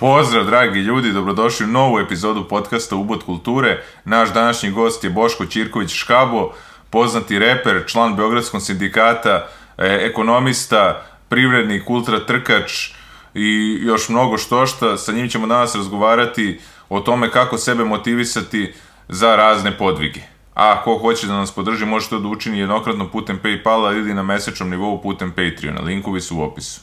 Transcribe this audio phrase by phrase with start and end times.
[0.00, 3.82] Pozdrav dragi ljudi, dobrodošli u novu epizodu podcasta Ubod kulture.
[4.04, 6.52] Naš današnji gost je Boško Ćirković Škabo,
[6.90, 12.90] poznati reper, član Beogradskog sindikata, e, ekonomista, privrednik, ultra trkač
[13.34, 14.96] i još mnogo što šta.
[14.96, 18.72] Sa njim ćemo danas razgovarati o tome kako sebe motivisati
[19.08, 20.20] za razne podvige.
[20.54, 24.22] A ako hoće da nas podrži, može to da učini jednokratno putem Paypala ili na
[24.22, 25.80] mesečnom nivou putem Patreona.
[25.80, 26.80] Linkovi su u opisu.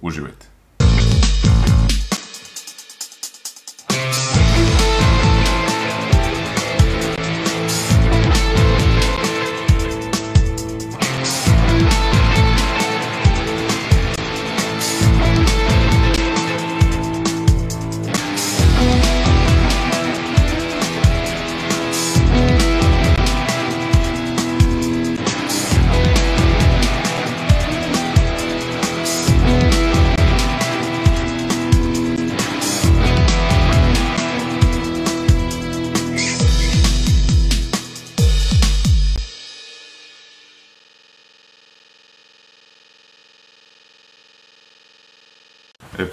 [0.00, 0.53] Uživajte.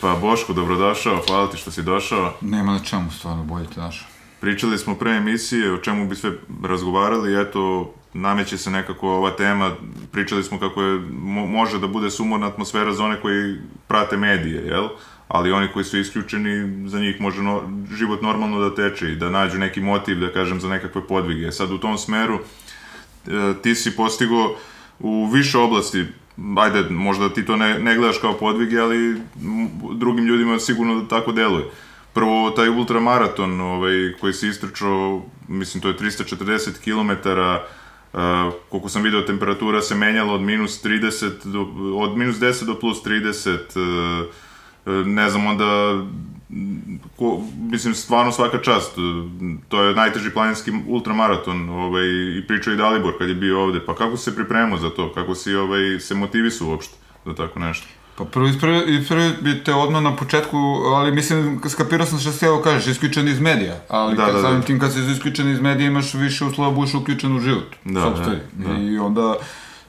[0.01, 2.33] Pa Boško, dobrodošao, hvala ti što si došao.
[2.41, 4.07] Nema na čemu, stvarno, bolje te našao.
[4.39, 6.31] Pričali smo pre emisije o čemu bi sve
[6.63, 9.71] razgovarali, eto, nameće se nekako ova tema,
[10.11, 13.55] pričali smo kako je, mo, može da bude sumorna atmosfera za one koji
[13.87, 14.87] prate medije, jel?
[15.27, 17.61] Ali oni koji su isključeni, za njih može no,
[17.97, 21.51] život normalno da teče i da nađu neki motiv, da kažem, za nekakve podvige.
[21.51, 24.55] Sad u tom smeru e, ti si postigo
[24.99, 26.05] u više oblasti
[26.57, 29.21] ajde, možda ti to ne, ne gledaš kao podvige, ali
[29.93, 31.65] drugim ljudima sigurno da tako deluje.
[32.13, 39.03] Prvo, taj ultramaraton ovaj, koji se istrčao, mislim, to je 340 km, uh, koliko sam
[39.03, 41.61] video, temperatura se menjala od minus 30, do,
[41.97, 43.57] od minus 10 do plus 30,
[44.25, 46.01] uh, ne znam, onda
[47.15, 48.95] ko, mislim, stvarno svaka čast.
[49.67, 52.07] To je najteži planinski ultramaraton ovaj,
[52.37, 53.85] i pričao i Dalibor kad je bio ovde.
[53.85, 55.13] Pa kako se pripremao za to?
[55.13, 56.93] Kako si ovaj, se motivisao uopšte
[57.25, 57.87] za tako nešto?
[58.17, 62.45] Pa prvo ispravi, prvi bi te odmah na početku, ali mislim, skapirao sam što si
[62.45, 64.47] evo kažeš, isključen iz medija, ali Da, kad, da, da.
[64.47, 67.75] samim tim kad si isključen iz medija imaš više uslova da budeš uključen u život.
[67.85, 68.77] Da, da, da.
[68.81, 69.35] I onda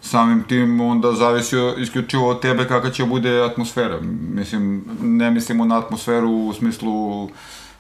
[0.03, 4.01] samim tim onda zavisi isključivo od tebe kakva će bude atmosfera.
[4.35, 7.29] Mislim, ne mislimo na atmosferu u smislu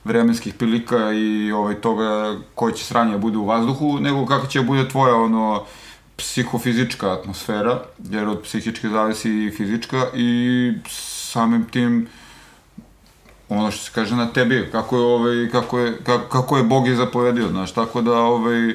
[0.04, 4.88] vremenskih prilika i ovaj toga koji će sranje bude u vazduhu, nego kakva će bude
[4.88, 5.64] tvoja ono
[6.16, 12.08] psihofizička atmosfera, jer od psihičke zavisi i fizička i samim tim
[13.48, 16.96] ono što se kaže na tebi, kako je, ovaj, kako je, kako, je Bog je
[16.96, 18.74] zapovedio, znaš, tako da, ovaj,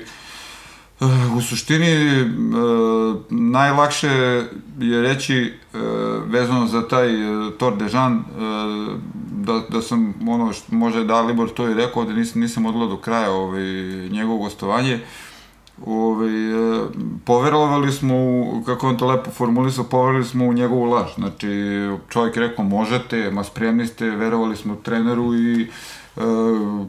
[1.38, 2.26] u suštini, eh,
[3.30, 4.08] najlakše
[4.80, 5.78] je reći, eh,
[6.26, 8.24] vezano za taj eh, Tour de Jean, eh,
[9.32, 13.02] da, da sam, ono, što može Dalibor to i rekao, da nisam, nisam odgledao do
[13.02, 13.64] kraja ovaj,
[14.10, 15.00] njegovo gostovanje,
[15.86, 16.88] Ove, e,
[17.26, 21.08] poverovali smo u, kako on to lepo formulisao, poverovali smo u njegovu laž.
[21.16, 21.48] Znači,
[22.10, 26.22] čovjek je rekao možete, ma spremni ste, verovali smo treneru i e,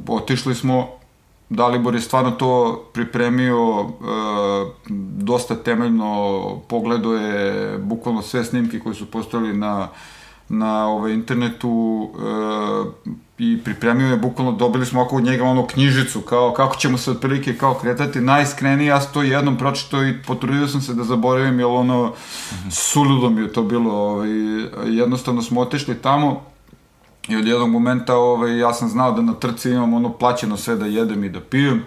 [0.09, 0.98] otišli smo.
[1.51, 3.87] Dalibor je stvarno to pripremio e,
[5.17, 9.89] dosta temeljno, pogledao je bukvalno sve snimke koji su postojali na
[10.49, 16.53] na ovaj, internetu e, i pripremio je bukvalno, dobili smo oko njega ono knjižicu, kao
[16.53, 20.81] kako ćemo se otprilike kao kretati, najiskrenije, ja sam to jednom pročitao i potrudio sam
[20.81, 22.13] se da zaboravim, jer ono,
[22.71, 24.29] suludo mi je to bilo, ovaj,
[24.87, 26.43] jednostavno smo otišli tamo,
[27.28, 30.77] I od jednog momenta ovaj, ja sam znao da na trci imam ono plaćeno sve
[30.77, 31.84] da jedem i da pijem.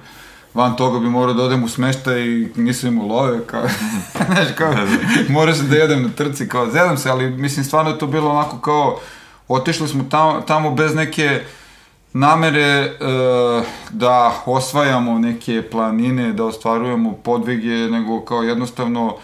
[0.53, 3.63] Van toga bi morao da odem u smeštaj i nisam imao love, kao,
[4.27, 4.73] znaš, kao,
[5.29, 8.29] morao sam da jedem na trci, kao, zedam se, ali mislim, stvarno je to bilo
[8.29, 8.99] onako kao,
[9.47, 11.41] otišli smo tamo, tamo bez neke
[12.13, 12.91] namere e,
[13.89, 19.15] da osvajamo neke planine, da ostvarujemo podvige, nego kao jednostavno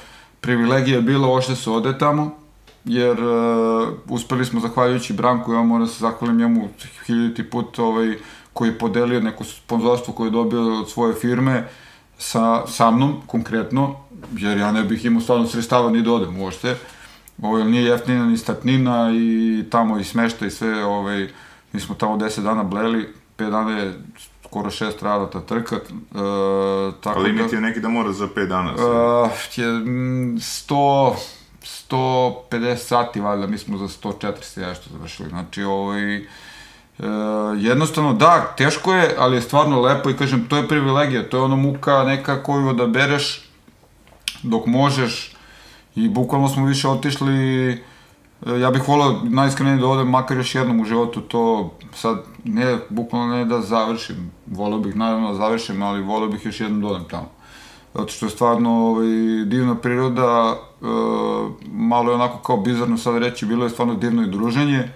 [0.41, 2.46] privilegija je bila ošte se ode tamo,
[2.87, 6.69] jer uh, uspeli smo zahvaljujući Branku, ja moram da se zahvalim njemu
[7.05, 8.17] hiljati put ovaj,
[8.53, 11.67] koji je podelio neko sponzorstvo koje je dobio od svoje firme
[12.17, 13.95] sa, sa mnom konkretno,
[14.37, 16.75] jer ja ne bih imao stvarno sredstava ni da odem uopšte.
[17.41, 21.27] Ovaj, nije jeftina ni startnina i tamo i smešta i sve, ovaj,
[21.73, 23.93] mi smo tamo 10 dana bleli, 5 dana je
[24.45, 25.75] skoro 6 trajala ta trka.
[25.75, 28.73] Uh, tako A limit da, je neki da mora za 5 dana.
[28.73, 31.15] Uh, je mm, 100,
[31.89, 35.29] 150 sati, valjda, mi smo za 140 ja što završili.
[35.29, 36.23] Znači, ovaj, e,
[37.57, 41.43] jednostavno, da, teško je, ali je stvarno lepo i kažem, to je privilegija, to je
[41.43, 43.49] ono muka neka koju odabereš
[44.43, 45.35] dok možeš
[45.95, 47.83] i bukvalno smo više otišli
[48.45, 52.77] E, Ja bih volao najiskrenije da odem makar još jednom u životu to sad ne,
[52.89, 56.87] bukvalno ne da završim, volao bih naravno da završim, ali volao bih još jednom da
[56.87, 57.29] odem tamo.
[57.97, 59.07] Zato što je stvarno ovaj,
[59.45, 60.85] divna priroda, e,
[61.71, 64.91] malo je onako kao bizarno sad reći, bilo je stvarno divno i druženje.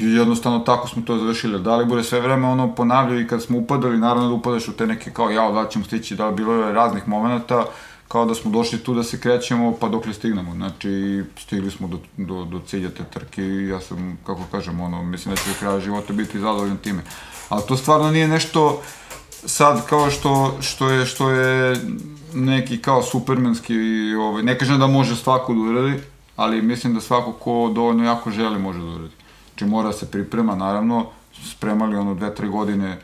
[0.00, 1.62] I jednostavno tako smo to završili.
[1.62, 4.86] Dalibor je sve vreme ono ponavljao i kad smo upadali, naravno da upadaš u te
[4.86, 7.64] neke kao jao, da li ćemo stići, da li bilo je raznih momenta,
[8.08, 10.54] kao da smo došli tu da se krećemo, pa dok li stignemo.
[10.54, 15.02] Znači, stigli smo do, do, do cilja te trke i ja sam, kako kažem, ono,
[15.02, 17.02] mislim da će do kraja života biti zadovoljan time.
[17.48, 18.82] Ali to stvarno nije nešto
[19.44, 21.76] sad kao što, što je, što je
[22.34, 23.74] neki kao supermenski,
[24.20, 26.00] ovaj, ne kažem da može svako da uradi,
[26.36, 29.14] ali mislim da svako ko dovoljno jako želi može da uradi.
[29.48, 31.06] Znači mora se priprema, naravno,
[31.50, 32.98] spremali ono dve, tri godine,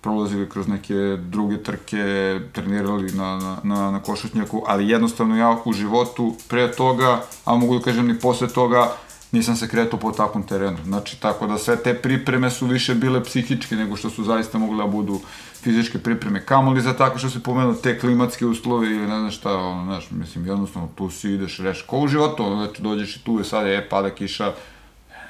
[0.00, 5.72] prolazili kroz neke druge trke, trenirali na, na, na, na košutnjaku, ali jednostavno ja u
[5.72, 8.92] životu pre toga, a mogu da kažem i posle toga,
[9.34, 10.78] nisam se kretao po takvom terenu.
[10.84, 14.84] Znači, tako da sve te pripreme su više bile psihičke nego što su zaista mogle
[14.84, 15.20] da budu
[15.62, 16.44] fizičke pripreme.
[16.46, 20.10] Kamoli za tako što se pomenuo te klimatske uslovi ili ne znam šta, ono, znaš,
[20.10, 23.44] mislim, jednostavno tu si ideš, reš, ko u životu, ono, znači, dođeš i tu je
[23.44, 24.52] sad, je, pada kiša,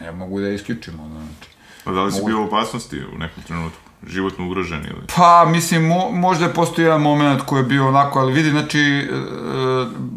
[0.00, 1.50] ne mogu da isključim, ono, znači.
[1.84, 3.83] Pa da li si Mogu- bio u opasnosti u nekom trenutku?
[4.06, 5.06] Životno ugrožen ili?
[5.16, 8.80] Pa, mislim, mo, možda je postoji jedan moment koji je bio onako, ali vidi, znači,
[8.80, 9.06] e,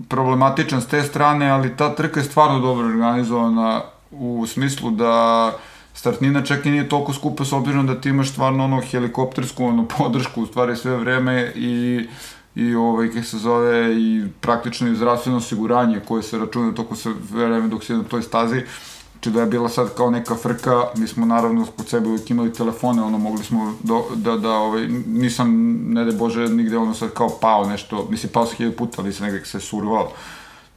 [0.09, 3.81] problematičan s te strane, ali ta trka je stvarno dobro organizovana
[4.11, 5.53] u smislu da
[5.93, 9.85] startnina čak i nije toliko skupa s obzirom da ti imaš stvarno ono helikoptersku ono,
[9.97, 12.07] podršku u stvari sve vreme i
[12.57, 17.13] i ovaj, kako se zove, i praktično i zdravstveno osiguranje koje se računa toko sve
[17.31, 18.61] vreme dok si na toj stazi.
[19.17, 22.53] Znači da je bila sad kao neka frka, mi smo naravno kod sebe uvijek imali
[22.53, 27.13] telefone, ono mogli smo do, da, da ovaj, nisam, ne de Bože, nigde ono sad
[27.13, 30.11] kao pao nešto, mislim pao sam hiljadu puta, ali nisam negde se survao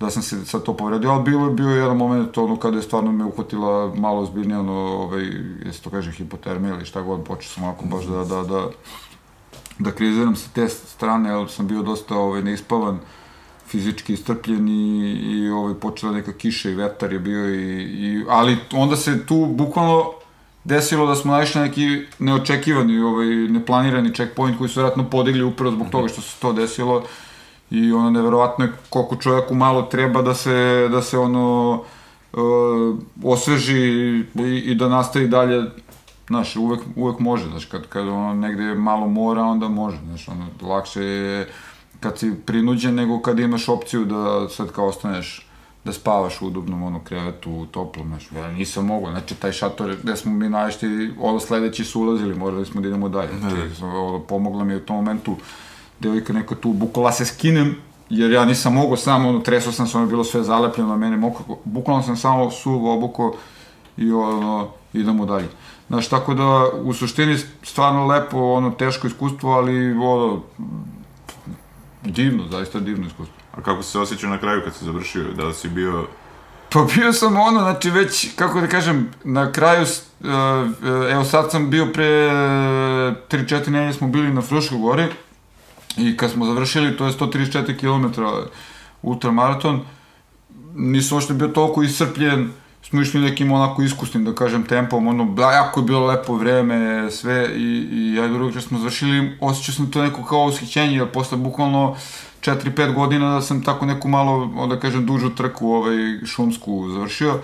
[0.01, 2.83] da sam se sad to povredio, ali bilo je bio jedan moment ono kada je
[2.83, 5.31] stvarno me uhvatila malo ozbiljnije ono, ovaj,
[5.65, 8.69] jesi to kaže hipotermija ili šta god, počeo sam ovako baš da, da, da,
[9.79, 12.99] da kriziram sa te strane, jer sam bio dosta ovaj, neispavan,
[13.71, 18.97] fizički istrpljen i, ovaj, počela neka kiša i vetar je bio i, i, ali onda
[18.97, 20.11] se tu bukvalno
[20.65, 25.73] desilo da smo naišli na neki neočekivani, ovaj, neplanirani checkpoint koji su vjerojatno podigli upravo
[25.73, 27.03] zbog toga što se to desilo
[27.71, 31.73] i ono neverovatno je koliko čovjeku malo treba da se, da se ono
[32.33, 34.25] uh, osveži i,
[34.65, 35.63] i da nastavi dalje
[36.31, 40.47] Znaš, uvek, uvek može, znaš, kad, kad ono negde malo mora, onda može, znaš, ono,
[40.63, 41.49] lakše je
[42.01, 45.47] kad si prinuđen nego kad imaš opciju da sad kao ostaneš
[45.85, 49.97] da spavaš u udobnom ono krevetu, u toplom, znaš, ja nisam mogao, znači taj šator
[50.03, 54.19] gde smo mi naišli, ovo sledeći su ulazili, morali smo da idemo dalje, znači, ovo,
[54.19, 55.37] pomogla mi je u tom momentu,
[56.01, 57.77] devojka neka tu, bukvala se skinem,
[58.11, 61.17] jer ja nisam mogao samo, ono, tresao sam se, ono bilo sve zalepljeno na mene,
[61.17, 63.37] mokro, bukvalno sam samo suvo obuko
[63.97, 65.49] i ono, idemo dalje.
[65.89, 70.43] Znaš, tako da, u suštini, stvarno lepo, ono, teško iskustvo, ali, ono,
[72.05, 73.37] divno, zaista divno iskustvo.
[73.53, 75.33] A kako si se osjećao na kraju kad si završio?
[75.33, 76.07] Da li si bio...
[76.73, 81.51] Pa bio sam ono, znači već, kako da kažem, na kraju, e, e, evo sad
[81.51, 85.07] sam bio pre 3-4 nedelje smo bili na Fruškoj gori
[85.97, 88.23] i kad smo završili, to je 134 km
[89.03, 89.81] ultramaraton,
[90.75, 92.51] nisam uopšte bio toliko iscrpljen,
[92.83, 97.11] smo išli nekim onako iskusnim, da kažem, tempom, ono, da, jako je bilo lepo vreme,
[97.11, 100.97] sve, i, i ja i drugi kad smo završili, osjećao sam to neko kao ushićenje,
[100.97, 101.97] jer posle bukvalno
[102.41, 105.97] 4-5 godina da sam tako neku malo, da kažem, dužu trku, ovaj,
[106.27, 107.41] šumsku završio,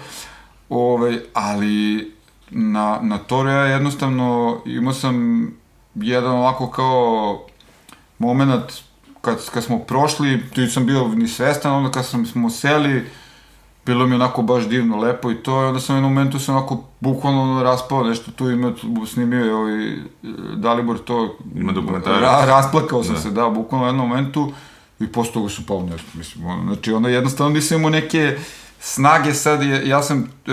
[0.68, 2.12] ovaj, ali
[2.50, 5.46] na, na Toru ja jednostavno imao sam
[5.94, 7.40] jedan ovako kao
[8.18, 8.72] moment
[9.20, 13.06] kad, kad smo prošli, tu sam bio ni svestan, onda kad sam, smo seli,
[13.86, 16.52] bilo mi onako baš divno, lepo i to, i onda sam u jednom momentu se
[16.52, 18.72] onako bukvalno raspao, nešto tu ima,
[19.06, 19.96] snimio je ovaj e,
[20.56, 22.20] Dalibor to, Ima dokumentarac.
[22.20, 23.20] ra, rasplakao sam Da.
[23.20, 24.52] se, da, bukvalno u jednom momentu
[25.00, 28.38] i posle toga sam pao nešto, mislim, ono, znači onda jednostavno nisam imao neke
[28.80, 30.50] snage sad, je, ja sam e,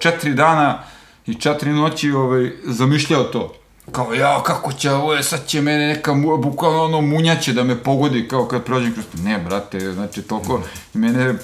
[0.00, 0.78] četiri dana
[1.26, 3.52] i četiri noći ovaj, zamišljao to.
[3.92, 7.76] Kao, ja, kako će ovo je, sad će mene neka, bukvalno ono, munjaće da me
[7.76, 9.04] pogodi, kao kad prođem kroz.
[9.16, 10.60] Ne, brate, znači, toliko,
[10.94, 11.34] mene,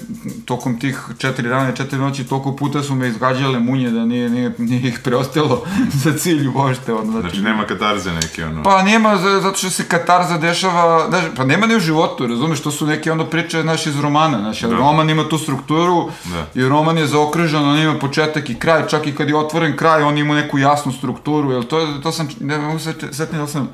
[0.45, 4.51] tokom tih četiri dana četiri noći, toliko puta su me izgađale munje da nije, nije,
[4.57, 5.63] nije ih preostalo
[6.03, 6.93] za cilj uopšte.
[6.93, 8.63] Ono, Znači, nema katarze neke, ono...
[8.63, 12.61] Pa nema, za- zato što se katarza dešava, znaš, pa nema ni u životu, razumeš,
[12.61, 14.67] to su neke onda priče, znaš, iz romana, znaš, da.
[14.67, 14.75] Da.
[14.75, 16.45] roman ima tu strukturu Da.
[16.55, 20.03] i roman je zaokružen, on ima početak i kraj, čak i kad je otvoren kraj,
[20.03, 23.69] on ima neku jasnu strukturu, jel to, to sam, ne mogu se setiti da sam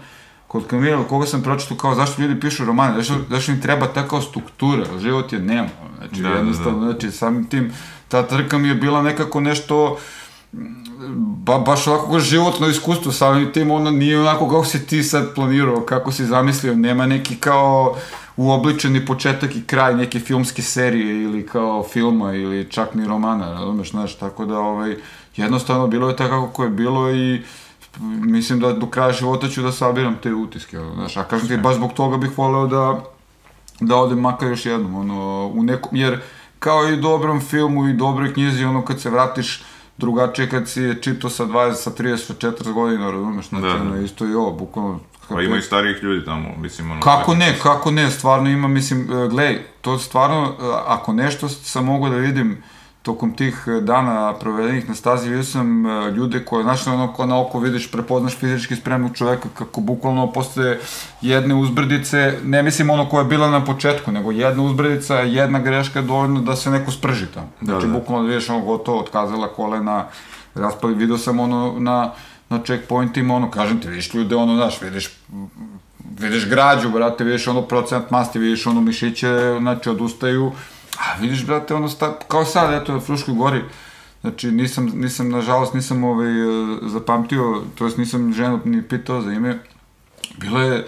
[0.50, 4.22] kod Kamila, koga sam pročitao kao zašto ljudi pišu romane, zašto, zašto im treba takva
[4.22, 7.72] struktura, život je nema, znači Da, da, jednostavno, znači samim tim,
[8.08, 9.98] ta trka mi je bila nekako nešto,
[11.18, 15.82] ba, baš ovako životno iskustvo, samim tim ono nije onako kako si ti sad planirao,
[15.82, 17.96] kako si zamislio, nema neki kao
[18.38, 23.92] uobličeni početak i kraj neke filmske serije ili kao filma ili čak ni romana, razumeš,
[23.92, 24.96] znaš, tako da ovaj,
[25.36, 27.42] jednostavno bilo je tako kako je bilo i
[28.02, 31.58] mislim da do kraja života ću da sabiram te utiske, ono, znaš, a kažem ti,
[31.58, 33.04] baš zbog toga bih voleo da,
[33.80, 36.20] da odem makar još jednom, ono, u nekom, jer
[36.60, 39.64] kao i dobrom filmu i dobroj knjizi, ono, kad se vratiš
[39.98, 43.74] drugačije kad si je čitao sa 20, sa 30, sa 40 godina, razumeš, znači, Da,
[43.74, 43.82] da.
[43.82, 47.02] ono, isto i ovo, bukvalno, Pa ima i starijih ljudi tamo, mislim, ono...
[47.02, 51.86] Kako ne, kako ne, stvarno ima, mislim, e, glej, to stvarno, e, ako nešto sam
[51.86, 52.64] mogao da vidim
[53.02, 57.26] tokom tih e, dana provedenih na stazi, vidio sam e, ljude koje, znaš, ono, ko
[57.26, 60.78] na oko vidiš, prepoznaš fizički spremnog čoveka, kako bukvalno posle
[61.22, 66.00] jedne uzbrdice, ne mislim ono koja je bila na početku, nego jedna uzbrdica, jedna greška
[66.00, 67.50] je dovoljno da se neko sprži tamo.
[67.62, 67.94] Znači, da.
[67.94, 70.06] bukvalno da vidiš ono gotovo, otkazala kolena,
[70.56, 72.12] raspali, vidio sam ono na,
[72.50, 75.10] na checkpointima, ono, kažem ti, vidiš ljude, ono, znaš, vidiš
[76.20, 80.52] vidiš građu, brate, vidiš ono procent masti, vidiš ono mišiće, znači odustaju,
[81.00, 83.62] a vidiš, brate, ono, sta, kao sad, eto, na Fruškoj gori,
[84.22, 89.32] znači nisam, nisam, nažalost, nisam ovaj, e, zapamtio, to jest nisam ženu ni pitao za
[89.32, 89.60] ime,
[90.38, 90.88] bila je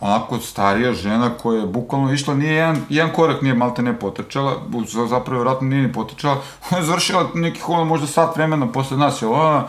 [0.00, 4.56] onako starija žena koja je bukvalno išla, nije jedan, jedan korak nije malte ne potrčala,
[5.08, 9.22] zapravo vjerojatno nije ni potrčala, ona je završila nekih ono možda sat vremena posle nas,
[9.22, 9.66] je ona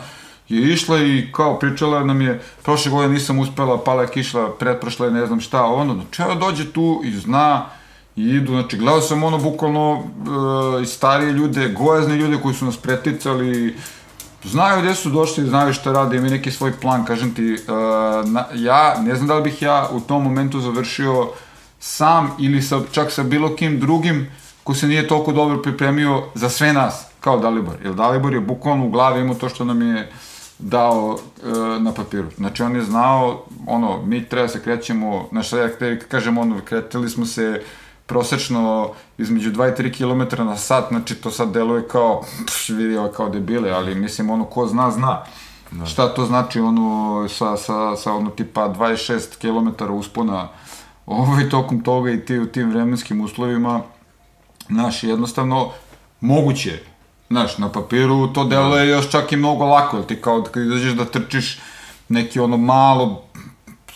[0.50, 5.05] je išla i kao pričala nam je, prošle godine nisam uspela, pala je kišla, pretprošla
[5.05, 7.65] je ne znam šta, ono, znači ona dođe tu i zna,
[8.15, 10.03] i idu, znači gledao sam ono bukvalno
[10.82, 13.75] e, starije ljude, gojazne ljude koji su nas preticali,
[14.43, 17.72] znaju gde su došli, znaju šta rade, imaju neki svoj plan, kažem ti, e,
[18.25, 21.29] na, ja, ne znam da li bih ja u tom momentu završio
[21.79, 24.27] sam ili sa, čak sa bilo kim drugim
[24.63, 27.75] ko se nije toliko dobro pripremio za sve nas, kao Dalibor.
[27.84, 30.12] Jer Dalibor je bukvalno u glavi imao to što nam je
[30.60, 32.27] dao e, na papiru.
[32.38, 36.62] Znači on je znao, ono, mi treba se krećemo, znaš šta ja tebi kažem, ono,
[36.65, 37.62] kretili smo se
[38.05, 42.98] prosečno između 2 i 3 km na sat, znači to sad deluje kao, pš, vidi
[42.98, 45.24] ovo kao debile, ali mislim, ono, ko zna, zna.
[45.72, 45.86] Da.
[45.86, 50.48] Šta to znači, ono, sa, sa, sa ono, tipa 26 km uspona,
[51.05, 53.81] ovaj, tokom toga i ti u tim vremenskim uslovima,
[54.69, 55.69] znaš, jednostavno,
[56.22, 56.83] moguće je.
[57.29, 60.93] Znaš, na papiru to deluje još čak i mnogo lako, jer ti kao kad izađeš
[60.93, 61.60] da trčiš
[62.10, 63.23] neki ono malo,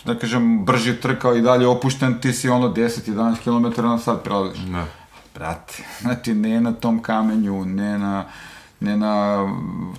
[0.08, 4.60] da kažem, brži trkao i dalje opušten, ti si ono 10-11 km na sat prelaziš.
[4.60, 4.84] Da.
[5.34, 8.24] Brate, znači ne na tom kamenju, ne na,
[8.80, 9.46] ne na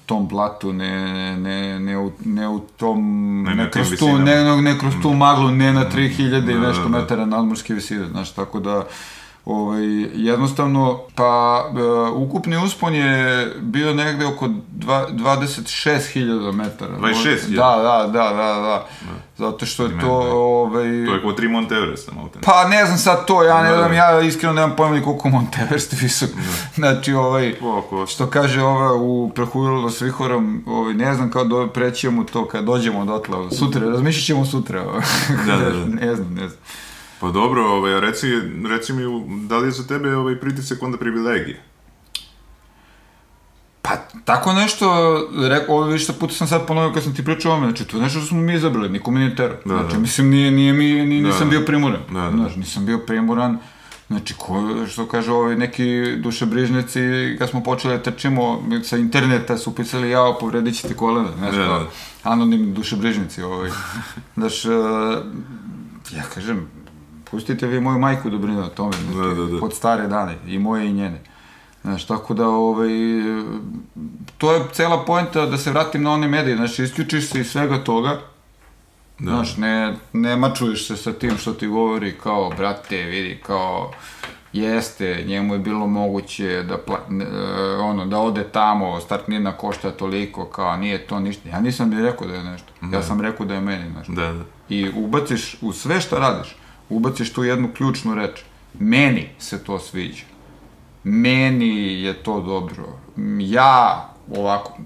[0.06, 3.00] tom blatu, ne, ne, ne, u, ne u tom,
[3.44, 6.84] Ne ne, kroz tu, ne, ne kroz tu maglu, ne na 3000 i Da, nešto
[6.84, 7.00] da, da.
[7.00, 8.84] metara nadmorske visine, znaš, tako da,
[9.46, 9.84] ovaj,
[10.16, 11.82] jednostavno, pa, e,
[12.12, 13.14] ukupni uspon je
[13.62, 16.92] bio negde oko dva- 26.000 metara.
[16.94, 17.56] 26.000?
[17.56, 18.88] Da, da, da, da, da,
[19.38, 20.34] zato što je to, da.
[20.34, 22.40] ovaj, To je kao tri Monte Everesta, malo te.
[22.42, 23.96] Pa ne znam sad to, ja ne Da, znam, da.
[23.96, 26.30] ja iskreno nemam pojma ni koliko Monte Everest visok.
[26.76, 31.68] Znači, ovaj, Oko, što kaže ova u Prehujilo s Vihorom, ovaj, ne znam kao do,
[31.68, 34.82] prećemo to kad dođemo dotle, sutra, razmišljat ćemo sutra.
[34.82, 35.02] ovaj.
[35.48, 35.86] Da, da, da.
[36.02, 36.60] ne znam, ne znam.
[37.20, 38.28] Pa dobro, ovaj, reci,
[38.70, 39.04] reci mi,
[39.48, 41.62] da li je za tebe ovaj pritisak onda privilegije?
[43.82, 43.90] Pa,
[44.26, 44.86] tako nešto,
[45.50, 47.98] rekao, ovo više puta sam sad ponovio kad sam ti pričao o ovome, znači, to
[47.98, 49.58] je nešto što smo mi izabrali, niko mi nije terao.
[49.66, 50.00] Da, znači, da.
[50.00, 51.58] mislim, nije, nije mi, ni, nisam Da.
[51.58, 52.02] bio primuran.
[52.12, 52.32] Da, da.
[52.32, 53.58] Znaš, nisam bio primuran,
[54.08, 57.00] znači, ko, što kaže ovaj, neki dušebrižnici,
[57.40, 61.56] kad smo počeli da trčimo, sa interneta su pisali, jao, povredit će ti kolena, znaš,
[61.56, 61.86] Da, da.
[62.24, 63.70] anonimni dušebrižnici, ovaj.
[64.36, 64.70] Znaš, e,
[66.16, 66.68] ja kažem,
[67.32, 69.60] pustite vi moju majku da brine o tome, Da, da, da.
[69.60, 71.22] pod stare dane, i moje i njene.
[71.82, 72.90] Znaš, tako da, ovaj,
[74.38, 77.84] to je cela poenta da se vratim na one medije, znači, isključiš se iz svega
[77.84, 78.20] toga,
[79.20, 79.32] Da.
[79.32, 83.92] znaš, ne, ne mačuješ se sa tim što ti govori kao, brate, vidi, kao,
[84.54, 89.92] jeste, njemu je bilo moguće da, pla, ne, e, ono, da ode tamo, startnina košta
[89.92, 91.50] toliko, kao, nije to ništa.
[91.50, 94.14] Ja nisam ni rekao da je nešto, ja sam rekao da je meni nešto.
[94.14, 94.44] Da, da.
[94.70, 96.56] I ubaciš u sve što radiš,
[96.90, 98.42] ubaciš tu jednu ključnu reč.
[98.80, 100.24] Meni se to sviđa.
[101.04, 103.00] Meni je to dobro.
[103.40, 104.78] Ja, ovako,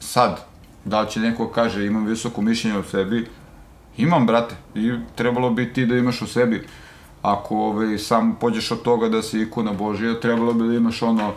[0.00, 0.46] sad,
[0.84, 3.28] da li će neko kaže imam visoko mišljenje o sebi,
[3.96, 6.66] imam, brate, i trebalo bi ti da imaš u sebi.
[7.22, 11.32] Ako ovaj, sam pođeš od toga da si ikona Božija, trebalo bi da imaš ono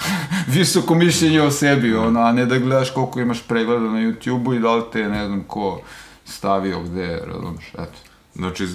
[0.56, 4.58] visoko mišljenje o sebi, ono, a ne da gledaš koliko imaš pregleda na YouTube-u i
[4.58, 5.80] da li te, ne znam ko,
[6.24, 8.05] stavio gde, razumeš, eto.
[8.36, 8.66] Znači,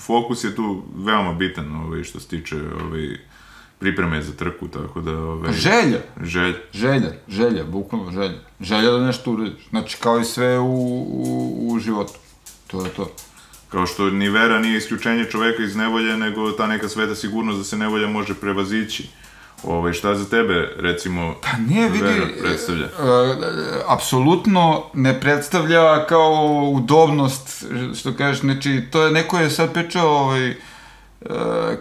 [0.00, 3.18] fokus je tu veoma bitan, ovaj, što se tiče ovaj,
[3.78, 5.18] pripreme za trku, tako da...
[5.18, 6.54] Ovaj, želja, Želj.
[6.72, 8.38] želja, želja, bukvalno želja.
[8.60, 9.68] Želja da nešto uradiš.
[9.70, 12.12] Znači, kao i sve u, u, u životu.
[12.66, 13.10] To je to.
[13.68, 17.64] Kao što ni vera nije isključenje čoveka iz nevolje, nego ta neka sveta sigurnost da
[17.64, 19.08] se nevolja može prevazići.
[19.64, 22.84] Ovaj, šta za tebe, recimo, Pa nije, vidi, vera predstavlja?
[22.84, 22.88] e,
[23.88, 30.50] apsolutno ne predstavlja kao udobnost, što kažeš, znači, to je, neko je sad pričao, ovaj,
[30.50, 30.56] e,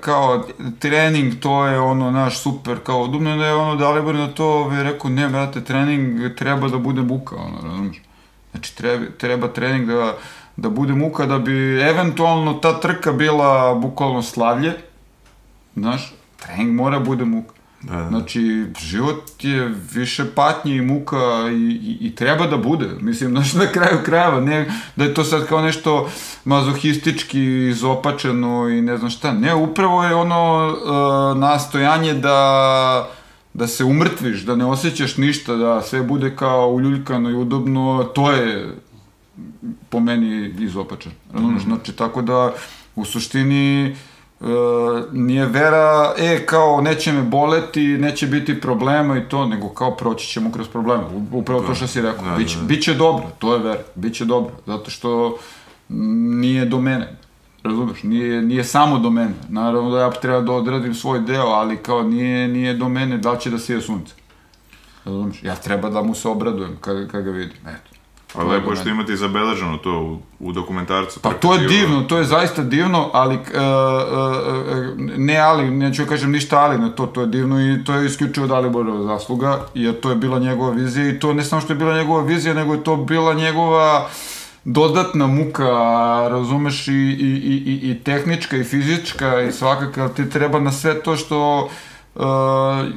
[0.01, 0.48] kao
[0.79, 4.84] trening, to je ono naš super, kao udobno da je ono Dalibor na to ovaj,
[4.84, 8.01] rekao, ne, brate, trening treba da bude muka, ono, razumiješ?
[8.51, 10.17] Znači, treba, treba trening da,
[10.55, 14.74] da bude muka, da bi eventualno ta trka bila bukvalno slavlje,
[15.75, 17.57] znaš, trening mora bude muka.
[17.81, 18.10] Da, da.
[18.10, 21.17] Znači, život je više patnje i muka
[21.51, 22.89] i, i, i treba da bude.
[23.01, 26.10] Mislim, znaš, na kraju krajeva, ne da je to sad kao nešto
[26.46, 29.34] mazohistički izopačeno i ne znam šta.
[29.34, 33.10] Ne, upravo je ono uh, nastojanje da
[33.57, 38.31] da se umrtviš, da ne osjećaš ništa, da sve bude kao uljuljkano i udobno, to
[38.31, 38.75] je
[39.89, 41.12] po meni izopačen.
[41.34, 41.63] Razumeš?
[41.63, 42.53] Znači, tako da,
[42.96, 43.96] u suštini,
[44.41, 44.46] e,
[45.12, 50.27] nije vera, e, kao, neće me boleti, neće biti problema i to, nego kao, proći
[50.27, 51.03] ćemo kroz probleme.
[51.32, 52.25] Upravo to što si rekao.
[52.25, 52.67] Da, Biće, da, da.
[52.67, 54.53] biće dobro, to je vera, biće dobro.
[54.65, 55.38] Zato što
[55.89, 57.17] nije do mene.
[57.63, 58.03] Razumeš?
[58.03, 59.34] Nije, nije samo do mene.
[59.50, 63.38] Naravno da ja treba da odradim svoj deo, ali kao nije, nije do mene da
[63.38, 64.13] će da sije sunce.
[65.06, 65.44] Razumeš?
[65.44, 67.58] Ja treba da mu se obradujem kad, kad ga vidim.
[67.67, 67.87] Eto.
[68.36, 71.19] A lepo je što imate zabeleženo to u, u dokumentarcu.
[71.19, 73.50] Pa to je divno, to je zaista divno, ali uh, uh,
[74.77, 78.05] uh, ne ali, neću kažem ništa ali na to, to je divno i to je
[78.05, 81.77] isključivo Daliborova zasluga, jer to je bila njegova vizija i to ne samo što je
[81.77, 84.07] bila njegova vizija, nego je to bila njegova
[84.65, 85.67] dodatna muka,
[86.29, 86.96] razumeš, i, i,
[87.43, 91.57] i, i- i tehnička i fizička i svakako, ali ti treba na sve to što
[91.57, 91.72] uh,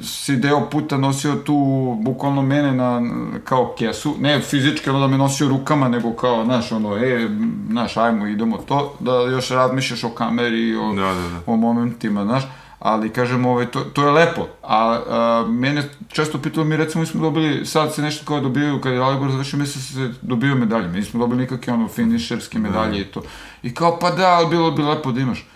[0.02, 1.54] si deo puta nosio tu
[2.00, 3.02] bukvalno mene na,
[3.44, 7.28] kao kesu, ne fizički ono da me nosio rukama, nego kao, znaš, ono, e,
[7.70, 11.40] znaš, ajmo, idemo to, da još razmišljaš o kameri i o, Da, da, da.
[11.46, 12.42] o momentima, znaš,
[12.78, 17.06] ali kažem, ovaj, to, to je lepo, a, a mene često pitalo mi, recimo, mi
[17.06, 20.56] smo dobili, sad se nešto kao dobijaju, kad je Alibor završio, mi se, se dobiju
[20.56, 23.22] medalje, mi nismo dobili nikakve ono finišerske medalje i to,
[23.62, 25.46] i kao, pa da, ali bilo bi lepo da imaš,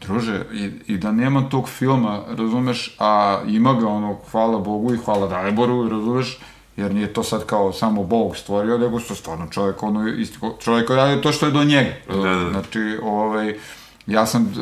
[0.00, 4.98] Druže, i, i da nema tog filma, razumeš, a ima ga ono, hvala Bogu i
[4.98, 6.38] hvala Daliboru, razumeš,
[6.76, 10.90] jer nije to sad kao samo Bog stvorio, nego što stvarno čovjek, ono, isti, čovjek
[10.90, 11.90] radi to što je do njega.
[12.08, 12.50] Da, da.
[12.50, 13.54] Znači, ovaj,
[14.06, 14.54] ja sam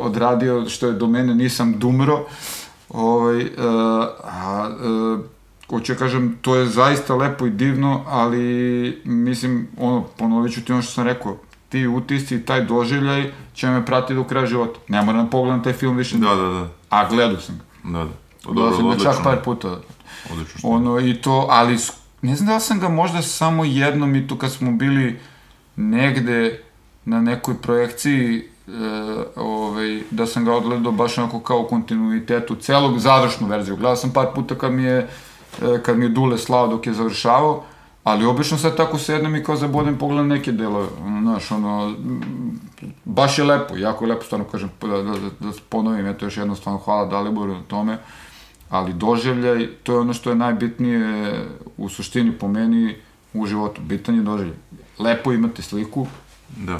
[0.00, 2.24] odradio što je do mene, nisam dumro,
[2.88, 3.46] ovaj, e,
[4.24, 10.54] a, e, hoću ja kažem, to je zaista lepo i divno, ali, mislim, ono, ponovit
[10.54, 11.36] ću ti ono što sam rekao,
[11.70, 14.80] ti utisci taj doživljaj će me pratiti do kraja života.
[14.88, 16.68] Ne moram da pogledam taj film više, Da, da, da.
[16.88, 17.90] a gledao sam ga.
[17.90, 18.10] Da, da.
[18.46, 19.12] O, Gledao sam ga odlično.
[19.12, 19.68] čak par puta.
[20.32, 20.68] Odlično što.
[20.68, 21.78] Ono, i to, ali
[22.22, 25.18] ne znam da sam ga možda samo jednom i to kad smo bili
[25.76, 26.62] negde
[27.04, 28.70] na nekoj projekciji e,
[29.36, 33.76] ovaj, da sam ga odgledao baš onako kao u kontinuitetu celog završnu verziju.
[33.76, 34.98] Gledao sam par puta kad mi je,
[35.62, 37.64] e, kad mi je Dule slao dok je završavao,
[38.04, 41.94] ali obično sad tako sednem i kao zabodem pogledam neke delove, ono, znaš, ono,
[43.04, 46.36] baš je lepo, jako je lepo, stvarno kažem, da, da, da, da ponovim, eto još
[46.36, 47.98] jedno stvarno hvala Daliboru na tome,
[48.70, 51.34] ali doživljaj, to je ono što je najbitnije
[51.76, 52.96] u suštini po meni
[53.32, 54.56] u životu, bitan je doživljaj.
[54.98, 56.06] Lepo imate sliku,
[56.56, 56.78] Da.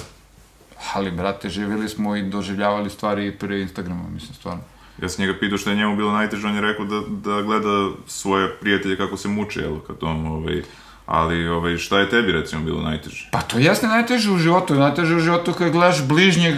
[0.94, 4.62] ali, brate, živjeli smo i doživljavali stvari i pre Instagrama, mislim, stvarno.
[5.02, 7.90] Ja sam njega pitao što je njemu bilo najteže, on je rekao da, da gleda
[8.06, 10.62] svoje prijatelje kako se muče, jel, kad on, ovaj,
[11.10, 13.28] ali, ovaj, šta je tebi, recimo, bilo najteže?
[13.30, 16.54] Pa to jeste najteže u životu, najteže u životu kad gledaš bližnjeg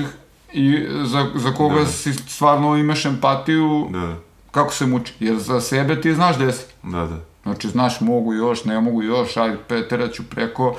[0.53, 1.87] i za, za koga Da.
[1.87, 4.15] si stvarno imaš empatiju, Da,
[4.51, 5.13] kako se muči.
[5.21, 6.65] Jer za sebe ti znaš gde si.
[6.83, 7.17] da, da.
[7.43, 10.77] Znači, znaš, mogu još, ne mogu još, ajde, peteraću ću preko.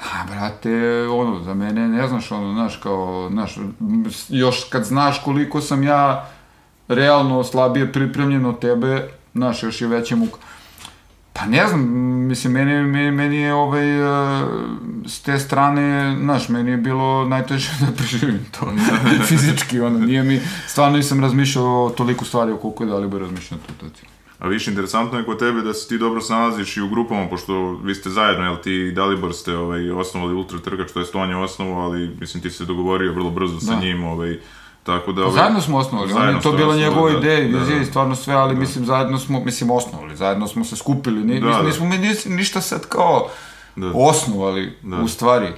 [0.00, 3.54] A, brate, ono, za mene, ne znaš, ono, znaš, kao, znaš,
[4.28, 6.28] još kad znaš koliko sam ja
[6.88, 10.38] realno slabije pripremljen od tebe, znaš, još je veća muka.
[11.38, 11.80] Pa ne znam,
[12.26, 14.46] mislim, meni, meni, meni je ovaj, e,
[15.06, 18.72] s te strane, znaš, meni je bilo najteže da preživim to,
[19.28, 23.60] fizički, ono, nije mi, stvarno nisam razmišljao o toliko stvari o koliko je Dalibor razmišljao
[23.66, 24.08] tu taciju.
[24.38, 27.72] A više interesantno je kod tebe da se ti dobro snalaziš i u grupama, pošto
[27.72, 31.30] vi ste zajedno, jel ti i Dalibor ste ovaj, osnovali Ultra Trkač, to je on
[31.30, 33.80] je osnovu, ali mislim ti se dogovorio vrlo brzo sa Da.
[33.80, 34.38] njim, ovaj,
[34.86, 35.22] tako da...
[35.22, 37.82] Ovaj, zajedno smo osnovali, on zajedno je to bila njegova da, ideja da, vizija da.
[37.82, 41.46] i stvarno sve, ali mislim zajedno smo, mislim osnovali, zajedno smo se skupili, ni, Da,
[41.46, 41.68] nismo, da.
[41.68, 43.28] nismo mi nis- ništa sad kao
[43.76, 43.90] Da.
[43.94, 44.96] osnovali Da.
[44.96, 45.48] u stvari,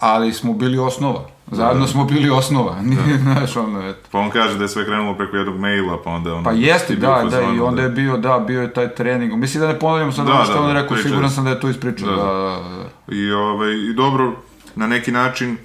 [0.00, 1.20] ali smo bili osnova.
[1.48, 1.86] Zajedno Da.
[1.86, 4.08] smo bili osnova, nije, znaš, ono, eto.
[4.12, 6.44] Pa on kaže da je sve krenulo preko jednog maila, pa onda ono...
[6.44, 9.32] Pa jeste, da, da, i fazonu onda je bio, da, bio je taj trening.
[9.34, 11.50] Mislim da ne ponavljam sad Da, ono što da, on da, rekao, siguran sam da
[11.50, 12.68] je to ispričao, Da, da, da.
[12.68, 13.14] da, da.
[13.14, 14.32] I, ovaj, I dobro,
[14.74, 15.56] na neki način,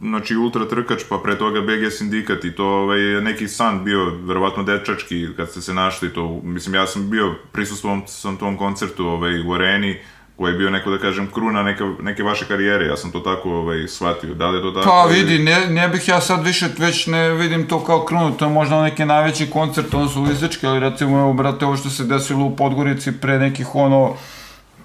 [0.00, 4.62] znači ultra trkač, pa pre toga BG sindikat i to ovaj, neki san bio, verovatno
[4.62, 9.40] dečački, kad ste se našli to, mislim, ja sam bio, prisustvovom sam tom koncertu ovaj,
[9.46, 9.98] u areni,
[10.36, 13.50] koji je bio neko, da kažem, kruna neke, neke vaše karijere, ja sam to tako
[13.50, 14.86] ovaj, shvatio, da li je to tako?
[14.90, 18.44] Pa vidi, ne, ne bih ja sad više, već ne vidim to kao krunu, to
[18.44, 22.04] je možda neki najveći koncert, ono su listički, ali recimo, evo, brate, ovo što se
[22.04, 24.14] desilo u Podgorici pre nekih, ono,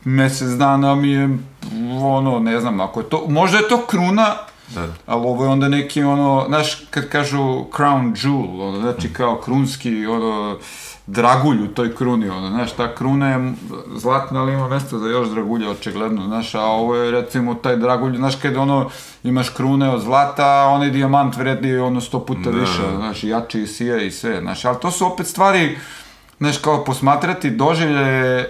[0.03, 1.29] mesec dana mi je,
[2.01, 4.35] ono, ne znam, ako je to, možda je to kruna,
[4.67, 9.35] Da, ali ovo je onda neki, ono, znaš, kad kažu crown jewel, ono, znači kao
[9.37, 10.57] krunski, ono,
[11.07, 13.53] dragulj u toj kruni, ono, znaš, ta kruna je
[13.95, 18.17] zlatna, ali ima mesta za još dragulja, očigledno, znaš, a ovo je, recimo, taj dragulj,
[18.17, 18.89] znaš, kad ono,
[19.23, 22.57] imaš krune od zlata, a onaj dijamant vredi, ono, sto puta Da.
[22.59, 25.77] više, znaš, i jači i sija i sve, znaš, ali to su opet stvari,
[26.37, 28.45] znaš, kao posmatrati doživlje,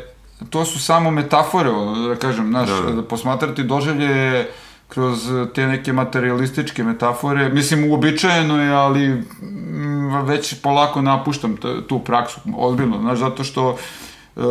[0.50, 2.92] to su samo metafore, ono, da kažem, znaš, Da, da.
[2.92, 4.48] da posmatrati doživlje
[4.88, 12.40] kroz te neke materialističke metafore, mislim, uobičajeno je, ali mm, već polako napuštam tu praksu,
[12.58, 14.42] ozbiljno, znaš, zato što e,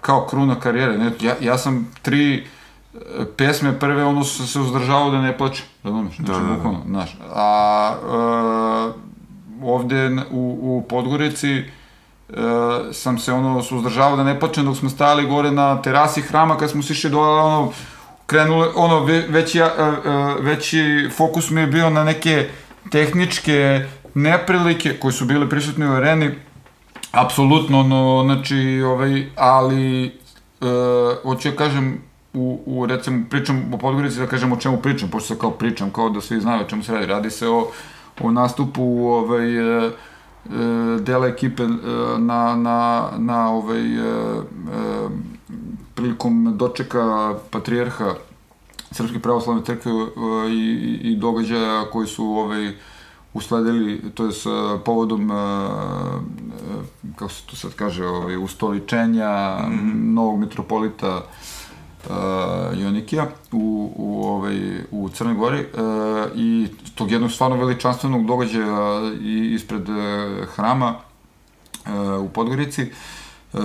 [0.00, 2.98] kao kruna karijere, ne, ja, ja sam tri e,
[3.36, 6.54] pesme prve, ono, sam se uzdržavao da ne plačem, razumeš, znači, Da, da, da.
[6.54, 9.08] bukvalno, znaš, a e,
[9.62, 11.62] ovde u, u Podgorici e,
[12.92, 16.70] sam se ono suzdržavao da ne plačem dok smo stajali gore na terasi hrama kad
[16.70, 17.72] smo sišli dole ono
[18.28, 19.68] krenule ono ve, veći, e, e,
[20.40, 22.48] veći fokus mi je bio na neke
[22.90, 26.30] tehničke neprilike koje su bile prisutne u areni.
[27.12, 30.10] Apsolutno ono znači ovaj ali e,
[31.22, 32.02] hoću ja kažem
[32.34, 35.90] u, u recimo pričam o Podgorici da kažem o čemu pričam pošto se kao pričam
[35.90, 37.06] kao da svi znaju o čemu se radi.
[37.06, 37.70] Radi se o,
[38.20, 39.90] o nastupu ovaj e,
[41.00, 41.68] dela ekipe e,
[42.18, 44.42] na, na, na ovaj e, e,
[45.94, 48.14] prilikom dočeka patrijarha
[48.90, 52.72] Srpske pravoslavne crkve e, i, i, događaja koji su ovaj
[53.34, 54.50] usledili, to je s e,
[54.84, 55.38] povodom, e, e,
[57.16, 59.58] kako se to sad kaže, ovaj, ustoličenja
[59.94, 61.22] novog metropolita
[62.04, 65.66] uh, Jonikija u, u, ovaj, u Crnoj Gori uh,
[66.34, 69.96] i tog jednog stvarno veličanstvenog događaja i, ispred uh,
[70.54, 72.82] hrama uh, u Podgorici,
[73.52, 73.60] uh,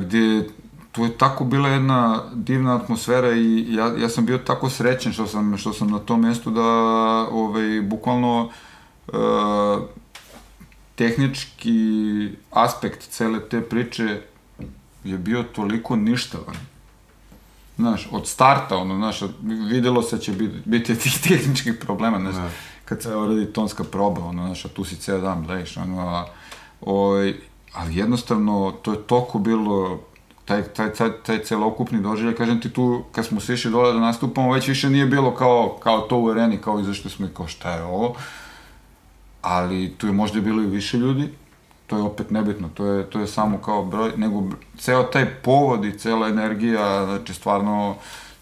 [0.00, 0.48] gdje
[0.92, 5.26] tu je tako bila jedna divna atmosfera i ja, ja sam bio tako srećen što
[5.26, 6.62] sam, što sam na tom mjestu da
[7.30, 8.50] ovaj, bukvalno
[9.06, 9.14] uh,
[10.94, 14.20] tehnički aspekt cele te priče
[15.04, 16.56] je bio toliko ništavan.
[17.78, 19.20] Znaš, od starta, ono, znaš,
[19.70, 22.50] videlo se da će biti, biti tih tehničkih problema, znaš, Da.
[22.84, 26.26] kad se radi tonska proba, ono, znaš, a tu si ceo dan blejiš, ono, a,
[26.80, 27.40] oj,
[27.74, 30.00] ali jednostavno, to je toliko bilo,
[30.44, 34.00] taj, taj, taj, taj celokupni doživljaj, kažem ti tu, kad smo se išli dole da
[34.00, 37.46] nastupamo, već više nije bilo kao, kao to u areni, kao izašli smo i kao
[37.46, 38.14] šta je ovo,
[39.42, 41.28] ali tu je možda bilo i više ljudi,
[41.88, 44.42] to je opet nebitno, to je, to je samo kao broj, nego
[44.78, 47.94] ceo taj povod i cela energija, znači stvarno,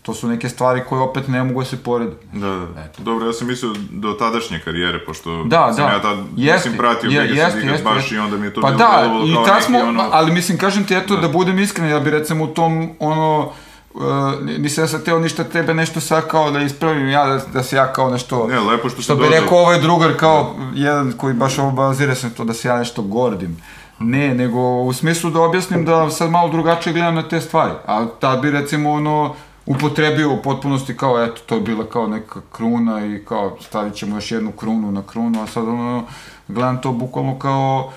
[0.02, 2.12] to su neke stvari koje opet ne mogu da se porede.
[2.32, 2.88] Da, da.
[2.98, 5.92] Dobro, ja sam mislio do tadašnje karijere, pošto Da, sam da.
[5.92, 8.14] ja tad, Jeste, mislim, pratio je- Mega jeste, jeste, baš jeste.
[8.14, 10.08] i onda mi je to Pa bilo da, i kao tad smo, ono...
[10.12, 11.20] ali mislim, kažem ti, eto, Da.
[11.20, 13.50] da, budem iskren, ja bi recimo u tom, ono,
[13.96, 17.62] uh, nisam ja sad teo ništa tebe nešto sad kao da ispravim ja, da, da
[17.62, 18.46] se ja kao nešto...
[18.46, 22.14] Ne, lepo što Što ste bi rekao ovaj drugar kao jedan koji baš ovo bazira
[22.14, 23.56] se na to da se ja nešto gordim.
[23.98, 27.72] Ne, nego u smislu da objasnim da sad malo drugačije gledam na te stvari.
[27.86, 29.34] A tad bi recimo ono
[29.66, 34.16] upotrebio u potpunosti kao eto to je bila kao neka kruna i kao stavit ćemo
[34.16, 36.04] još jednu krunu na krunu, a sad ono
[36.48, 37.92] gledam to bukvalno kao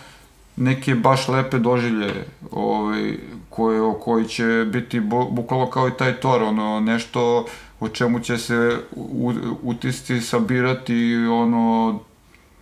[0.55, 3.17] neke baš lepe doživlje ovaj,
[3.49, 7.45] koje, koji će biti bu, bukvalno kao i taj tor, ono, nešto
[7.79, 9.33] o čemu će se u,
[9.63, 11.99] utisci sabirati ono,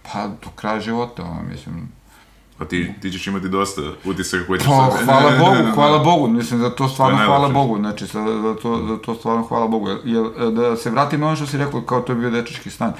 [0.04, 1.97] pa do kraja života, ono, mislim.
[2.58, 6.60] Pa ti, ti ćeš imati dosta utisaka koji ćeš Pa, hvala Bogu, hvala Bogu, mislim
[6.60, 7.50] za to stvarno To hvala.
[7.50, 9.89] Bogu, znači za, za, to, za to stvarno hvala Bogu.
[10.04, 12.93] Jer, da se vratim na ono što si rekao, kao to je bio dečački stan.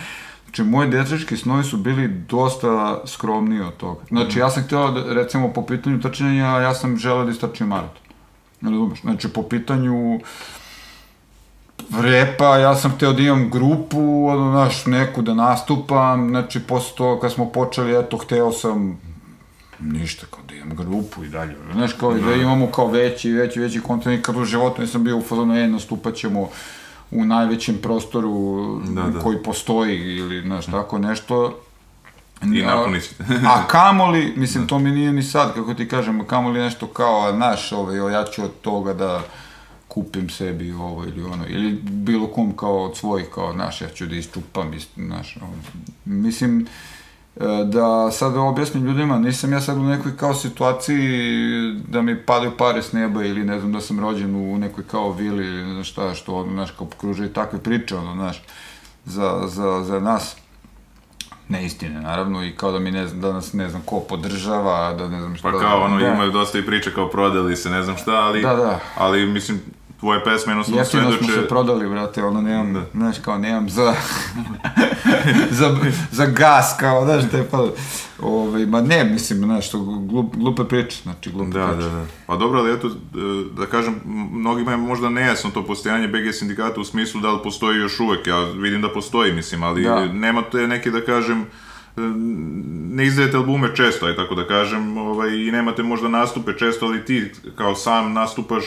[0.48, 4.02] Znači, moji dečački snovi su bili dosta skromniji od toga.
[4.08, 8.02] Znači, ja sam htio, da, recimo, po pitanju trčanja, ja sam želeo da istrčim maraton.
[8.62, 9.02] Ne razumeš?
[9.02, 10.20] Znači, po pitanju
[12.02, 17.22] repa, ja sam hteo da imam grupu, ono, znaš, neku da nastupam, znači, posle toga
[17.22, 19.00] kad smo počeli, eto, hteo sam
[19.80, 23.60] ništa, kao da imam grupu i dalje, znaš, kao i da imamo kao veći, veći,
[23.60, 26.50] veći kontent, nikad u životu nisam bio u fazonu, e, nastupat ćemo
[27.12, 29.20] u najvećem prostoru Da, da.
[29.20, 31.60] koji postoji ili znaš tako nešto.
[32.44, 32.64] I
[33.02, 33.24] ćete.
[33.48, 37.72] A kamoli, mislim, to mi nije ni sad, kako ti kažem, kamoli nešto kao, naš,
[37.72, 39.22] ovaj, ja ću od toga da
[39.88, 44.06] kupim sebi ovo ili ono, ili bilo kom kao od svojih, kao, naš, ja ću
[44.06, 45.54] da isčupam, naš, ono.
[46.06, 46.68] mislim,
[47.66, 52.82] da sad objasnim ljudima, nisam ja sad u nekoj kao situaciji da mi padaju pare
[52.82, 55.84] s neba ili ne znam da sam rođen u nekoj kao vili ili ne znam
[55.84, 58.44] šta, što ono, znaš, kao pokružuje takve priče, ono, znaš,
[59.06, 60.36] za, za, za nas
[61.50, 65.08] neistine, naravno, i kao da mi ne znam, da nas ne znam ko podržava, da
[65.08, 65.52] ne znam šta.
[65.52, 66.08] Pa kao ono, da.
[66.08, 68.80] imaju dosta i priče kao prodali se, ne znam šta, ali, Da, da.
[68.98, 69.62] ali mislim,
[70.00, 71.34] tvoje pesme jednostavno Jeftino smo svedoče...
[71.42, 72.86] se prodali, brate, ono, nemam, Da.
[72.94, 73.94] znaš, kao, nemam za,
[75.60, 75.78] za,
[76.12, 77.66] za gas, kao, znaš, te pa,
[78.22, 81.90] ovaj, ma ne, mislim, znaš, to glup, glupe priče, znači, glupe Da, priče.
[81.90, 82.06] da, da.
[82.28, 82.92] Pa dobro, ali eto,
[83.58, 83.96] da kažem,
[84.32, 88.28] mnogima je možda nejasno to postojanje BG sindikata u smislu da li postoji još uvek.
[88.28, 90.06] Ja vidim da postoji, mislim, ali Da.
[90.06, 92.02] nema te neke, da kažem, e,
[92.92, 97.06] ne izdajete albume često, aj tako da kažem, ovaj, i nemate možda nastupe često, ali
[97.06, 98.66] ti kao sam nastupaš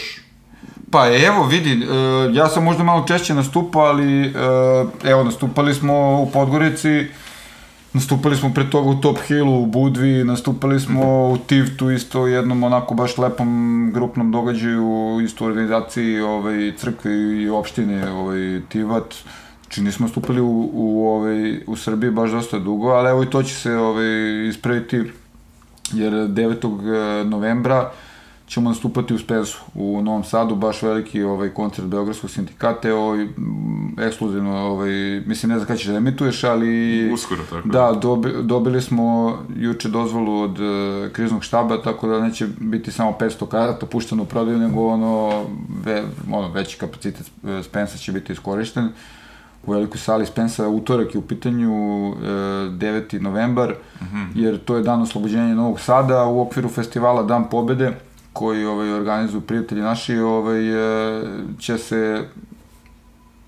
[0.90, 1.87] Pa evo, vidi, e,
[2.33, 4.31] ja sam možda malo češće nastupao, ali e,
[5.05, 7.07] evo, nastupali smo u Podgorici,
[7.92, 12.62] nastupali smo pre toga u Top Hillu, u Budvi, nastupali smo u Tivtu isto jednom
[12.62, 19.14] onako baš lepom grupnom događaju, isto u organizaciji ovaj, crkve i opštine ovaj, Tivat.
[19.62, 23.42] Znači nismo nastupali u, u, ovaj, u Srbiji baš dosta dugo, ali evo i to
[23.42, 24.96] će se ovaj, ispraviti
[25.92, 27.24] jer 9.
[27.24, 27.90] novembra
[28.51, 34.57] ćemo nastupati u Spezu u Novom Sadu, baš veliki ovaj koncert Beogradskog sindikata, mm, ekskluzivno,
[34.57, 34.91] ovaj,
[35.27, 37.13] mislim, ne znam kada ćeš da emituješ, ali...
[37.13, 42.47] uskoro, tako Da, dobi, dobili smo juče dozvolu od e, kriznog štaba, tako da neće
[42.59, 45.45] biti samo 500 karata pušteno u prodaju, nego ono,
[45.85, 48.89] ve, ono veći kapacitet e, Spensa će biti iskorišten.
[49.67, 51.73] U velikoj sali Spensa, utorak je u pitanju
[52.09, 52.13] e,
[52.71, 53.21] 9.
[53.21, 53.75] novembar,
[54.35, 57.95] jer to je dan oslobođenja Novog Sada u okviru festivala Dan pobede,
[58.33, 61.23] koji ovaj, organizuju prijatelji naši, ovaj, e,
[61.59, 62.25] će se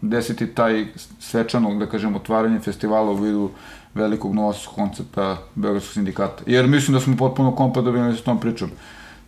[0.00, 0.86] desiti taj
[1.20, 3.50] svečano, da kažem, otvaranje festivala u vidu
[3.94, 6.42] velikog novosti koncepta Beogradskog sindikata.
[6.46, 8.70] Jer mislim da smo potpuno kompatibilni sa tom pričom,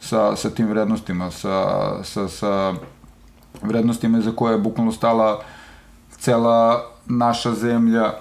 [0.00, 1.64] sa, sa tim vrednostima, sa,
[2.04, 2.74] sa, sa
[3.62, 5.42] vrednostima za koje je bukvalno stala
[6.18, 8.12] cela naša zemlja,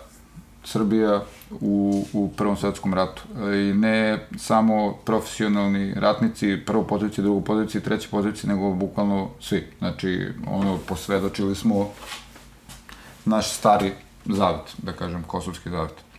[0.63, 1.21] Srbija,
[1.61, 3.21] u, u Prvom svetskom ratu.
[3.37, 9.67] I ne samo profesionalni ratnici, prvo pozicije, drugo pozicije, treće pozicije, nego bukvalno svi.
[9.77, 11.89] Znači, ono, posvedočili smo
[13.25, 13.91] naš stari
[14.25, 16.12] zavet, da kažem, kosovski zavet.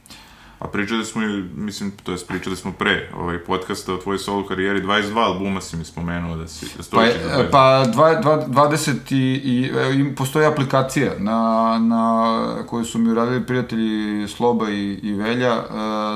[0.59, 4.47] A pričali smo i, mislim, to jest pričali smo pre ovaj podcasta o tvojoj solo
[4.47, 7.51] karijeri, 22 albuma si mi spomenuo da si, da Pa, stojiš je, 22.
[7.51, 11.39] pa dva, dva, 20 i, i, e, im- postoji aplikacija na,
[11.79, 12.35] na
[12.67, 15.65] koju su mi uradili prijatelji Sloba i, i Velja e,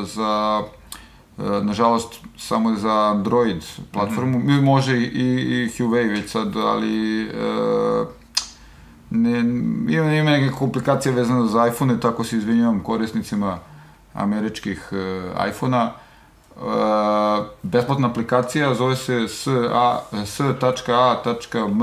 [0.05, 0.63] za
[1.39, 7.29] e, nažalost samo za Android platformu, mm može i, i Huawei već sad, ali e,
[9.11, 9.39] ne,
[9.95, 13.59] ima, ima neke komplikacije vezane za iPhone, tako se izvinjavam korisnicima
[14.19, 15.93] američkih e, iPhona.
[15.93, 16.61] E,
[17.63, 21.83] besplatna aplikacija zove se s.a- s.a.m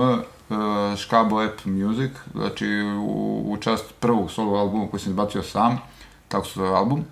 [0.49, 2.67] e, škabo app music, znači
[2.99, 5.77] u, u čast prvog solo albuma koji sam izbacio sam,
[6.27, 7.05] tako se zove album.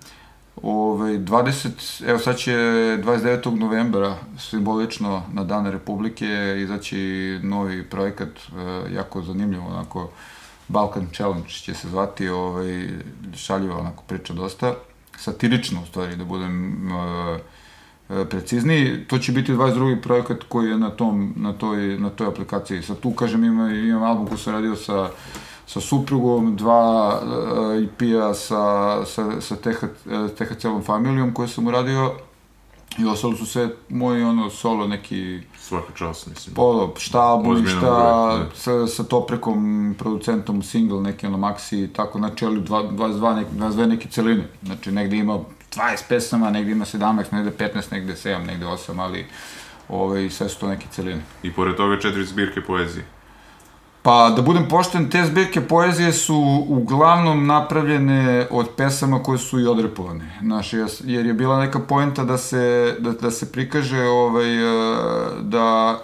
[0.62, 3.58] Ove, 20, evo sad će 29.
[3.58, 10.10] novembra, simbolično na Dan Republike, izaći novi projekat, e, jako zanimljivo, onako,
[10.68, 12.88] Balkan Challenge će se zvati, ovaj,
[13.36, 14.74] šaljiva onako priča dosta,
[15.18, 17.38] satirično u stvari, da budem e,
[18.08, 19.04] e, precizniji.
[19.06, 20.02] To će biti 22.
[20.02, 22.82] projekat koji je na, tom, na, toj, na toj aplikaciji.
[22.82, 25.10] Sad tu, kažem, ima, imam album koji sam radio sa,
[25.66, 32.12] sa suprugom, dva uh, EP-a sa, sa, sa TH, eh, THC-ovom familijom koje sam uradio
[32.98, 36.54] i ostalo su sve moji ono solo neki Svaka čast, mislim.
[36.54, 42.18] polo, šta album, šta projekt, sa, sa Toprekom, producentom single, neki ono maxi i tako,
[42.18, 45.38] znači ali dva- 22, neki, 22 neke celine, znači negde ima
[45.72, 49.26] 20 pesama, negde ima 17, negde 15, negde 7, negde 8, ali
[49.88, 51.22] ove, sve su to neke celine.
[51.42, 53.04] I pored toga četiri zbirke poezije.
[54.04, 59.66] Pa, da budem pošten, te zbirke poezije su uglavnom napravljene od pesama koje su i
[59.66, 60.38] odrepovane.
[60.42, 60.72] Znaš,
[61.04, 64.88] jer je bila neka poenta da se, da, da se prikaže ovaj, e,
[65.40, 65.98] da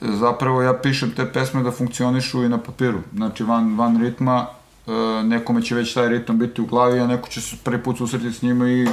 [0.00, 3.00] zapravo ja pišem te pesme da funkcionišu i na papiru.
[3.14, 4.46] Znači, van, van ritma,
[4.86, 4.92] e,
[5.24, 8.32] nekome će već taj ritam biti u glavi, a neko će se prvi put susreti
[8.32, 8.88] s njima i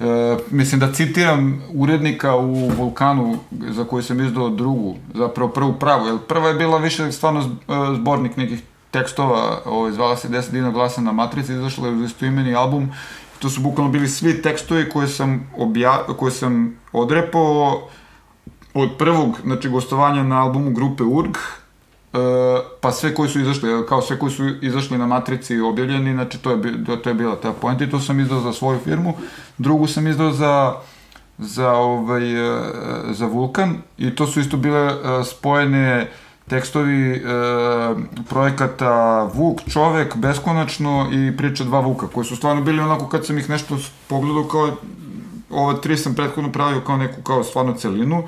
[0.00, 6.06] E, mislim da citiram urednika u Vulkanu za koju sam izdao drugu, zapravo prvu pravu,
[6.06, 7.44] jer prva je bila više stvarno e,
[7.96, 12.90] zbornik nekih tekstova, ovaj, zvala se 10 dina glasa na matrici, izašla je istoimeni album,
[13.38, 17.88] to su bukvalno bili svi tekstovi koje sam, obja, koje sam odrepao
[18.74, 21.36] od prvog, znači, gostovanja na albumu grupe URG,
[22.80, 26.38] pa sve koji su izašli, kao sve koji su izašli na matrici i objavljeni, znači
[26.38, 29.14] to je, to, je bila ta poenta i to sam izdao za svoju firmu.
[29.58, 30.74] Drugu sam izdao za
[31.38, 32.60] za ovaj e,
[33.10, 34.94] za Vulkan i to su isto bile e,
[35.24, 36.10] spojene
[36.48, 37.20] tekstovi e,
[38.28, 43.38] projekata Vuk, čovek, beskonačno i priča dva Vuka, koji su stvarno bili onako kad sam
[43.38, 44.76] ih nešto pogledao kao
[45.50, 48.22] ova tri sam prethodno pravio kao neku kao stvarno celinu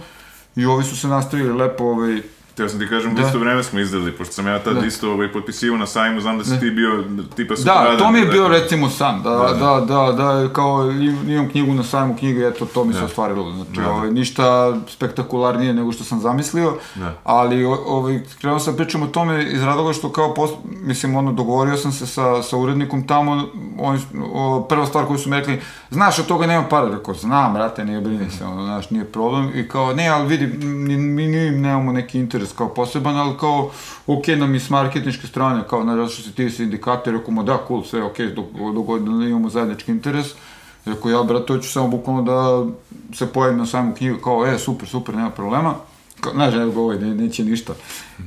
[0.56, 2.20] i ovi su se nastavili lepo ovaj
[2.54, 3.22] Teo sam ti kažem, da.
[3.22, 4.86] isto vreme smo izdali, pošto sam ja tad da.
[4.86, 6.60] isto ovaj, potpisivao na sajmu, znam da si da.
[6.60, 7.04] ti bio
[7.36, 10.90] tipa Da, to mi je bio recimo san, da, da, da, da, da, kao
[11.28, 12.98] imam knjigu na sajmu knjige, eto, to mi da.
[12.98, 13.90] se ostvarilo, znači, da, da.
[13.90, 17.14] ovaj, ništa spektakularnije nego što sam zamislio, da.
[17.24, 21.76] ali ovaj, krenuo sam pričam o tome iz razloga što kao, post, mislim, ono, dogovorio
[21.76, 23.44] sam se sa, sa urednikom tamo,
[23.78, 24.00] on,
[24.32, 25.60] o, prva stvar koju su mi rekli,
[25.90, 29.50] znaš, od toga nema para, rekao, znam, brate, nije brini se, ono, znaš, nije problem,
[29.54, 33.38] i kao, ne, ali vidi, mi, mi, mi nemamo neki interes interes kao poseban, ali
[33.38, 33.70] kao,
[34.06, 37.58] ok nam i s marketinške strane, kao, na što se ti sindikati, rekao mu, da,
[37.68, 40.26] cool, sve ok, dok, dok da imamo zajednički interes,
[40.84, 42.66] rekao, ja, brat, to ću samo bukvalno da
[43.14, 45.74] se pojavim na samu knjigu, kao, e, super, super, nema problema,
[46.20, 47.74] kao, znaš, ne, ovaj, ne, neće ništa.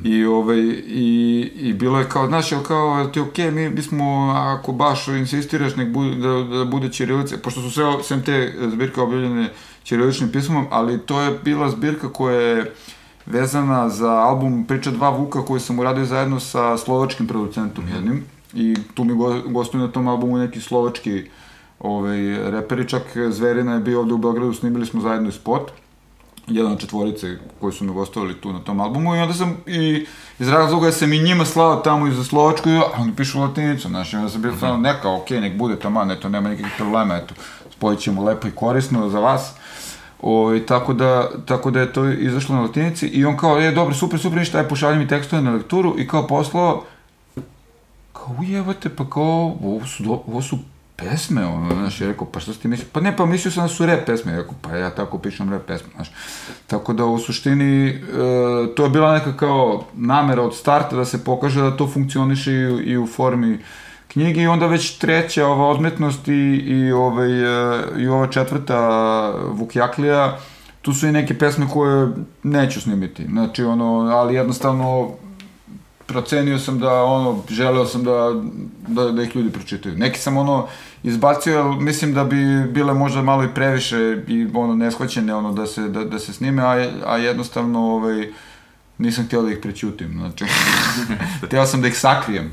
[0.04, 4.72] I, ovaj, i, i bilo je kao, znaš, jel kao, ti okay, mi bismo, ako
[4.72, 9.50] baš insistiraš, nek bude, da, da bude Čirilice, pošto su sve, sem te zbirke objavljene
[9.84, 12.74] Čiriličnim pismom, ali to je bila zbirka koja je,
[13.26, 17.96] vezana za album Priča dva Vuka koji sam uradio zajedno sa slovačkim producentom mm.
[17.96, 21.24] jednim i tu mi go, gostuju na tom albumu neki slovački
[21.80, 25.72] ovaj, reperi, čak Zverina je bio ovde u Beogradu, snimili smo zajedno i spot,
[26.48, 30.06] jedan četvorice koji su mi gostovali tu na tom albumu i onda sam i
[30.40, 34.14] iz razloga sam i njima slao tamo i za Slovačku i oni pišu latinicu, znaš,
[34.14, 34.82] i onda sam bio mm -hmm.
[34.82, 37.34] neka, okej, okay, nek bude tamo, eto, nema nekakvih problema, eto,
[37.72, 39.54] spojit ćemo lepo i korisno za vas.
[40.24, 43.72] O, ovaj, tako, da, tako da je to izašlo na latinici i on kao, je,
[43.72, 46.84] dobro, super, super, ništa, aj pošalji mi tekstove na lekturu i kao poslao,
[48.14, 50.60] kao, ujevate, pa kao, ovo su, do, ovo su
[50.96, 52.88] pesme, ono, znaš, je rekao, pa si ti mislio?
[52.92, 55.52] Pa ne, pa mislio sam da su rap pesme, je rekao, pa ja tako pišem
[55.52, 56.12] rap pesme, znaš.
[56.68, 57.96] Tako da, u suštini, e,
[58.76, 62.92] to je bila neka kao namera od starta da se pokaže da to funkcioniše i,
[62.92, 63.60] i u formi
[64.14, 68.80] knjige i onda već treća ova odmetnost i, i, ovaj, e, i ova četvrta
[69.48, 70.38] Vukjaklija,
[70.82, 72.10] tu su i neke pesme koje
[72.44, 73.26] neću snimiti.
[73.26, 75.12] Znači, ono, ali jednostavno
[76.06, 78.42] procenio sam da, ono, želeo sam da,
[78.88, 79.98] da, da ih ljudi pročitaju.
[79.98, 80.68] Neki sam, ono,
[81.04, 85.66] izbacio, ali mislim da bi bile možda malo i previše i, ono, neshvaćene, ono, da
[85.68, 88.30] se, da, da se snime, a, a jednostavno, ovaj,
[88.98, 90.46] nisam htio da ih prećutim, znači,
[91.46, 92.52] htio sam da ih sakrijem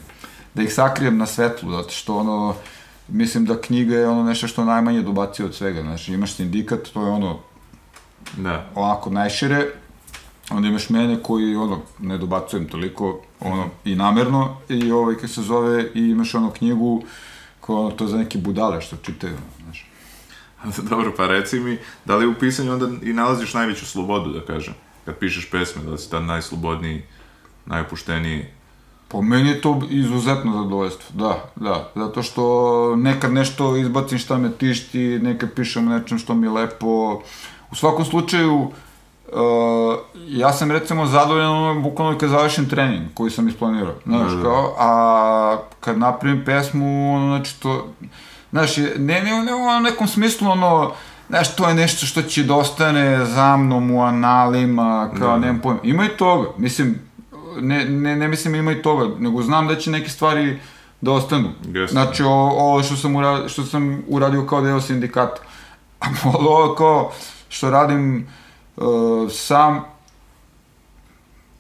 [0.55, 2.55] da ih sakrijem na svetlu, zato što ono,
[3.09, 7.03] mislim da knjiga je ono nešto što najmanje dobacio od svega, znači imaš sindikat, to
[7.03, 7.39] je ono,
[8.37, 8.71] da.
[8.75, 9.67] onako najšire,
[10.51, 15.43] onda imaš mene koji ono, ne dobacujem toliko, ono, i namerno, i ovaj, kad se
[15.43, 17.03] zove, i imaš ono knjigu,
[17.61, 19.87] kao ono, to za neke budale što čitaju, znaš.
[20.91, 24.75] Dobro, pa reci mi, da li u pisanju onda i nalaziš najveću slobodu, da kažem,
[25.05, 27.03] kad pišeš pesme, da li si tad najslobodniji,
[27.67, 28.47] najopušteniji?
[29.11, 34.53] Po meni je to izuzetno zadovoljstvo, da, da, zato što nekad nešto izbacim šta me
[34.53, 37.23] tišti, nekad pišem nečem što mi je lepo.
[37.71, 38.71] U svakom slučaju, uh,
[40.29, 44.43] ja sam recimo zadovoljan ono, bukvalno kad završim trening koji sam isplanirao, znaš, da, da.
[44.43, 47.89] kao, a kad napravim pesmu, ono, znači to,
[48.51, 50.93] znaš, ne, ne, ne u nekom smislu, ono,
[51.29, 55.39] znaš, to je nešto što će da ostane za mnom u analima, kao, da.
[55.39, 57.10] nemam pojma, ima i toga, mislim,
[57.61, 60.59] ne, ne, ne mislim ima i toga, nego znam da će neke stvari
[61.01, 61.51] da ostanu.
[61.65, 61.91] Yes.
[61.91, 65.43] Znači, ovo što sam, uradio, što sam uradio kao deo sindikata.
[66.01, 67.13] A ovo kao
[67.49, 68.29] što radim
[68.77, 68.85] uh,
[69.31, 69.81] sam,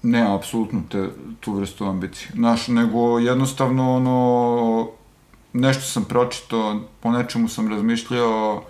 [0.03, 1.09] ne, apsolutno te,
[1.40, 2.31] tu vrstu ambicije.
[2.35, 4.88] Znaš, nego jednostavno ono,
[5.53, 8.62] nešto sam pročitao, po nečemu sam razmišljao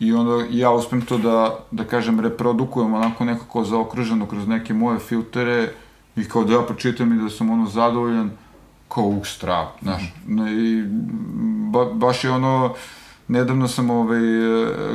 [0.00, 4.98] i onda ja uspem to da, da kažem, reprodukujem onako nekako zaokruženo kroz neke moje
[4.98, 5.72] filtere
[6.20, 8.30] I kao da ja pročitam i da sam ono zadovoljan,
[8.88, 10.02] kao uk strah, znaš.
[10.50, 10.84] I
[11.70, 12.74] ba, baš je ono,
[13.28, 14.20] nedavno sam ovaj,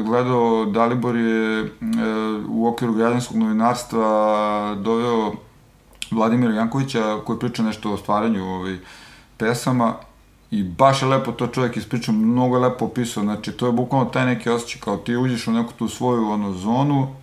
[0.03, 1.67] gledao, Dalibor je e,
[2.49, 5.33] u okviru građanskog novinarstva doveo
[6.11, 8.77] Vladimira Jankovića koji priča nešto o stvaranju ovaj,
[9.37, 9.93] pesama
[10.51, 14.05] i baš je lepo to čovjek ispričao, mnogo je lepo opisao, znači to je bukvalno
[14.05, 17.15] taj neki osjećaj kao ti uđeš u neku tu svoju ono zonu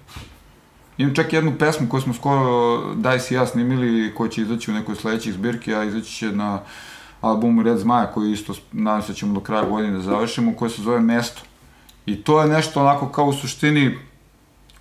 [0.98, 4.74] Imam čak jednu pesmu koju smo skoro Daj si ja snimili, koja će izaći u
[4.74, 6.60] nekoj sledećih zbirki, a izaći će na
[7.20, 10.68] albumu Red Zmaja, koji isto, nadam se da ćemo do kraja godine da završimo, koja
[10.68, 11.42] se zove Mesto.
[12.06, 13.98] I to je nešto onako kao u suštini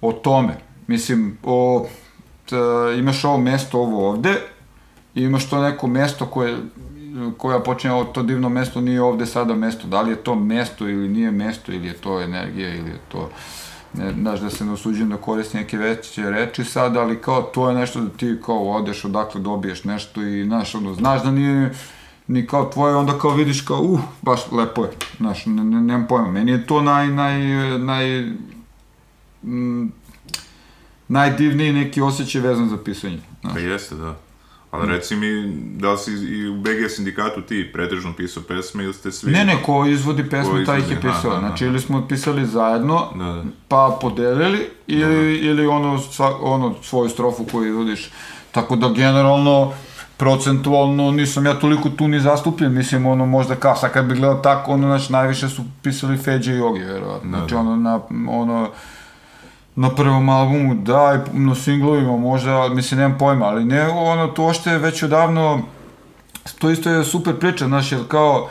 [0.01, 0.57] o tome.
[0.87, 1.87] Mislim, o,
[2.45, 2.55] t,
[2.97, 4.35] imaš ovo mesto ovo ovde,
[5.15, 6.57] i imaš to neko mesto koje
[7.37, 9.87] koja počinje ovo to divno mesto nije ovde sada mesto.
[9.87, 13.29] Da li je to mesto ili nije mesto, ili je to energija, ili je to
[13.93, 17.69] ne, znaš, da se ne osuđujem da koristim neke veće reči sad, ali kao to
[17.69, 21.73] je nešto da ti kao odeš odakle dobiješ nešto i znaš, ono, znaš da nije
[22.27, 26.07] ni kao tvoje, onda kao vidiš kao, uh, baš lepo je, znaš, ne, ne, nemam
[26.07, 27.39] pojma, meni je to naj, naj,
[27.79, 28.19] naj,
[29.43, 29.91] m,
[31.07, 33.19] najdivniji neki osjećaj vezan za pisanje.
[33.41, 33.53] Znaš.
[33.53, 34.15] Pa jeste, da.
[34.71, 38.93] Ali reci mi, da li si i u BG sindikatu ti pretežno pisao pesme ili
[38.93, 39.31] ste svi...
[39.31, 41.31] Ne, ne, ko izvodi pesmu, ko taj ih je pisao.
[41.31, 43.43] Da, da, znači, ili smo pisali zajedno, da, da.
[43.67, 45.49] pa podelili, ili, da, da.
[45.49, 48.11] ili ono, sva, ono, svoju strofu koju izvodiš.
[48.51, 49.73] Tako da, generalno,
[50.17, 54.37] procentualno nisam ja toliko tu ni zastupljen, mislim, ono, možda kao, sad kad bih gledao
[54.39, 57.31] tako, ono, znači, najviše su pisali Feđe i Ogi, verovatno.
[57.31, 57.59] Da, znači, da.
[57.59, 57.99] ono, na,
[58.29, 58.69] ono,
[59.75, 64.45] na prvom albumu, da, i na singlovima možda, mislim, nemam pojma, ali ne, ono, to
[64.45, 65.61] ošte je već odavno,
[66.59, 68.49] to isto je super priča, znaš, jer kao,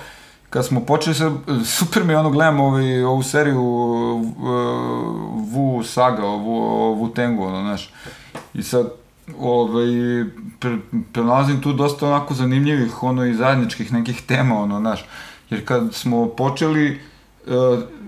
[0.51, 1.31] kad smo počeli sa,
[1.79, 4.23] super mi ono gledam ovaj, ovu seriju uh,
[5.55, 7.93] Wu Saga, Wu, Wu Tengu, ono, znaš,
[8.55, 8.93] i sad,
[9.41, 9.87] ovaj,
[10.59, 10.79] pre,
[11.13, 15.05] prelazim tu dosta onako zanimljivih, ono, i zajedničkih nekih tema, ono, znaš,
[15.51, 17.01] jer kad smo počeli,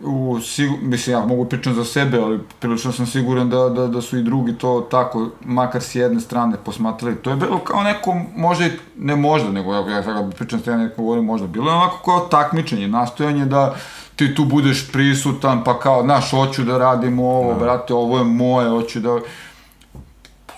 [0.05, 4.01] u, sigur, mislim, ja mogu pričam za sebe, ali prilično sam siguran da, da, da
[4.01, 7.17] su i drugi to tako, makar s jedne strane posmatrali.
[7.17, 8.65] To je bilo kao neko, možda,
[8.97, 11.99] ne možda, nego ja, ja sada pričam s jedne, neko govorim možda, bilo je onako
[12.05, 13.75] kao takmičenje, nastojanje da
[14.17, 17.59] ti tu budeš prisutan, pa kao, znaš, hoću da radimo ovo, da.
[17.59, 19.19] brate, ovo je moje, hoću da...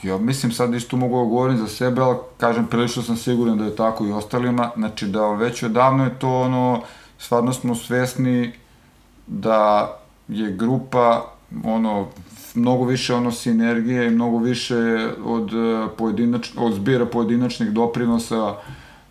[0.03, 3.65] Ja mislim sad isto mogu da govorim za sebe, ali kažem, prilično sam siguran da
[3.65, 6.83] je tako i ostalima, znači da već odavno je to ono,
[7.19, 8.53] stvarno smo svesni
[9.27, 9.93] da
[10.29, 11.25] je grupa
[11.65, 12.07] ono
[12.55, 18.55] mnogo više ono sinergije i mnogo više od e, pojedinač, od zbira pojedinačnih doprinosa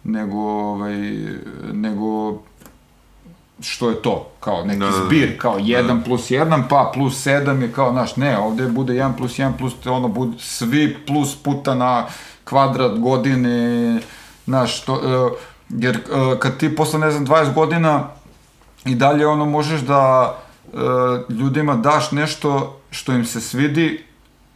[0.03, 0.97] nego ovaj
[1.73, 2.39] nego
[3.59, 5.05] što je to, kao neki da, da, da.
[5.05, 6.03] zbir, kao 1 da.
[6.05, 9.73] plus 1, pa plus 7 je kao, znaš, ne, ovde bude 1 plus 1 plus,
[9.85, 12.05] ono, bude svi plus puta na
[12.43, 13.99] kvadrat godine,
[14.45, 15.37] znaš, to, uh,
[15.69, 18.07] jer uh, kad ti posle, ne znam, 20 godina
[18.85, 20.35] i dalje ono možeš da
[20.73, 20.77] e,
[21.29, 24.03] ljudima daš nešto što im se svidi,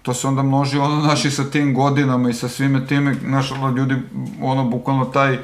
[0.02, 3.70] to se onda množi ono naši sa tim godinama i sa svime time, znaš, ono,
[3.70, 3.96] ljudi,
[4.42, 5.38] ono, bukvalno taj,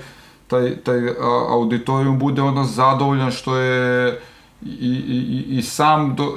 [0.47, 1.13] taj, taj a,
[1.49, 4.19] auditorijum bude ono zadovoljan što je
[4.61, 6.27] i, i, i sam do, e,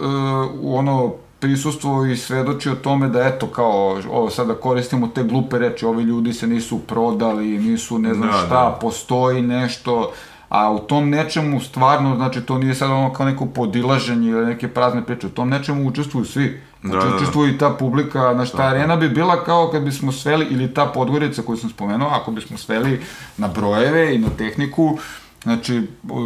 [0.63, 5.87] ono prisustvo i svedoči o tome da eto kao ovo sada koristimo te glupe reči,
[5.87, 8.79] ovi ljudi se nisu prodali, nisu ne znam da, šta, da.
[8.81, 10.13] postoji nešto
[10.49, 14.69] a u tom nečemu stvarno, znači to nije sad ono kao neko podilaženje ili neke
[14.69, 16.61] prazne priče, u tom nečemu učestvuju svi.
[16.81, 17.17] Znači da, da, da.
[17.17, 20.75] učestvuje i ta publika, znači ta da, arena bi bila kao kad bismo sveli, ili
[20.75, 23.01] ta podgorica koju sam spomenuo, ako bismo sveli
[23.37, 24.99] na brojeve i na tehniku,
[25.47, 25.83] Znači,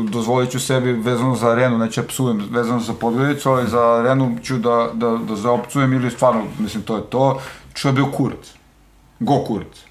[0.09, 4.37] dozvolit ću sebi vezano za arenu, neću ja psujem vezano za Podgoricu, ali za arenu
[4.43, 7.41] ću da, da, da zaopcujem ili stvarno, mislim, to je to,
[7.75, 8.53] što je bio kurac.
[9.19, 9.85] Go kurac.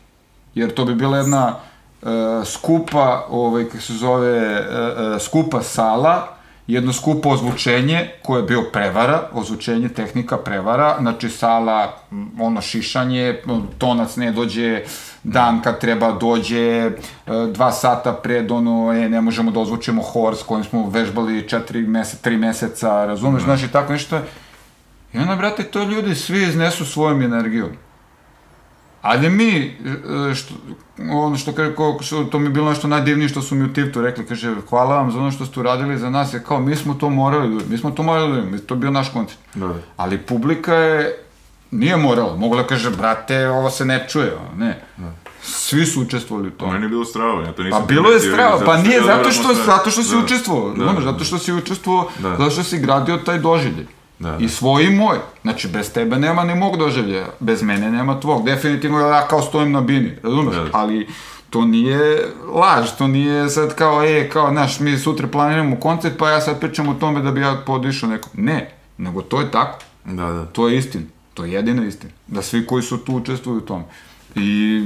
[0.55, 1.55] Jer to bi bila jedna
[2.45, 6.39] skupa, ovaj, kako se zove, uh, skupa sala,
[6.69, 11.93] jedno skupo ozvučenje koje je bio prevara, ozvučenje tehnika prevara, znači sala,
[12.39, 13.41] ono šišanje,
[13.77, 14.81] tonac ne dođe
[15.23, 16.91] dan kad treba dođe,
[17.53, 21.81] dva sata pred ono, e, ne možemo da ozvučimo hor s kojim smo vežbali četiri
[21.81, 23.45] meseca, tri meseca, razumeš, mm.
[23.45, 24.19] znači tako nešto.
[25.13, 27.69] I onda, brate, to ljudi svi iznesu svojom energijom.
[29.01, 29.77] Ali mi,
[30.31, 30.53] e, što,
[31.11, 34.01] ono što kaže, što, to mi je bilo nešto najdivnije što su mi u Tivtu
[34.01, 36.93] rekli, kaže, hvala vam za ono što ste uradili za nas, je kao, mi smo
[36.93, 39.39] to morali da mi smo to morali da to je bio naš koncert.
[39.55, 39.73] Da.
[39.97, 41.17] Ali publika je,
[41.71, 44.83] nije morala, mogu da kaže, brate, ovo se ne čuje, ne.
[44.97, 45.11] Da.
[45.41, 46.73] Svi su učestvovali u tome.
[46.73, 47.81] Meni je bilo stravo, ja to nisam...
[47.81, 50.23] Pa bilo je stravo, pa nije, zato što, zato što si da.
[50.23, 52.29] učestvovao, da, da, zato što si učestvovao, da.
[52.29, 53.98] zato što si gradio taj doživljaj.
[54.19, 54.37] Da, da.
[54.37, 55.17] I svoj i moj.
[55.41, 57.27] Znači, bez tebe nema ni mog doživljaja.
[57.39, 58.45] Bez mene nema tvog.
[58.45, 60.55] Definitivno ja kao stojim na bini, razumeš?
[60.55, 60.69] Da, da.
[60.73, 61.07] Ali
[61.49, 66.29] to nije laž, to nije sad kao, e, kao, znaš, mi sutra planiramo koncert, pa
[66.29, 68.31] ja sad pričam o tome da bi ja podišao nekom.
[68.33, 69.79] Ne, nego to je tako.
[70.05, 70.45] Da, da.
[70.45, 71.05] To je istina.
[71.33, 72.13] To je jedina istina.
[72.27, 73.83] Da svi koji su tu učestvuju u tome.
[74.35, 74.83] I,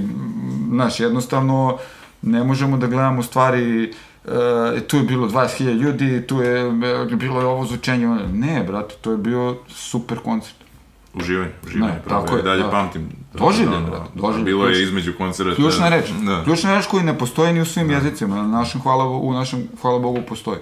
[0.70, 1.78] znaš, jednostavno,
[2.22, 3.94] ne možemo da gledamo stvari
[4.26, 6.72] e, tu je bilo 20.000 ljudi, tu je
[7.12, 10.56] bilo je ovo zvučenje, ne, brate, to je bio super koncert.
[11.14, 12.22] Uživanje, uživanje, Ne, pravo.
[12.22, 12.70] tako je, dalje da.
[12.70, 13.10] pamtim.
[13.34, 15.56] Doživlje, Ono, brate, doživlje, Bilo je između koncerta.
[15.56, 16.06] Ključna reč.
[16.26, 16.44] Da.
[16.44, 18.36] Ključna reč koji ne postoji ni u svim jezicima.
[18.36, 20.60] Na našem, hvala, u našem, hvala Bogu, postoji.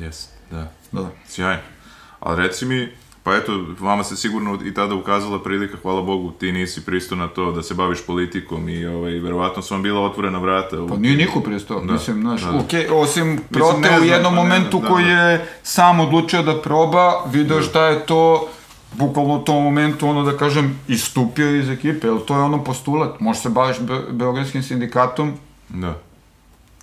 [0.00, 0.72] Jes, da.
[0.92, 1.08] Da, da.
[1.28, 1.62] Sjajno.
[2.20, 2.88] Ali reci mi,
[3.26, 7.28] pa eto, vama se sigurno i tada ukazala prilika, hvala Bogu, ti nisi pristao na
[7.28, 10.80] to da se baviš politikom i ovaj, verovatno su vam bila otvorena vrata.
[10.80, 12.58] u- Pa nije niko pristao, Da, mislim, znaš, da, da.
[12.58, 15.10] okej, osim Prote ne u jednom pa ne momentu znam, da, koji da.
[15.12, 18.48] je sam odlučio da proba, video šta je to,
[18.92, 23.20] bukvalno u tom momentu, ono da kažem, istupio iz ekipe, jer to je ono postulat,
[23.20, 25.32] možeš se baviš be Beogradskim sindikatom,
[25.68, 25.94] Da.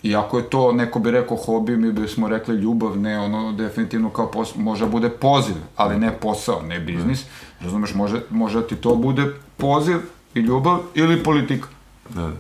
[0.04, 4.32] Iako je to, neko bi rekao hobi, mi bismo rekli ljubav, ne ono, definitivno kao
[4.32, 7.26] posao, može da bude poziv, ali ne posao, ne biznis.
[7.62, 9.98] Razumeš, može, može da ti to bude poziv
[10.34, 11.68] i ljubav ili politika.
[12.10, 12.36] Da, da.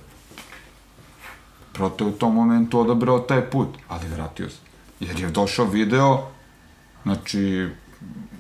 [1.74, 4.58] Proto je u tom momentu odabrao taj put, ali vratio se.
[5.00, 6.20] Jer je došao video,
[7.04, 7.70] znači,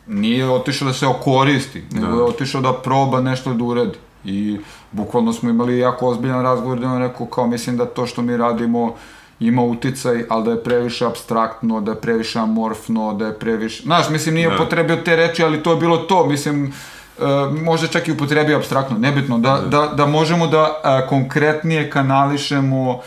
[0.07, 2.15] nije otišao da se okoristi, nego Da.
[2.15, 3.97] je otišao da proba nešto da uradi.
[4.25, 4.59] I
[4.91, 8.37] bukvalno smo imali jako ozbiljan razgovor gde on rekao kao mislim da to što mi
[8.37, 8.95] radimo
[9.39, 13.83] ima uticaj, ali da je previše abstraktno, da je previše amorfno, da je previše...
[13.83, 14.55] Znaš, mislim, nije Da.
[14.55, 16.73] upotrebio te reči, ali to je bilo to, mislim,
[17.19, 17.23] e,
[17.63, 22.99] možda čak i upotrebio abstraktno, nebitno, da, da, da možemo da e, konkretnije kanališemo,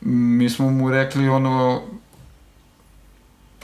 [0.00, 1.80] mi smo mu rekli ono,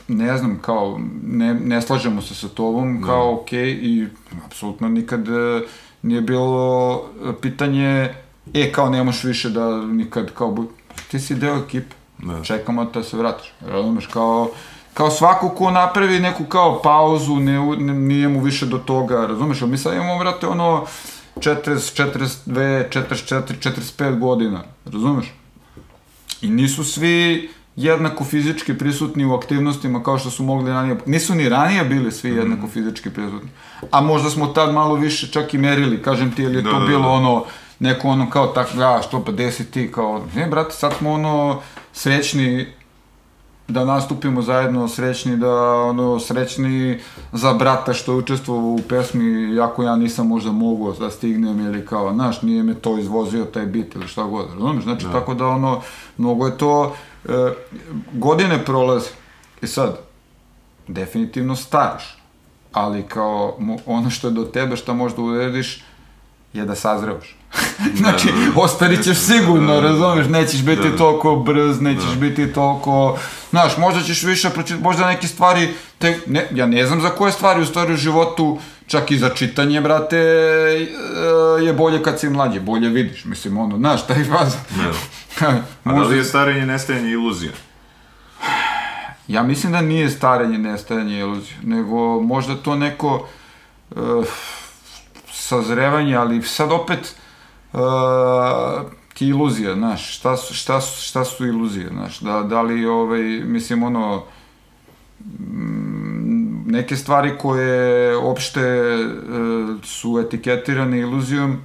[0.08, 4.06] ne znam, kao, ne, ne slažemo se sa tobom, kao, okej, i
[4.46, 5.60] apsolutno nikad e,
[6.02, 8.14] nije bilo e, pitanje,
[8.54, 10.68] e, kao, nemaš više da nikad, kao, bu-
[11.10, 12.42] ti si deo ekipe, Da.
[12.42, 14.50] čekamo da se vratiš, razumeš, kao,
[14.94, 19.62] kao svako ko napravi neku kao pauzu, ne, ne, nije mu više do toga, razumeš,
[19.62, 20.84] ali mi sad imamo, vrate, ono,
[21.36, 22.02] 40,
[22.46, 25.26] 42, 44, 45 godina, razumeš?
[26.42, 30.96] I nisu svi jednako fizički prisutni u aktivnostima kao što su mogli ranije.
[31.06, 33.50] Nisu ni ranije bili svi jednako fizički prisutni.
[33.90, 36.80] A možda smo tad malo više čak i merili, kažem ti, ili je Da, to
[36.80, 37.08] da, bilo da.
[37.08, 37.44] ono,
[37.78, 41.60] neko ono kao tak, da, što pa desi ti, kao, ne, brate, sad smo ono
[41.92, 42.66] srećni
[43.70, 46.98] da nastupimo zajedno, srećni da, ono, srećni
[47.32, 51.86] za brata što je učestvovao u pesmi, jako ja nisam možda mogao da stignem ili
[51.86, 54.84] kao, znaš, nije me to izvozio taj bit ili šta god, razumiješ?
[54.84, 55.80] Znači, tako da, ono,
[56.18, 56.94] mnogo je to,
[57.28, 57.52] e,
[58.12, 59.08] godine prolaze.
[59.62, 59.98] I sad,
[60.88, 62.18] definitivno stariš,
[62.72, 65.84] ali kao, ono što je do tebe, šta možeš da urediš,
[66.52, 67.39] je da sazrevaš.
[68.00, 68.60] znači, Da, da, da.
[68.60, 73.18] ostarit ćeš sigurno, razumeš, nećeš biti toliko brz, nećeš biti toliko,
[73.50, 77.32] znaš, možda ćeš više pročitati, možda neke stvari, te, ne, ja ne znam za koje
[77.32, 80.86] stvari u stvari u životu, čak i za čitanje, brate, e,
[81.64, 84.58] je bolje kad si mlađi, bolje vidiš, mislim, ono, znaš, taj faza.
[84.76, 84.84] Ne.
[85.84, 87.52] A da li je starenje, nestajanje iluzija?
[89.28, 93.28] Ja mislim da nije starenje, nestajanje iluzija, nego možda to neko
[93.90, 94.26] uh,
[95.32, 97.29] sazrevanje, ali sad opet uh,
[99.14, 103.22] ti iluzija, znaš, šta su, šta, su, šta su iluzije, znaš, da, da li, ovaj,
[103.44, 104.22] mislim, ono,
[105.20, 108.98] mm, neke stvari koje opšte e,
[109.82, 111.58] su etiketirane iluzijom,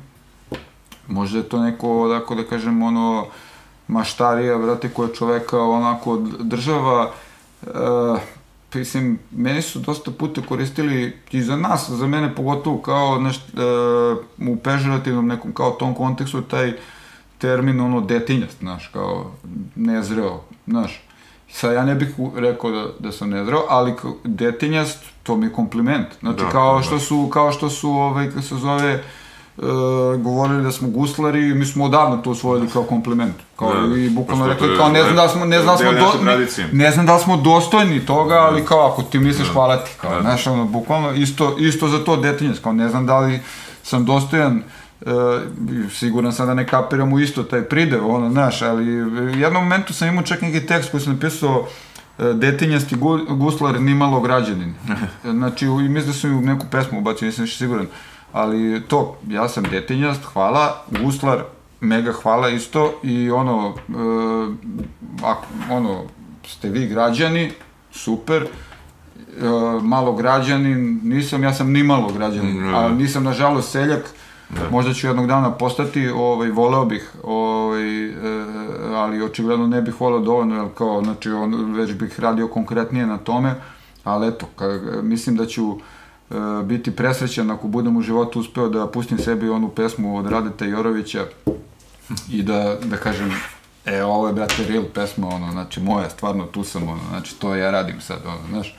[1.08, 3.26] možda je to neko, tako da kažem, ono,
[3.88, 7.12] maštarija, brate, koja čoveka onako država,
[7.62, 7.70] e,
[8.74, 13.42] mislim, meni su dosta puta koristili, i za nas, za mene pogotovo, kao, znaš, e,
[14.48, 16.74] u pežorativnom nekom, kao tom kontekstu, taj
[17.38, 19.32] termin, ono, detinjast, znaš, kao,
[19.76, 21.02] nezreo, znaš,
[21.56, 23.94] Sad ja ne bih rekao da, da sam nezreo, ali
[24.24, 26.08] detinjast, to mi je kompliment.
[26.20, 26.84] Znači, Da, kao da.
[26.84, 29.04] što su, kao što su, ovaj, kako se zove,
[29.58, 29.62] e,
[30.18, 33.36] govorili da smo guslari, mi smo odavno to usvojili kao kompliment.
[33.56, 33.98] Kao Da, da.
[33.98, 36.24] i bukvalno Prosto to rekli, kao ne znam da smo, ne znam da smo, do,
[36.24, 40.16] ne, ne znam da smo dostojni toga, ali kao ako ti misliš hvala ti, kao,
[40.16, 40.22] Da.
[40.22, 43.40] znaš, ono, bukvalno isto, isto za to detinjast, kao ne znam da li
[43.84, 44.64] sam dostojan,
[45.02, 45.12] e,
[45.92, 49.94] siguran sam da ne kapiram u isto taj pridev, ono, znaš, ali u jednom momentu
[49.94, 51.68] sam imao čak neki tekst koji sam napisao
[52.20, 54.74] e, detinjasti gu, guslar nimalo građanin.
[55.24, 57.88] Znači, i mislim da sam i u neku pesmu ubacio, nisam više siguran.
[58.36, 61.44] Ali to, ja sam detinjast, hvala, guslar,
[61.82, 62.94] mega hvala isto.
[63.04, 63.94] I ono, e,
[65.24, 66.04] ako, ono,
[66.48, 67.52] ste vi građani,
[67.92, 68.48] super, e,
[69.82, 72.78] malo građanin, nisam, ja sam ni malo građanin, Mm, da.
[72.78, 74.10] ali nisam nažalost seljak,
[74.72, 78.12] možda ću jednog dana postati, ovaj, voleo bih, ovaj, e,
[78.96, 83.18] ali očigledno ne bih voleo dovoljno, jer kao, znači, on, već bih radio konkretnije na
[83.18, 83.56] tome,
[84.04, 84.66] ali eto, ka,
[85.02, 85.78] mislim da ću
[86.64, 91.26] biti presrećan ako budem u životu uspeo da pustim sebi onu pesmu od Radeta Jorovića
[92.32, 93.32] i da, da kažem,
[93.86, 97.56] e, ovo je, brate, real pesma, ono, znači, moja, stvarno, tu sam, ono, znači, to
[97.56, 98.76] ja radim sad, ono, znaš,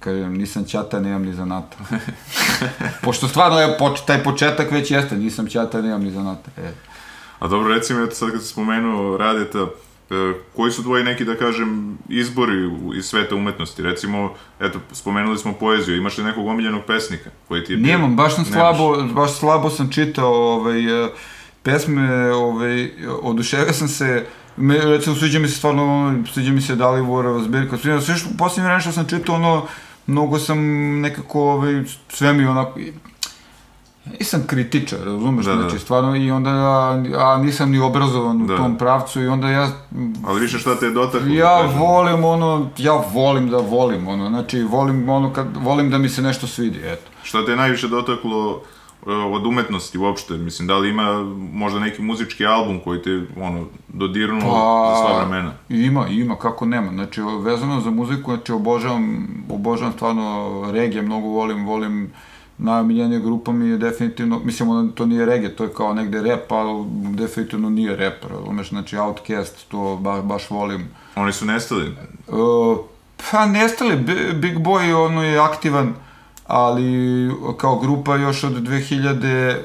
[0.00, 1.76] Kažem, nisam ćata, nemam ni zanata.
[3.04, 6.50] Pošto stvarno je poč, taj početak već jeste, nisam ćata, nemam ni zanata.
[6.56, 6.72] E.
[7.38, 9.66] A dobro, recimo, eto sad kad si spomenuo Radeta, e,
[10.56, 13.82] koji su tvoji neki, da kažem, izbori iz sveta umetnosti?
[13.82, 17.78] Recimo, eto, spomenuli smo poeziju, imaš li nekog omiljenog pesnika koji ti je?
[17.78, 18.54] Nemam, baš sam Nemaš.
[18.54, 21.08] slabo, baš slabo sam čitao ovaj, e,
[21.62, 22.90] pesme, ovaj,
[23.22, 28.00] oduševio sam se, me, recimo sviđa mi se stvarno, sviđa mi se Dalivorova zbirka, sviđa,
[28.00, 29.66] sve što, posljednje vreme što sam čitao, ono,
[30.06, 30.58] mnogo sam
[31.00, 32.80] nekako, ovaj, sve mi onako,
[34.10, 35.60] nisam kritičar, razumeš, Da, da.
[35.60, 38.56] znači stvarno i onda, a, a nisam ni obrazovan u Da.
[38.56, 39.68] tom pravcu i onda ja,
[40.24, 41.20] Ali više šta te je dotaklo?
[41.20, 41.78] da ja kažem?
[41.78, 46.22] volim ono, ja volim da volim, ono, znači volim ono kad, volim da mi se
[46.22, 47.10] nešto svidi, eto.
[47.22, 48.60] Šta te je najviše dotaklo
[48.98, 50.34] e, od umetnosti uopšte?
[50.34, 51.12] Mislim, da li ima
[51.52, 55.52] možda neki muzički album koji te, ono, dodirnuo Pa- za sva vremena?
[55.68, 56.92] Ima, ima, kako nema.
[56.92, 59.18] Znači, vezano za muziku, znači, obožavam,
[59.50, 62.12] obožavam stvarno regije, mnogo volim, volim
[62.58, 66.52] najomiljenija grupa mi je definitivno, mislim, ono, to nije regije, to je kao negde rap,
[66.52, 70.84] ali definitivno nije rap, razumeš, znači, Outcast, to ba, baš volim.
[71.16, 71.94] Oni su nestali.
[72.28, 72.78] Uh,
[73.22, 75.94] pa nestali, Bi- Big Boy ono je aktivan,
[76.46, 76.84] ali
[77.56, 79.56] kao grupa još od 2000,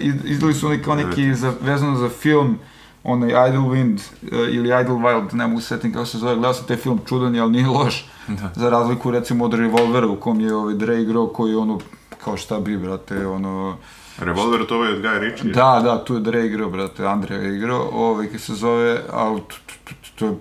[0.00, 2.58] i- izdali su oni kao neki za, vezano za film,
[3.04, 6.76] onaj Idlewind uh, ili Idlewild, ne mogu se setim kako se zove, gledao sam taj
[6.76, 8.10] film čudan je, ali nije loš,
[8.54, 11.78] za razliku recimo od Revolvera u kom je ovaj Dre igrao koji ono,
[12.24, 13.76] kao šta bi, brate, ono,
[14.18, 15.52] Revolver to ovaj od Guy Ritchie?
[15.52, 19.36] da, da, tu je Dre igrao, brate, Andrej je igrao, ovaj, kako se zove, a
[19.48, 20.34] t- t- t- to je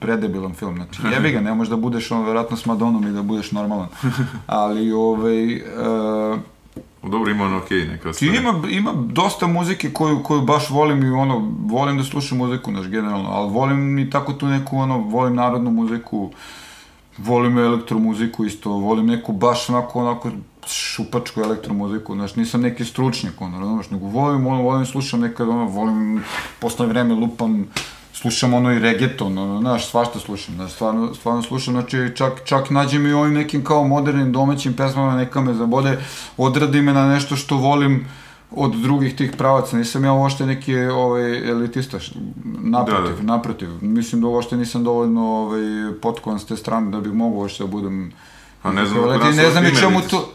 [0.00, 3.22] predebilan film, znači, jebi ga, ne možeš da budeš, ono, verovatno s Madonom i da
[3.22, 3.88] budeš normalan,
[4.46, 6.38] ali, ovaj, uh,
[7.02, 8.34] Dobro, ima on okej, neka stvar.
[8.34, 12.86] ima, ima dosta muzike koju, koju baš volim i ono, volim da slušam muziku, naš,
[12.86, 16.30] generalno, ali volim i tako tu neku, ono, volim narodnu muziku,
[17.24, 20.30] volim elektromuziku isto, volim neku baš onako, onako
[20.66, 25.64] šupačku elektromuziku, znaš, nisam neki stručnjak, ono, razumeš, nego volim, ono, volim slušam nekad, ono,
[25.64, 26.22] volim,
[26.58, 27.66] posle vreme lupam,
[28.12, 32.70] slušam ono i reggaeton, ono, znaš, svašta slušam, znaš, stvarno, stvarno slušam, znači, čak, čak
[32.70, 35.98] nađem i ovim nekim kao modernim domaćim pesmama, neka me zabode,
[36.36, 38.06] odradi me na nešto što volim,
[38.50, 41.98] od drugih tih pravaca, nisam ja uopšte neki ovaj, elitista,
[42.44, 43.22] naprotiv, Da, da.
[43.22, 45.60] naprotiv, mislim da uopšte nisam dovoljno ovaj,
[46.02, 48.12] potkovan s te strane da bih mogao uopšte da budem
[48.62, 49.36] A ne znam, elitist.
[49.36, 50.32] ne znam i čemu to...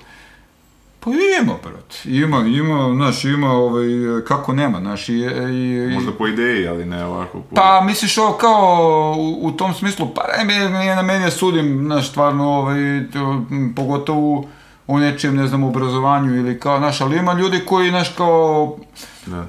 [0.99, 1.11] Pa
[1.41, 3.85] ima, brat, ima, ima, znaš, ima, ovaj,
[4.27, 7.41] kako nema, znaš, i, i, i Možda po ideji, ali ne ovako.
[7.41, 7.55] Po...
[7.55, 11.83] Pa, misliš ovo kao u, u tom smislu, pa ne, nije na meni da sudim,
[11.85, 12.75] znaš, stvarno, ovaj,
[13.13, 13.45] to,
[13.75, 14.45] pogotovo
[14.87, 18.77] u nečijem, ne znam, obrazovanju ili kao, znaš, ali ima ljudi koji, znaš, kao,
[19.25, 19.45] Da.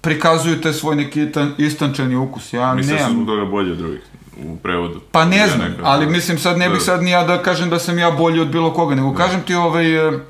[0.00, 3.14] prikazuju te svoj neki itan, istančani ukus, ja Mislim da nemam.
[3.14, 4.00] zbog toga bolji od drugih
[4.44, 5.00] u prevodu.
[5.12, 6.84] Pa ne Ja znam, nekako- ali mislim sad ne bih Da.
[6.84, 9.54] sad ni ja da kažem da sam ja bolji od bilo koga, nego kažem ti
[9.54, 10.20] ovaj, e,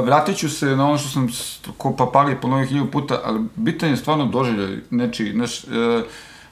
[0.00, 1.28] vratit ću se na ono što sam
[1.72, 5.66] ko papagi ponovio hiljadu puta, ali bitan je stvarno doživljaj nečiji, znaš, e,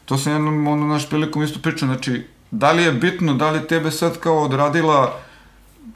[0.05, 3.66] to sam jednom ono naš prilikom isto pričao, znači, da li je bitno, da li
[3.66, 5.18] tebe sad kao odradila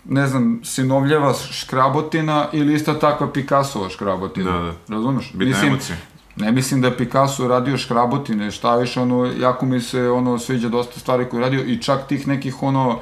[0.05, 4.53] ne znam, sinovljeva škrabotina ili ista takva Picassova škrabotina.
[4.53, 4.73] Da, da.
[4.89, 5.33] Razumeš?
[5.33, 5.97] Bitna Mislim, emocija.
[6.37, 10.69] Ne mislim da je Picasso radio škrabotine, šta više, ono, jako mi se ono sviđa
[10.69, 12.99] dosta stvari koje je radio i čak tih nekih ono,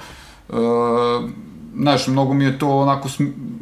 [0.48, 0.58] uh,
[1.76, 3.08] znaš, mnogo mi je to onako,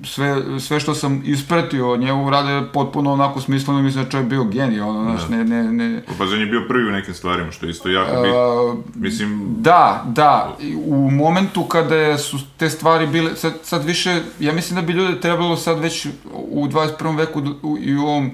[0.05, 4.29] sve, sve što sam ispratio od njegov rade potpuno onako smisleno, mislim da je čovjek
[4.29, 7.51] bio genij, ono, znaš, ne, ne, ne, Pa on je bio prvi u nekim stvarima,
[7.51, 8.65] što je isto jako bitno.
[8.65, 10.57] uh, Mislim, Da, da,
[10.87, 15.21] u momentu kada su te stvari bile, sad, sad više, ja mislim da bi ljude
[15.21, 17.19] trebalo sad već u 21.
[17.19, 18.31] veku u, i u ovom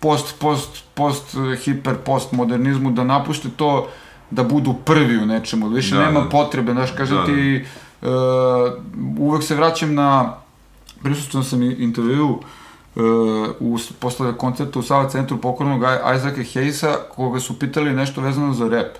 [0.00, 3.88] post, post, post, hiper, post modernizmu da napušte to
[4.30, 6.28] da budu prvi u nečemu, više Da, nema da.
[6.28, 7.32] potrebe, znaš, kažem Da, da.
[8.02, 8.08] Uh,
[9.18, 10.34] uvek se vraćam na,
[11.02, 12.42] prisustio sam i intervju uh,
[13.60, 18.52] u, posle koncerta u Sava centru pokojnog Aj- Isaaca Hayesa, koga su pitali nešto vezano
[18.52, 18.96] za rap.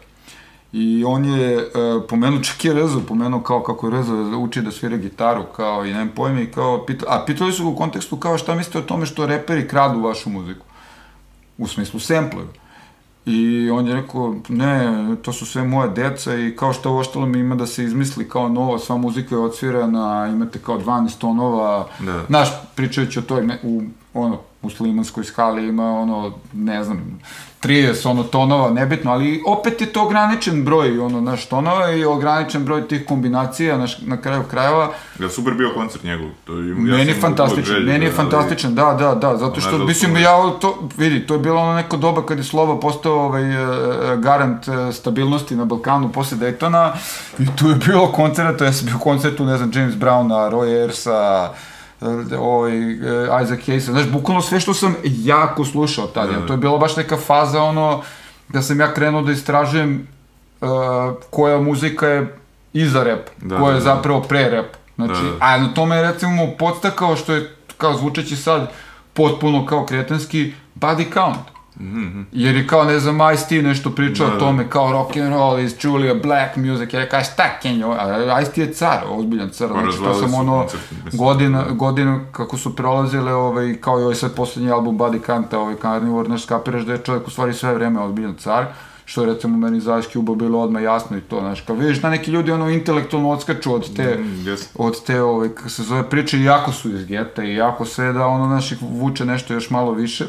[0.73, 4.71] I on je uh, pomenuo, čak je Rezo, pomenuo kao kako je Rezo uči da
[4.71, 8.17] svira gitaru, kao i nemam pojma, i kao, pita, a pitali su ga u kontekstu
[8.17, 10.67] kao šta mislite o tome što reperi kradu vašu muziku?
[11.59, 12.49] U smislu semplevi.
[13.27, 17.39] I on je rekao, ne, to su sve moje deca i kao što ovo mi
[17.39, 22.25] ima da se izmisli kao novo, sva muzika je odsvirana, imate kao 12 tonova, Da.
[22.27, 23.83] znaš, pričajući o toj, ne, u,
[24.15, 27.19] ono, muslimanskoj skali ima ono, ne znam,
[27.63, 32.65] 30 ono tonova, nebitno, ali opet je to ograničen broj ono, naš tonova i ograničen
[32.65, 34.93] broj tih kombinacija naš, na kraju krajeva.
[35.21, 36.29] Ja, super bio koncert njegov.
[36.45, 40.51] To, ja meni je fantastičan, meni je fantastičan, da, da, da, zato što, mislim, ja
[40.61, 44.69] to, vidi, to je bilo ono neko doba kad je Slova postao ovaj, uh, garant
[44.69, 46.93] uh, stabilnosti na Balkanu posle Daytona
[47.39, 51.49] i tu je bilo koncerta, ja sam bio koncertu, ne znam, James Browna, Roy Ayersa,
[52.39, 52.73] ovaj,
[53.43, 56.47] Isaac Hayes, znaš, bukvalno sve što sam jako slušao tada, da.
[56.47, 58.03] to je bila baš neka faza, ono,
[58.49, 60.09] da sam ja krenuo da istražujem
[60.61, 60.69] uh,
[61.31, 62.37] koja muzika je
[62.73, 63.95] iza rap, da, koja je da, da.
[63.95, 64.67] zapravo pre rap.
[64.97, 65.37] Znači, da, da.
[65.41, 68.71] a na tome je recimo podstakao što je, kao zvučeći sad,
[69.13, 71.56] potpuno kao kretenski, body count.
[71.81, 72.27] Mm-hmm.
[72.33, 75.61] Jer je kao, ne znam, Ice-T nešto pričao da, o tome, kao rock and roll
[75.61, 77.97] is truly a black music, ja rekao, šta Kenjo,
[78.43, 80.67] Ice-T je car, ozbiljan car, pa znači to sam ono,
[81.13, 85.75] godina, godina kako su prolazile, ovaj, kao i ovaj sad poslednji album Buddy Kanta, ovaj
[85.83, 88.67] Carnivore, znaš, skapiraš da je čovjek u stvari sve vreme ozbiljan car,
[89.05, 92.01] što je recimo meni za Ice Cube bilo odmah jasno i to, znaš, kao vidiš
[92.03, 94.67] da neki ljudi ono intelektualno odskaču od te, mm, yes.
[94.75, 98.27] od te, ovaj, kako se zove, priče, jako su iz geta i jako sve da
[98.27, 100.27] ono naših vuče nešto još malo više,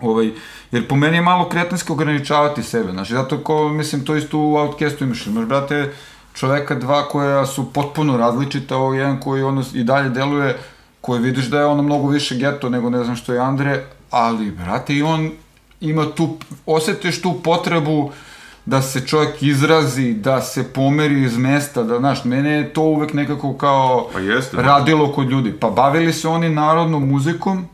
[0.00, 0.30] Ovaj,
[0.72, 4.56] jer po meni je malo kretenski ograničavati sebe, znači, zato ko, mislim, to isto u
[4.56, 5.92] Outcastu imaš, imaš, brate,
[6.34, 10.56] čoveka dva koja su potpuno različita, ovo jedan koji ono i dalje deluje,
[11.00, 14.50] koji vidiš da je ono mnogo više geto nego ne znam što je Andre, ali,
[14.50, 15.30] brate, i on
[15.80, 16.36] ima tu,
[16.66, 18.12] osetiš tu potrebu
[18.66, 23.12] da se čovjek izrazi, da se pomeri iz mesta, da, znaš, mene je to uvek
[23.14, 24.62] nekako kao pa jeste, da.
[24.62, 25.52] radilo kod ljudi.
[25.52, 27.66] Pa bavili se oni narodnom muzikom,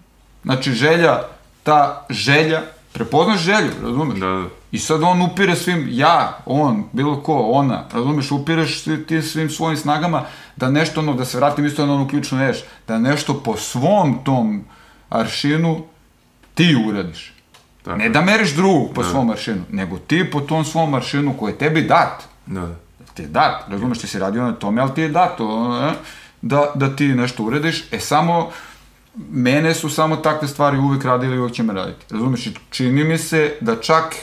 [0.44, 1.22] znači želja
[1.64, 2.62] ta želja,
[2.92, 4.18] prepoznaš želju, razumeš?
[4.18, 4.44] Da, da.
[4.72, 9.76] I sad on upire svim, ja, on, bilo ko, ona, razumeš, upireš ti svim svojim
[9.76, 10.22] snagama
[10.56, 12.56] da nešto, ono, da se vratim isto na onu ključnu reč,
[12.88, 14.64] da nešto po svom tom
[15.08, 15.84] aršinu
[16.54, 17.34] ti uradiš.
[17.82, 17.96] Tako.
[17.96, 19.08] Ne da meriš drugog po da.
[19.08, 22.24] svom aršinu, nego ti po tom svom aršinu koji je tebi dat.
[22.46, 22.74] Da, da.
[23.14, 25.38] Ti je dat, razumeš, ti si radio na tome, ali ti je dat,
[26.42, 28.50] da, da ti nešto uradiš, e samo
[29.30, 32.04] mene su samo takve stvari uvek radili i uvek će me raditi.
[32.10, 34.14] Razumeš, čini mi se da čak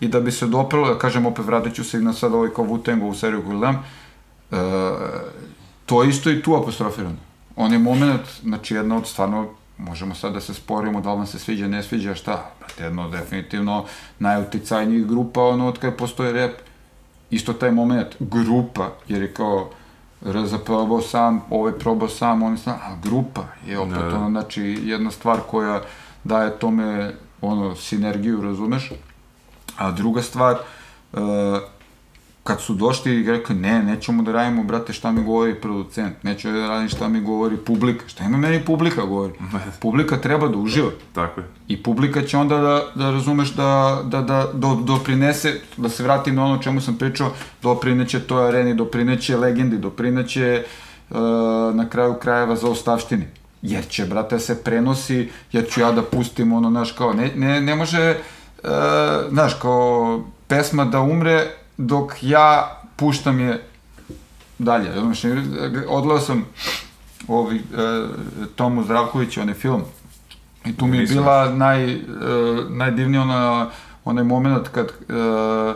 [0.00, 2.64] i da bi se dopralo, da kažem opet vratit ću se na sad ovaj kao
[2.64, 3.84] wu u seriju koju gledam,
[4.50, 4.58] uh,
[5.86, 7.16] to isto i tu apostrofirano.
[7.56, 9.48] On je moment, znači jedna od stvarno,
[9.78, 13.08] možemo sad da se sporimo da li vam se sviđa, ne sviđa, šta, brate, jedno
[13.08, 13.84] definitivno
[14.18, 16.52] najuticajnijih grupa, ono, od kada postoje rap,
[17.30, 19.70] isto taj moment, grupa, jer je kao,
[20.22, 24.10] RZ probao sam, ovaj probao sam, on sam, a grupa je opet ne.
[24.10, 24.16] Da.
[24.16, 25.80] ono, znači jedna stvar koja
[26.24, 28.92] daje tome ono, sinergiju, razumeš?
[29.76, 30.56] A druga stvar,
[31.12, 31.20] uh,
[32.50, 36.52] kad su došli i rekli, ne, nećemo da radimo, brate, šta mi govori producent, neću
[36.52, 39.32] da radim šta mi govori publika, šta ima meni publika govori?
[39.82, 40.90] publika treba da uživa.
[41.12, 41.46] Tako je.
[41.68, 46.34] I publika će onda da, da razumeš da, da, da do, doprinese, da se vratim
[46.34, 47.30] na ono čemu sam pričao,
[47.62, 50.64] doprineće toj areni, doprineće legendi, doprineće
[51.10, 51.16] uh,
[51.74, 53.26] na kraju krajeva za ostavštini.
[53.62, 57.60] Jer će, brate, se prenosi, jer ću ja da pustim ono, znaš, kao, ne, ne,
[57.60, 58.16] ne može,
[58.64, 58.70] uh,
[59.30, 63.62] znaš, kao, pesma da umre, dok ja puštam je
[64.58, 64.92] dalje.
[65.00, 65.32] Znači,
[65.88, 66.44] odgledao sam
[67.28, 67.60] ovi, e,
[68.56, 69.82] Tomu Zdravkovića, onaj film,
[70.64, 71.98] i tu mi je bila naj, e,
[72.68, 73.70] najdivnija ona,
[74.04, 75.74] onaj moment kad e,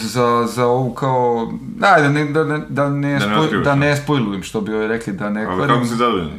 [0.00, 3.96] za, za ovu kao, da, da ne, da, da, da ne, da spoj, da ne
[3.96, 6.30] spojlujem, što bi joj rekli, da ne Ali kako si zadovoljan?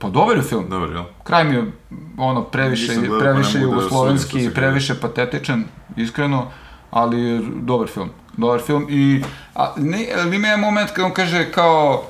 [0.00, 0.68] Pa dobar je film.
[0.68, 1.04] Dobar, jel?
[1.24, 1.72] Kraj mi je,
[2.18, 5.64] ono, previše, pa previše jugoslovenski, previše patetičan,
[5.96, 6.50] iskreno
[6.92, 8.10] ali dobar film.
[8.36, 9.22] Dobar film i
[9.54, 12.04] a, ne, ali ima je moment kad on kaže kao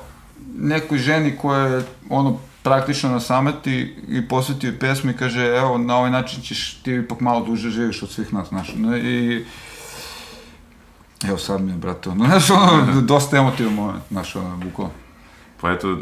[0.55, 5.97] nekoj ženi koja je ono praktično na sameti i posvetio pesmu i kaže evo na
[5.97, 8.69] ovaj način ćeš ti ipak malo duže živiš od svih nas, znaš.
[9.03, 9.45] I
[11.27, 15.02] evo sad mi je, brate, ono, znaš, ono, dosta emotivan moment, znaš, ono, bukvalno.
[15.63, 15.97] Pa eto,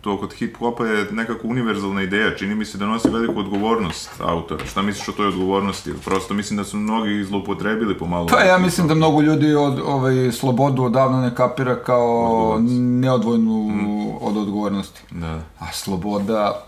[0.00, 4.66] to kod hip-hopa je nekako univerzalna ideja, čini mi se da nosi veliku odgovornost autora.
[4.66, 5.92] Šta misliš o toj odgovornosti?
[6.04, 8.26] Prosto mislim da su mnogi zlopotrebili pomalo.
[8.26, 14.10] Pa ja mislim da mnogo ljudi od ovaj, slobodu odavno ne kapira kao neodvojnu mm.
[14.20, 15.00] od odgovornosti.
[15.10, 15.40] Da.
[15.58, 16.66] A sloboda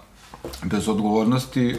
[0.64, 1.76] bez odgovornosti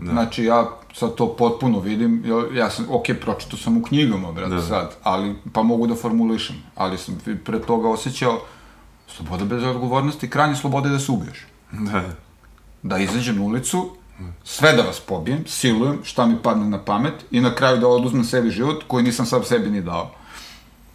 [0.00, 0.12] Da.
[0.12, 4.62] Znači, ja sad to potpuno vidim, ja sam, ok, pročito sam u knjigama, brate, da.
[4.62, 8.40] sad, ali, pa mogu da formulišem, ali sam pre toga osjećao,
[9.16, 11.46] Sloboda bez odgovornosti, krajnje slobode da se ubiješ.
[11.72, 12.02] Da.
[12.82, 13.96] Da izađem na ulicu,
[14.44, 18.24] sve da vas pobijem, silujem, šta mi padne na pamet i na kraju da oduzmem
[18.24, 20.10] sebi život koji nisam sam sebi ni dao.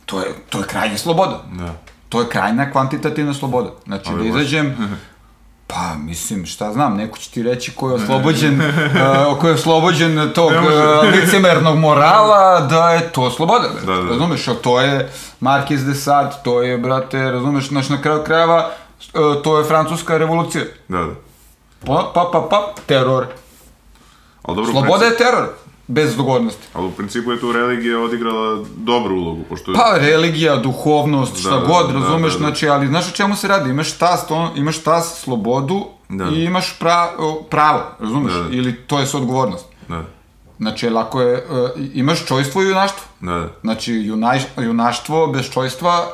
[0.05, 1.43] To je, to je krajnja sloboda.
[1.51, 1.75] Da.
[2.09, 3.71] To je krajna kvantitativna sloboda.
[3.85, 4.75] Znači, Ali da izađem,
[5.73, 10.31] Pa, mislim, šta znam, neko će ti reći ko je oslobođen, uh, ko je oslobođen
[10.35, 13.67] tog uh, licemernog morala, da je to sloboda.
[13.85, 14.09] Da, da.
[14.09, 15.11] Razumeš, a to je
[15.41, 18.69] Marquis de Sade, to je, brate, razumeš, znaš, na kraju krajeva,
[19.13, 20.63] uh, to je francuska revolucija.
[20.87, 21.13] Da, da.
[21.85, 23.25] Pa, pa, pa, pa, teror.
[24.47, 25.49] Dobro, Sloboda je teror,
[25.87, 26.67] bez dogodnosti.
[26.73, 29.73] Ali u principu je tu religija odigrala dobru ulogu, pošto...
[29.73, 32.45] Pa, religija, duhovnost, šta Da, da, god, da, razumeš, da, da.
[32.45, 33.69] znači, ali znaš o čemu se radi?
[33.69, 36.25] Imaš tas, to, imaš tas, slobodu Da.
[36.25, 37.09] i imaš pra,
[37.49, 38.33] pravo, razumeš?
[38.33, 38.49] Da, da.
[38.55, 39.65] Ili to je odgovornost.
[39.87, 40.03] Da,
[40.57, 41.43] Znači, lako je, e,
[41.93, 43.01] imaš čojstvo i junaštvo.
[43.19, 43.49] da, da.
[43.61, 46.07] Znači, junaj, junaštvo bez čojstva,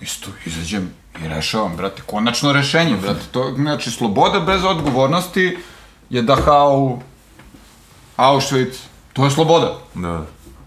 [0.00, 0.90] isto, izađem
[1.24, 3.20] i rešavam, brate, konačno rešenje, brate.
[3.32, 5.58] To, znači, sloboda bez odgovornosti
[6.10, 6.98] je Dachau,
[8.18, 8.78] Auschwitz,
[9.12, 9.78] to je sloboda.
[9.94, 10.26] da, da.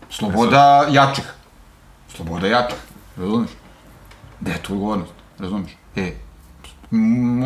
[0.09, 1.33] Sloboda jačih.
[2.15, 2.77] Sloboda jačih,
[3.17, 3.49] razumeš?
[4.39, 5.71] Gde je tu odgovornost, razumeš?
[5.95, 6.11] E,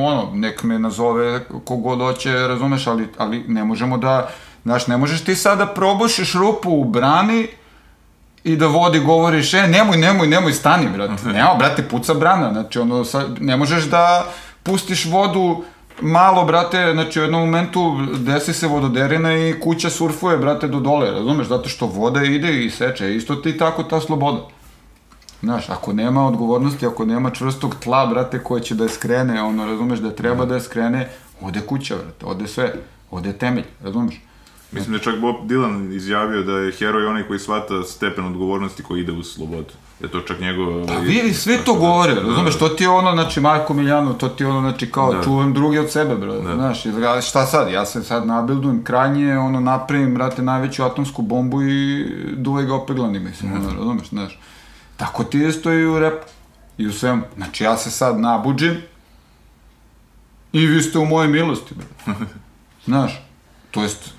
[0.02, 4.30] ono, nek me nazove kogod hoće, razumeš, ali, ali ne možemo da,
[4.64, 7.48] znaš, ne možeš ti sad da probušiš rupu u brani
[8.44, 11.28] i da vodi govoriš, e, nemoj, nemoj, nemoj, stani, brate.
[11.34, 14.26] Nema, brate, puca brana, znači, ono, sad, ne možeš da
[14.64, 15.64] pustiš vodu
[16.02, 21.12] malo, brate, znači u jednom momentu desi se vododerina i kuća surfuje, brate, do dole,
[21.12, 24.48] razumeš, zato što voda ide i seče, isto ti tako ta sloboda.
[25.42, 29.66] Znaš, ako nema odgovornosti, ako nema čvrstog tla, brate, koje će da je skrene, ono,
[29.66, 31.10] razumeš, da treba da je skrene,
[31.42, 32.74] ode kuća, brate, ode sve,
[33.12, 34.22] ode temelj, razumeš?
[34.72, 38.84] Mislim da je čak Bob Dylan izjavio da je heroj onaj koji shvata stepen odgovornosti
[38.84, 39.74] koji ide uz slobodu.
[40.02, 40.88] Je to čak njegov...
[40.88, 44.44] Pa vidi, svi to govore, razumeš, to ti je ono, znači, Marko Miljano, to ti
[44.44, 45.24] je ono, znači, kao, Da.
[45.24, 49.60] čuvam drugi od sebe, brate, znaš, izgleda, šta sad, ja se sad nabildujem krajnje, ono,
[49.60, 54.40] napravim, brate, najveću atomsku bombu i duvaj ga opeglani, mislim, ono, razumeš, znaš.
[54.98, 56.28] Tako ti isto i u repu,
[56.78, 57.22] i u svemu.
[57.36, 58.78] Znači, ja se sad nabuđim
[60.54, 62.26] i vi ste u mojoj milosti, brate.
[62.86, 63.24] Znaš,
[63.72, 64.14] to jest,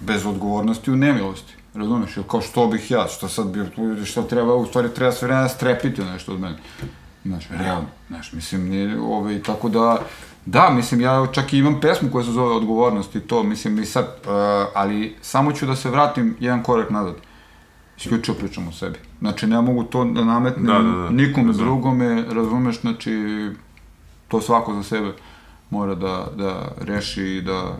[0.00, 1.54] bez odgovornosti u nemilosti.
[1.74, 3.60] Razumeš, ili kao što bih ja, što sad bi,
[4.06, 6.56] što treba, u stvari treba sve vremena strepiti nešto od mene.
[7.24, 10.02] Znaš, realno, znaš, mislim, nije, ovaj, tako da,
[10.46, 13.86] da, mislim, ja čak i imam pesmu koja se zove Odgovornost i to, mislim, i
[13.86, 14.30] sad, uh,
[14.74, 17.14] ali samo ću da se vratim jedan korak nazad.
[17.98, 18.98] Isključivo pričam o sebi.
[19.18, 21.10] Znači, ne mogu to da nametnem Da, da, da.
[21.10, 21.66] nikom Razumem.
[21.66, 23.12] drugome, razumeš, znači,
[24.28, 25.12] to svako za sebe
[25.70, 27.78] mora da, da reši i da,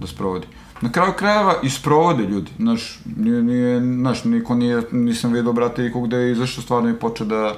[0.00, 0.46] da sprovodi.
[0.84, 5.82] Na kraju krajeva i sprovode ljudi, znaš, nije, nije, znaš, niko nije, nisam vidio, brate,
[5.82, 7.54] nikog da je izašao stvarno i počeo da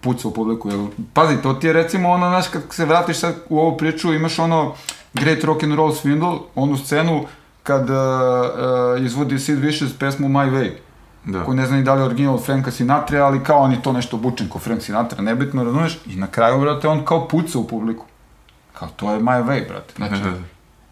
[0.00, 3.34] puca u publiku, jel, pazi, to ti je recimo ono, znaš, kad se vratiš sad
[3.48, 4.74] u ovu priču, imaš ono
[5.14, 7.24] Great Rock and Roll Swindle, onu scenu
[7.62, 10.70] kad uh, uh, izvodi Sid Vicious pesmu My Way,
[11.24, 11.44] Da.
[11.44, 13.82] koji ne znam ni da li je original od Franka Sinatra, ali kao on je
[13.82, 15.98] to nešto obučen ko Frank Sinatra, nebitno, razumeš?
[16.06, 18.04] I na kraju, brate, on kao puca u publiku.
[18.72, 19.94] Kao, to je my way, brate.
[19.96, 20.22] Znači.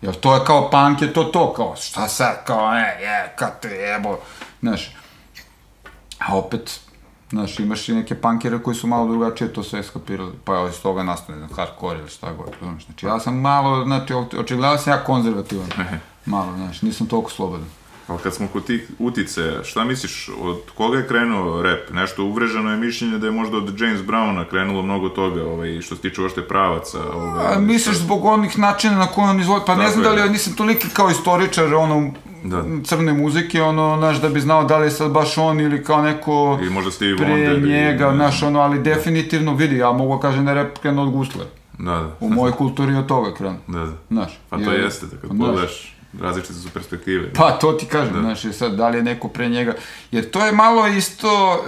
[0.03, 3.61] Jer to je kao punk je to to, kao, šta sad, kao, e, je, kad
[3.61, 4.19] te jebo,
[4.61, 4.97] znaš.
[6.19, 6.81] A opet,
[7.31, 10.81] znaš, imaš i neke punkere koji su malo drugačije to sve skapirali, pa je iz
[10.83, 12.85] toga nastane, ne znam, hardcore ili šta god, razumeš.
[12.85, 15.69] Znači, ja sam malo, znači, oč- očigledno sam ja konzervativan,
[16.27, 17.69] malo, znaš, nisam toliko slobodan.
[18.09, 21.91] Ali kad smo kod tih utice, šta misliš, od koga je krenuo rap?
[21.93, 25.97] Nešto uvreženo je mišljenje da je možda od James Browna krenulo mnogo toga, ovaj, što
[25.97, 26.99] se tiče ošte pravaca.
[27.15, 30.11] Ovaj, A misliš zbog onih načina na koje on izvodi, pa ne Tako znam da
[30.11, 30.21] li, je.
[30.21, 32.11] ja nisam toliki kao istoričar, ono,
[32.45, 32.63] Da.
[32.85, 36.03] crne muzike, ono, znaš, da bi znao da li je sad baš on ili kao
[36.03, 37.69] neko I možda Stevie pre Wonder.
[37.69, 41.11] njega, znaš, ono, ali definitivno, vidi, ja mogu da kažem da je rap krenuo od
[41.11, 41.51] Guslera.
[41.79, 42.17] Da, da.
[42.21, 43.93] U mojoj kulturi od toga krenuo, Da, da.
[44.11, 44.39] znaš.
[44.51, 47.33] Pa to jer- jeste, da kad pogledaš, različite su perspektive.
[47.33, 49.75] Pa, to ti kažem, znaš, i sad, da li je neko pre njega,
[50.11, 51.65] jer to je malo isto,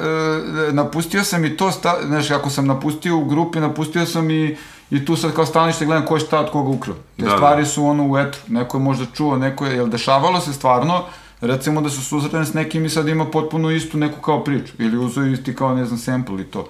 [0.69, 4.57] e, napustio sam i to, sta, znaš, ako sam napustio u grupi, napustio sam i,
[4.91, 6.97] i tu sad kao stanište gledam ko je šta od koga ukrao.
[7.17, 7.37] Te Da, da.
[7.37, 11.05] stvari su ono u etru, neko je možda čuo, neko je, jel dešavalo se stvarno,
[11.41, 14.99] recimo da su susretani s nekim i sad ima potpuno istu neku kao priču, ili
[14.99, 16.69] uzeo isti kao, ne znam, sample i to.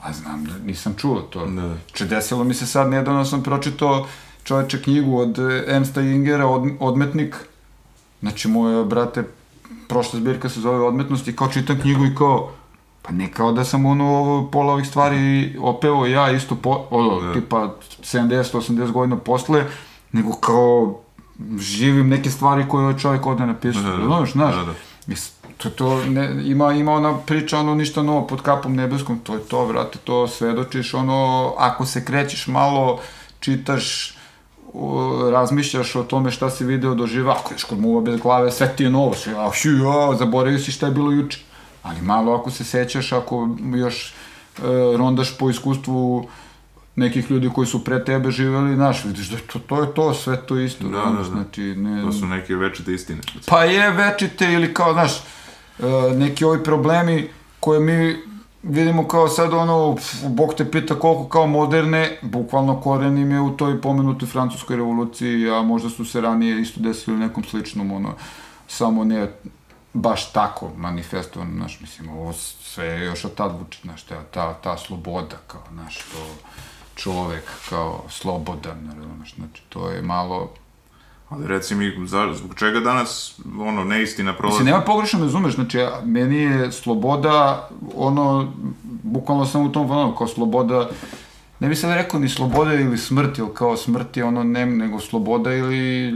[0.00, 1.46] A znam da nisam čuo to.
[1.46, 1.74] Da.
[1.92, 4.06] Če desilo mi se sad, nedavno sam pročitao
[4.46, 7.36] čoveče knjigu od e, Emsta Ingera, od, Odmetnik.
[8.20, 9.24] Znači, moje, brate,
[9.88, 12.50] prošla zbirka se zove Odmetnost i kao čitam knjigu i kao,
[13.02, 17.20] pa ne kao da sam ono, ovo, pola ovih stvari opeo ja isto, po, ono,
[17.20, 17.32] Da.
[17.32, 19.64] tipa 70-80 godina posle,
[20.12, 21.00] nego kao
[21.58, 23.82] živim neke stvari koje je čovjek ovde napisao.
[23.82, 24.02] Da, da, da.
[24.02, 24.54] Razumeš, znaš?
[24.54, 24.74] Da, da.
[25.56, 29.40] To, to ne, ima, ima ona priča, ono, ništa novo pod kapom nebeskom, to je
[29.40, 33.00] to, vrate, to svedočiš, ono, ako se krećeš malo,
[33.40, 34.15] čitaš,
[34.74, 38.68] o, razmišljaš o tome šta si video doživa, ako ješ kod muva bez glave, sve
[38.76, 41.38] ti je novo, sve, a, šu, ja, zaboravio si šta je bilo juče.
[41.82, 44.62] Ali malo ako se sećaš, ako još e,
[44.96, 46.28] rondaš po iskustvu
[46.96, 50.46] nekih ljudi koji su pre tebe živeli, znaš, vidiš da to, to je to, sve
[50.46, 51.24] to isto, Da, da, da.
[51.24, 52.02] znači, ne...
[52.02, 53.20] To su neke večite istine.
[53.46, 57.28] Pa je večite ili kao, znaš, e, neki ovi problemi
[57.60, 58.16] koje mi
[58.62, 59.96] vidimo kao sad ono,
[60.28, 65.50] Bog te pita koliko kao moderne, bukvalno koren im je u toj pomenutoj francuskoj revoluciji,
[65.50, 68.14] a možda su se ranije isto desili nekom sličnom, ono,
[68.68, 69.32] samo ne
[69.92, 74.54] baš tako manifestovano, znaš, mislim, ovo sve je još od tad vuče, znaš, ta, ta,
[74.54, 76.26] ta sloboda, kao, znaš, to
[76.94, 80.52] čovek kao slobodan, razumeš, znači, to je malo,
[81.28, 84.54] Ali reci mi, za, zbog čega danas, ono, neistina prolazi?
[84.54, 88.52] Mislim, nema pogrešno me razumeš, znači, meni je sloboda, ono,
[89.02, 90.88] bukvalno sam u tom fanovu, kao sloboda,
[91.60, 95.00] ne bi sad rekao ni sloboda ili smrt, ili kao smrt je ono, ne, nego
[95.00, 96.14] sloboda ili,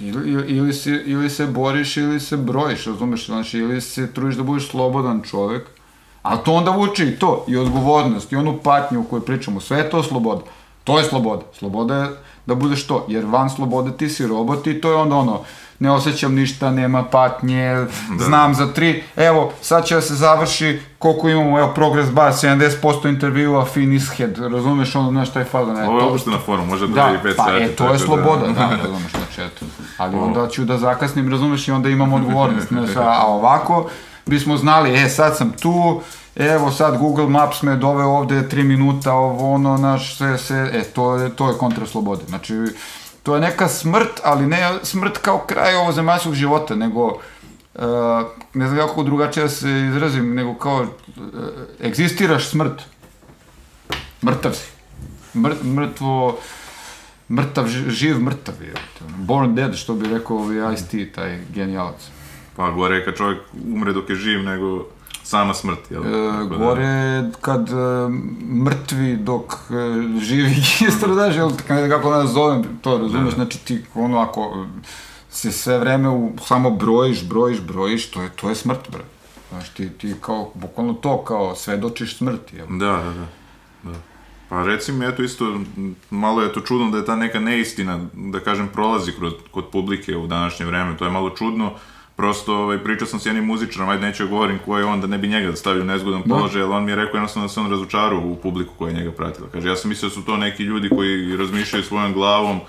[0.00, 4.36] ili, ili, ili, se, ili se boriš ili se brojiš, razumeš, znači, ili se trudiš
[4.36, 5.66] da budeš slobodan čovek,
[6.22, 9.78] a to onda vuče i to, i odgovornost, i onu patnju o kojoj pričamo, sve
[9.78, 10.42] je to sloboda.
[10.84, 11.42] To je sloboda.
[11.52, 12.08] Sloboda je
[12.48, 15.40] da budeš to, jer van slobode ti si robot i to je onda ono,
[15.78, 17.86] ne osjećam ništa, nema patnje,
[18.18, 23.08] znam za tri, evo, sad će da se završi, koliko imamo, evo, Progress Bar, 70%
[23.08, 26.68] intervjua, finish head, razumeš ono, znaš, taj fazon, e, Ovo je to- uopšte na forum,
[26.68, 27.56] može do da, 2005 pa sati.
[27.56, 29.66] e, to je tako sloboda, da, razumeš, znači, eto.
[29.98, 33.88] Ali onda ću da zakasnim, razumeš, i onda imam odgovornost, znaš, a ovako
[34.28, 36.00] bismo znali, e, sad sam tu,
[36.36, 40.84] evo sad Google Maps me doveo ovde 3 minuta, ovo ono, naš, sve, sve, e,
[40.84, 42.54] to je, to je kontra slobode, znači,
[43.22, 47.82] to je neka smrt, ali ne smrt kao kraj ovo zemaljskog života, nego, uh,
[48.54, 50.86] ne znam kako drugačije da se izrazim, nego kao, uh,
[51.80, 52.82] egzistiraš smrt,
[54.22, 54.78] mrtav si,
[55.34, 56.38] Mr, mrtvo,
[57.30, 58.74] mrtav, ži- živ mrtav je.
[59.16, 62.17] Born dead, što bi rekao ovaj Ice-T, taj genijalac.
[62.58, 63.38] Pa gore je kad čovjek
[63.74, 64.86] umre dok je živ, nego
[65.22, 66.06] sama smrt, jel?
[66.06, 66.10] E,
[66.48, 68.08] da- gore je kad e,
[68.64, 71.50] mrtvi dok e, živi gistar, znaš, jel,
[71.90, 74.66] kako da zovem, to razumeš, znači ti ono ako
[75.30, 79.04] se sve vreme u, samo brojiš, brojiš, brojiš, to je, to je smrt, bre.
[79.50, 82.66] Znaš, ti, ti kao, bukvalno to, kao, svedočiš smrti, jel?
[82.66, 83.92] Da, da, da.
[83.92, 83.98] da.
[84.48, 85.60] Pa reci mi, eto isto,
[86.10, 90.16] malo je to čudno da je ta neka neistina, da kažem, prolazi kod, kod publike
[90.16, 91.72] u današnje vreme, to je malo čudno,
[92.18, 95.06] prosto ovaj, pričao sam s jednim muzičarom, ajde neću da govorim ko je on, da
[95.06, 97.60] ne bi njega stavio u nezgodan položaj, ali on mi je rekao jednostavno da se
[97.60, 99.48] on razočarao u publiku koja je njega pratila.
[99.52, 102.60] Kaže, ja sam mislio da su to neki ljudi koji razmišljaju svojom glavom,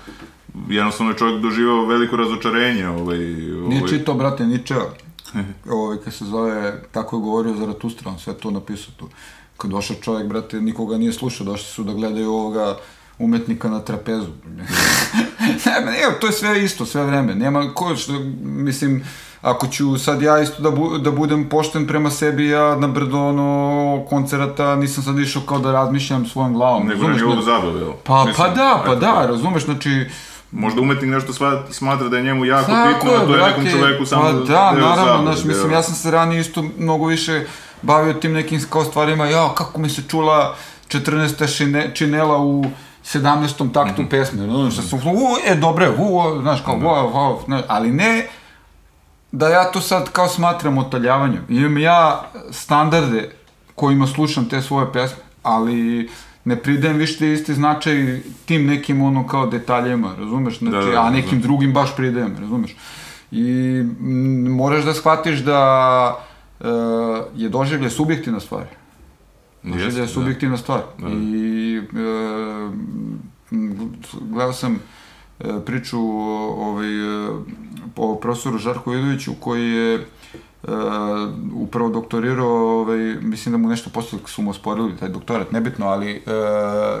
[0.68, 2.88] jednostavno je čovjek doživao veliko razočarenje.
[2.88, 4.86] Ovaj, Nije ovaj, čitao, brate, Ničeva.
[5.78, 9.08] ovaj, kad se zove, tako je govorio Zaratustra, on sve to napisao tu.
[9.56, 12.78] Kad došao čovjek, brate, nikoga nije slušao, došli su da gledaju ovoga
[13.18, 14.30] umetnika na trapezu.
[15.84, 17.34] ne, nije, to je sve isto, sve vreme.
[17.34, 19.04] Nema, ko, što, mislim,
[19.42, 23.18] ako ću sad ja isto da, bu, da budem pošten prema sebi, ja na brdo
[23.18, 26.86] ono koncerata nisam sad išao kao da razmišljam svojom glavom.
[26.86, 27.92] nego na razumeš, nivou ne- zabave, jel?
[28.04, 30.06] Pa, Mislim, pa da, pa da, razumeš, znači,
[30.52, 33.66] Možda umetnik nešto sva, smatra da je njemu jako Tako bitno, a to je nekom
[33.70, 37.44] čoveku samo pa da, naravno, znaš, mislim, ja sam se ranije isto mnogo više
[37.82, 40.54] bavio tim nekim kao stvarima, ja, kako mi se čula
[40.88, 41.46] 14.
[41.48, 42.64] Šine, činela u
[43.04, 43.72] 17.
[43.72, 44.10] taktu Mhm.
[44.10, 45.12] pesme, znaš, da sam, u,
[45.46, 48.28] e, dobre, u, znaš, kao, wow, wow, znaš, ali ne
[49.32, 51.42] da ja to sad kao smatram otaljavanjem.
[51.48, 53.30] Imam ja standarde
[53.74, 56.08] kojima slušam te svoje pesme, ali
[56.44, 60.58] ne pridajem više isti značaj tim nekim ono kao detaljima, razumeš?
[60.58, 62.76] Znači, Da, da, da, a nekim drugim baš pridajem, razumeš?
[63.30, 63.44] I
[64.00, 65.60] m, moraš da shvatiš da
[66.60, 66.66] e,
[67.36, 68.64] je doživlje subjektivna stvar.
[69.62, 70.12] Doživlje je da.
[70.12, 70.80] subjektivna stvar.
[70.98, 71.08] Da.
[71.08, 71.82] I e,
[74.20, 74.74] gledao sam
[75.40, 76.88] e, priču o, ovaj,
[77.96, 80.00] e, o profesoru Žarku Vidoviću koji je e,
[81.54, 86.10] upravo doktorirao, ovaj, mislim da mu nešto posle su mu osporili taj doktorat, nebitno, ali
[86.10, 86.20] e,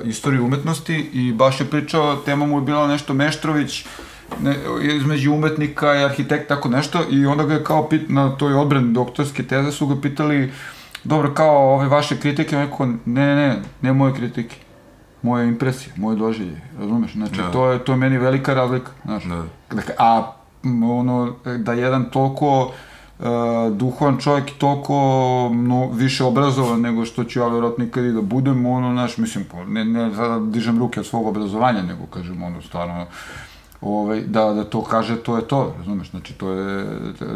[0.04, 3.86] istoriju umetnosti i baš je pričao, tema mu je bila nešto Meštrović,
[4.42, 8.54] ne, između umetnika i arhitekta, tako nešto, i onda ga je kao pit, na toj
[8.54, 10.52] odbrani doktorske teze su ga pitali,
[11.04, 14.56] dobro, kao ove vaše kritike, on je rekao, ne, ne, ne moje kritike,
[15.22, 17.12] moje impresije, moje doživlje, razumeš?
[17.12, 17.50] Znači, Da.
[17.50, 19.24] to, je, to je meni velika razlika, znaš.
[19.24, 19.44] Da.
[19.70, 20.32] Dakle, a
[20.64, 22.72] ono, da jedan toliko
[23.18, 23.26] uh,
[23.72, 24.94] duhovan čovjek i toliko
[25.54, 29.46] no, više obrazovan nego što ću ja verovatno ikad i da budem, ono, znaš, mislim,
[29.66, 33.06] ne, ne sada dižem ruke od svog obrazovanja, nego kažem, ono, stvarno,
[33.80, 36.86] ovaj, da, da to kaže, to je to, razumeš, znači, to je,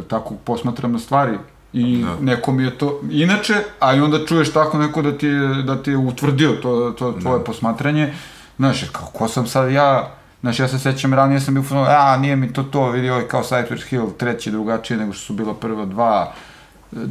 [0.08, 1.38] tako posmatram na stvari,
[1.74, 2.16] i Da.
[2.20, 5.82] neko mi je to inače, a i onda čuješ tako neko da ti je, da
[5.82, 8.14] ti je utvrdio to, to tvoje posmatranje,
[8.56, 10.14] znaš, kao, ko sam sad ja,
[10.44, 13.42] znaš, ja se sećam, ranije sam bio a, nije mi to to, vidi ovaj kao
[13.42, 16.32] Cypress Hill, treći drugačije nego što su bila prva dva,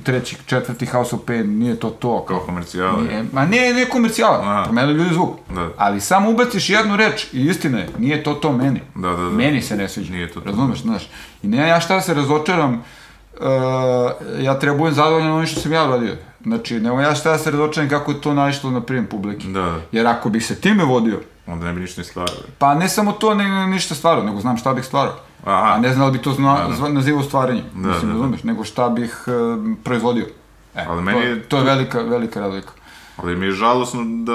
[0.04, 2.26] treći, četvrti House of Pain, nije to to.
[2.26, 3.02] Kao komercijala.
[3.02, 5.30] Nije, ma nije, nije komercijala, promenili ljudi zvuk.
[5.56, 5.70] Da.
[5.78, 8.82] Ali samo ubaciš jednu reč i istina je, nije to to meni.
[8.96, 9.30] Da, da, da.
[9.30, 10.14] Meni se ne sviđa.
[10.14, 10.50] Nije to to.
[10.50, 11.10] Razumeš, znaš.
[11.44, 12.82] I ne ja šta da se razočaram, uh,
[14.40, 16.16] ja treba budem zadovoljan onim što sam ja radio.
[16.44, 19.48] Znači, nema ja šta da se razočaram kako je to naišlo na prijem publike.
[19.48, 19.80] Da, da.
[19.92, 22.36] Jer ako bih se time vodio, Onda ne bi ništa ni stvarao.
[22.58, 25.16] pa ne samo to, ne, ništa stvarao, nego znam šta bih stvarao.
[25.44, 25.74] Aha.
[25.74, 28.14] A ne znam da bi to zna, zva, nazivao stvaranjem, Da, mislim, da, da.
[28.14, 29.34] razumeš, nego šta bih uh,
[29.84, 30.26] proizvodio.
[30.76, 32.72] E, Ali to, meni je to je velika, velika razlika.
[33.18, 34.34] Ali mi je žalosno da,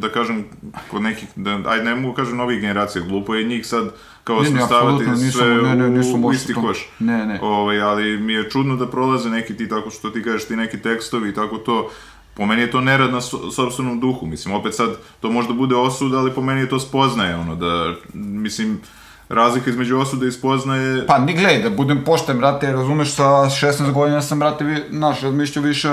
[0.00, 0.44] da kažem,
[0.90, 3.84] kod nekih, da, ajde ne mogu kažem novih generacija, glupo je njih sad
[4.24, 6.60] kao Ne, ne, apsolutno, nisam- sve ne, ne, nisam u isti to.
[6.62, 6.88] koš.
[6.98, 7.38] Ne, ne.
[7.42, 10.78] Ovaj, ali mi je čudno da prolaze neki ti, tako što ti kažeš, ti neki
[10.78, 11.90] tekstovi i tako to,
[12.36, 14.88] po meni je to nerad na so, sobstvenom duhu, mislim, opet sad,
[15.20, 18.80] to možda bude osuda, ali po meni je to spoznaje, ono, da, mislim,
[19.28, 23.92] razlika između osude i spoznaje, Pa, ni gledaj, da budem pošten, brate, razumeš, sa 16
[23.92, 25.88] godina sam, brate, vi, naš, razmišljao više,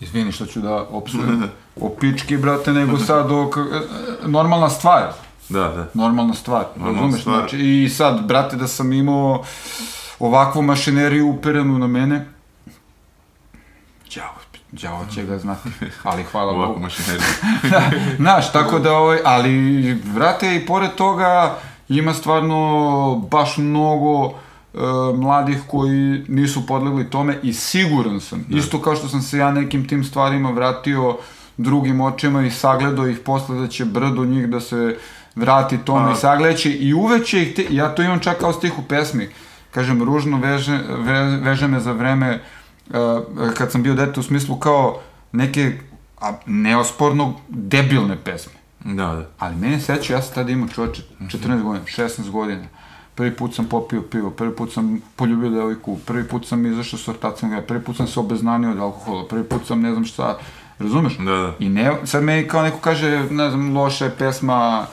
[0.00, 1.42] izvini što ću da opsujem,
[1.80, 3.58] o pički, brate, nego sad o, k-
[4.24, 5.12] normalna stvar,
[5.48, 5.86] da, da.
[5.94, 7.38] normalna stvar, Normalna razumeš, stvar.
[7.38, 9.44] znači, i sad, brate, da sam imao
[10.18, 12.31] ovakvu mašineriju uperenu na mene,
[14.72, 15.68] đavo, će ga znati,
[16.02, 16.80] ali hvala Ovako Bogu.
[16.80, 17.28] mašinerija.
[18.16, 21.58] Znaš, tako da, ovaj, ali, vrate, i pored toga
[21.88, 24.78] ima stvarno baš mnogo e,
[25.16, 29.88] mladih koji nisu podlegli tome i siguran sam, isto kao što sam se ja nekim
[29.88, 31.16] tim stvarima vratio
[31.56, 34.96] drugim očima i sagledao ih posle da će brdo njih da se
[35.34, 38.52] vrati tome Pa- i sagledaće i uvek će ih, te, ja to imam čak kao
[38.52, 39.28] stih u pesmi,
[39.70, 42.61] kažem, ružno veže, ve, veže me za vreme uh,
[43.56, 45.00] kad sam bio dete u smislu kao
[45.32, 45.78] neke
[46.20, 48.52] a, neosporno debilne pesme.
[48.80, 49.28] da, da.
[49.38, 52.64] Ali mene seća, ja sam tada imao čovječe 14 godina, 16 godina.
[53.14, 57.08] Prvi put sam popio pivo, prvi put sam poljubio devojku, prvi put sam izašao s
[57.08, 60.38] ortacom, prvi put sam se obeznanio od alkohola, prvi put sam ne znam šta,
[60.78, 61.16] razumeš?
[61.18, 61.54] Da, da.
[61.58, 64.86] I ne, sad meni kao neko kaže, ne znam, loša je pesma,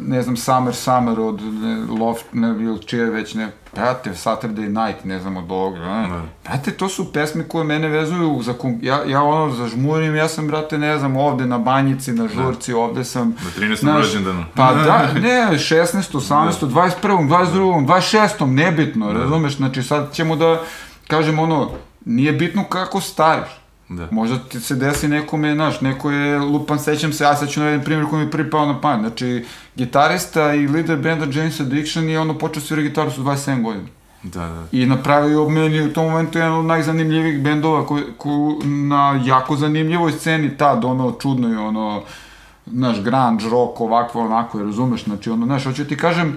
[0.00, 5.04] ne znam, Summer Summer od ne, Loft, ne, ili čije već ne, brate, Saturday Night,
[5.04, 6.08] ne znam, od ovoga, ne.
[6.08, 6.22] Da.
[6.44, 10.78] Brate, to su pesme koje mene vezuju za, ja, ja ono, zažmurim, ja sam, brate,
[10.78, 13.28] ne znam, ovde na banjici, na žurci, ovde sam...
[13.28, 13.80] Na 13.
[13.80, 14.44] Znaš, rođendanu.
[14.54, 20.60] Pa da, ne, 16, 18, 21, 22, 26, nebitno, razumeš, znači sad ćemo da,
[21.06, 21.70] kažem ono,
[22.04, 23.65] nije bitno kako stariš.
[23.88, 24.08] Da.
[24.10, 27.84] Možda ti se desi nekome, znaš, neko je lupan, sećam se, ja sad ću navedem
[27.84, 29.00] primjer koji mi je prvi pao na pamet.
[29.00, 29.44] Znači,
[29.76, 33.86] gitarista i lider benda James Addiction je ono počeo svira gitaru sa 27 godina.
[34.22, 34.64] Da, da.
[34.72, 40.12] I napravio meni u tom momentu jedan od najzanimljivijih bendova koji, ko, na jako zanimljivoj
[40.12, 42.02] sceni tad, ono, čudno je, ono,
[42.66, 46.36] znaš, grunge, rock, ovako, onako, razumeš, znači, ono, znaš, hoću ti kažem,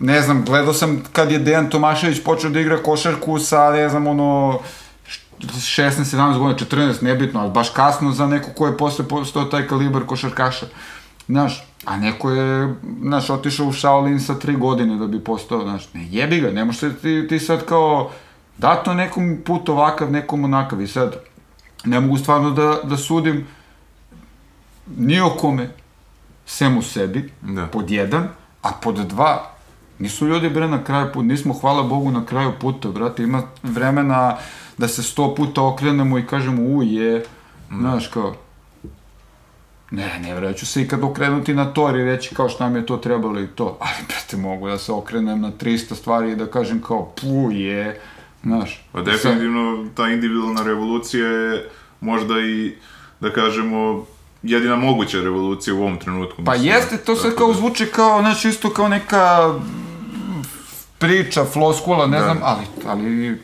[0.00, 4.06] ne znam, gledao sam kad je Dejan Tomašević počeo da igra košarku sa, ne znam,
[4.06, 4.58] ono,
[5.42, 10.06] 16-17 godina, 14, nebitno, ali baš kasno za neko ko je posle postao taj kalibar
[10.06, 10.66] košarkaša.
[11.26, 15.94] Znaš, a neko je, znaš, otišao u Shaolin sa 3 godine da bi postao, znaš,
[15.94, 18.10] ne jebi ga, ne možeš ti, ti sad kao,
[18.58, 21.16] da to nekom put ovakav, nekom onakav i sad,
[21.84, 23.46] ne mogu stvarno da, da sudim
[24.96, 25.70] ni o kome,
[26.46, 27.66] sem u sebi, Da.
[27.66, 28.28] pod jedan,
[28.62, 29.50] a pod dva,
[29.98, 34.36] nisu ljudi bre na kraju puta, nismo hvala Bogu na kraju puta, brate, ima vremena
[34.78, 37.24] da se sto puta okrenemo i kažemo u je,
[37.70, 38.34] znaš kao,
[39.90, 42.86] ne, ne vre, ću se ikad okrenuti na to i reći kao šta mi je
[42.86, 46.46] to trebalo i to, ali brate, mogu da se okrenem na 300 stvari i da
[46.46, 48.00] kažem kao pu je,
[48.42, 48.84] znaš.
[48.92, 51.70] Pa definitivno ta individualna revolucija je
[52.00, 52.74] možda i,
[53.20, 54.06] da kažemo,
[54.42, 56.44] jedina moguća revolucija u ovom trenutku.
[56.44, 56.70] Pa mislim.
[56.70, 59.54] jeste, to sad kao da- zvuči kao, znači isto kao neka
[60.98, 62.24] priča, floskula, ne Da.
[62.24, 63.38] znam, ali, ali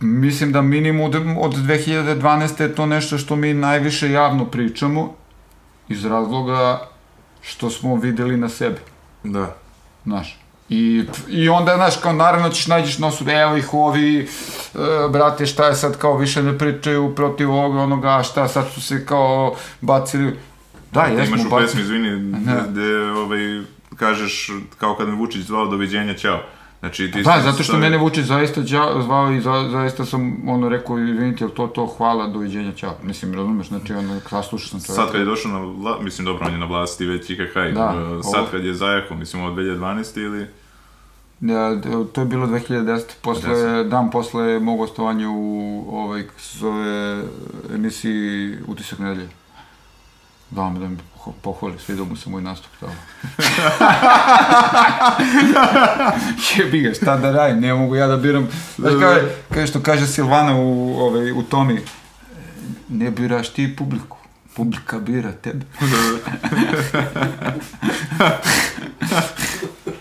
[0.00, 2.16] mislim da minimum od, od 2012.
[2.60, 5.14] je to nešto što mi najviše javno pričamo
[5.88, 6.88] iz razloga
[7.42, 8.78] što smo videli na sebi,
[9.24, 9.56] Da.
[10.04, 10.38] znaš.
[10.70, 14.78] I, I onda, znaš, kao naravno ćeš nađeš na osudu, evo ih ovi, e,
[15.10, 19.06] brate, šta je sad, kao više ne pričaju protiv ovoga, onoga, šta, sad su se
[19.06, 20.36] kao bacili,
[20.92, 21.66] da, jesmo imaš u bacili.
[21.66, 22.64] pesmi, izvini, Da.
[22.70, 23.60] gde ovaj,
[23.96, 26.40] kažeš kao kad me Vučić zvao doviđenja, ćao.
[26.80, 28.62] Znači, ti Da, zato što stavi- mene Vučić zaista
[28.98, 32.94] zvao i za, zaista sam ono rekao, izvinite, to to, hvala, doviđenja, čao.
[33.02, 34.92] Mislim, razumeš, znači ono, saslušao sam čovjeka.
[34.94, 35.98] Sad kad je došao na vla...
[36.00, 39.14] mislim dobro, on je na vlasti već IKK, Da, dobro, sad ovo- kad je zajako,
[39.14, 40.16] mislim od 2012.
[40.16, 40.46] ili...
[41.40, 41.82] Ja, d-
[42.12, 43.02] to je bilo 2010.
[43.22, 43.48] Posle,
[43.84, 47.22] dan posle mog gostovanja u ovaj, kako se zove,
[47.74, 49.28] emisiji Utisak nedelje.
[50.50, 52.92] Dao mi da mi poh- pohvali, svidio mu se moj nastup tamo.
[56.56, 58.48] Jebi ga, šta da radim, ne mogu ja da biram.
[58.76, 59.20] Znaš kaže,
[59.50, 61.80] kaže što kaže Silvana u, ovaj, u Tomi,
[62.88, 64.16] ne biraš ti publiku,
[64.54, 65.66] publika bira tebe.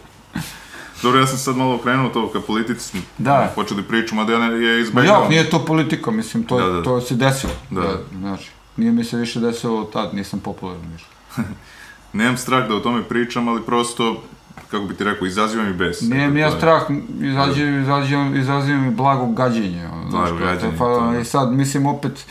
[1.02, 3.52] Dobro, ja sam sad malo okrenuo to ka politici smo Da.
[3.56, 5.22] počeli priču, mada ja ne, je izbegao.
[5.24, 6.84] ja, nije to politika, mislim, to, Da, da.
[6.84, 7.53] to se desilo.
[7.69, 7.82] Da.
[7.82, 7.98] Da.
[8.19, 11.06] znači, nije mi se više desilo tad, nisam popularan više.
[12.14, 14.24] Nemam strah da o tome pričam, ali prosto,
[14.72, 16.02] kako bi ti rekao, izaziva mi bes.
[16.02, 16.82] Mi ja strah,
[17.22, 19.88] izađe, izađe, izaziva mi blago gađenje.
[19.94, 21.22] Ono, Blago kao, gađenje, to je.
[21.22, 22.26] I sad, mislim, opet,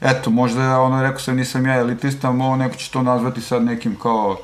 [0.00, 3.64] eto, možda ja, ono, rekao sam, nisam ja elitista, ovo neko će to nazvati sad
[3.64, 4.36] nekim kao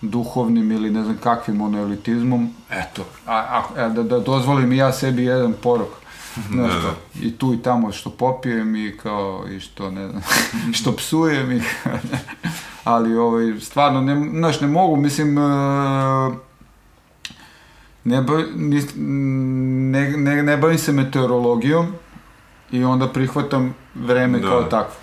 [0.00, 4.92] duhovnim ili ne znam kakvim ono elitizmom, eto, a, a, da, da dozvolim i ja
[4.92, 5.88] sebi jedan porok.
[6.50, 6.94] Znaš, Da, da.
[7.20, 10.22] i tu i tamo što popijem i kao, i što ne znam,
[10.78, 11.62] što psujem i
[12.84, 15.42] ali ovaj, stvarno, ne, znaš, ne mogu, mislim, e,
[18.04, 18.22] ne,
[18.96, 21.92] ne, ne, ne bavim se meteorologijom
[22.70, 24.48] i onda prihvatam vreme Da.
[24.48, 24.94] kao takvo.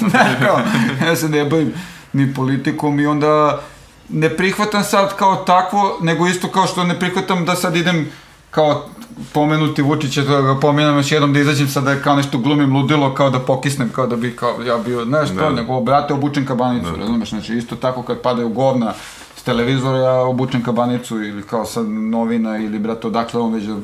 [0.46, 0.60] Kao,
[1.06, 1.72] ja se ne bavim
[2.12, 3.60] ni politikom i onda
[4.08, 8.08] ne prihvatam sad kao takvo, nego isto kao što ne prihvatam da sad idem
[8.50, 8.84] kao
[9.32, 13.14] pomenuti Vučića, da ga pomenem još jednom da izađem sad da kao nešto glumim ludilo,
[13.14, 15.40] kao da pokisnem, kao da bi kao ja bio, znaš Da.
[15.40, 16.96] to, nego brate obučem kabanicu, Da.
[16.96, 18.92] razumeš, znači isto tako kad padaju govna
[19.36, 23.76] s televizora, ja obučem kabanicu ili kao sad novina ili brate odakle on već da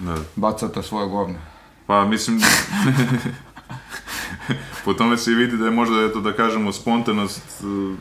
[0.00, 0.14] Da.
[0.36, 1.38] baca ta svoje govne.
[1.86, 2.40] Pa mislim,
[4.84, 7.98] po tome se i vidi da je možda, eto da kažemo, spontanost uh,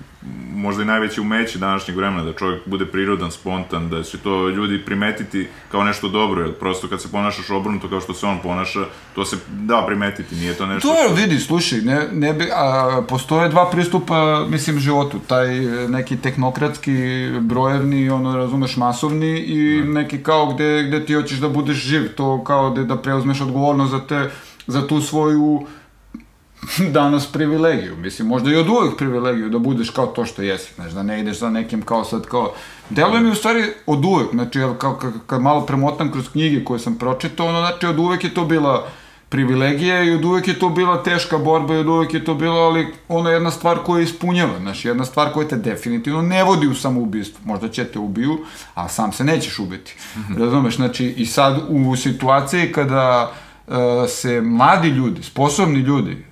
[0.55, 4.85] možda i najveći umeće današnjeg vremena, da čovjek bude prirodan, spontan, da će to ljudi
[4.85, 8.85] primetiti kao nešto dobro, jer prosto kad se ponašaš obrnuto kao što se on ponaša,
[9.15, 10.87] to se da primetiti, nije to nešto...
[10.87, 15.19] To vidi, slušaj, ne, ne bi, a, postoje dva pristupa, mislim, životu.
[15.27, 21.39] Taj e, neki tehnokratski, brojevni, ono, razumeš, masovni i neki kao gde, gde ti hoćeš
[21.39, 24.31] da budeš živ, to kao da, da preuzmeš odgovornost za, te,
[24.67, 25.67] za tu svoju
[26.97, 30.91] danas privilegiju, mislim, možda i od uvek privilegiju da budeš kao to što jesi, znaš,
[30.91, 32.53] da ne ideš za nekim kao sad kao,
[32.89, 36.79] deluje mi u stvari od uvek, znači, jel, kao, kad, malo premotam kroz knjige koje
[36.79, 38.87] sam pročitao, ono, znači, od uvek je to bila
[39.29, 42.59] privilegija i od uvek je to bila teška borba i od uvek je to bilo,
[42.59, 46.75] ali ono jedna stvar koja ispunjava, znači, jedna stvar koja te definitivno ne vodi u
[46.75, 48.37] samoubistvo, možda će te ubiju,
[48.73, 49.95] a sam se nećeš ubiti,
[50.37, 53.31] razumeš, znači, i sad u situaciji kada
[53.67, 56.25] e, se mladi ljudi, sposobni ljudi,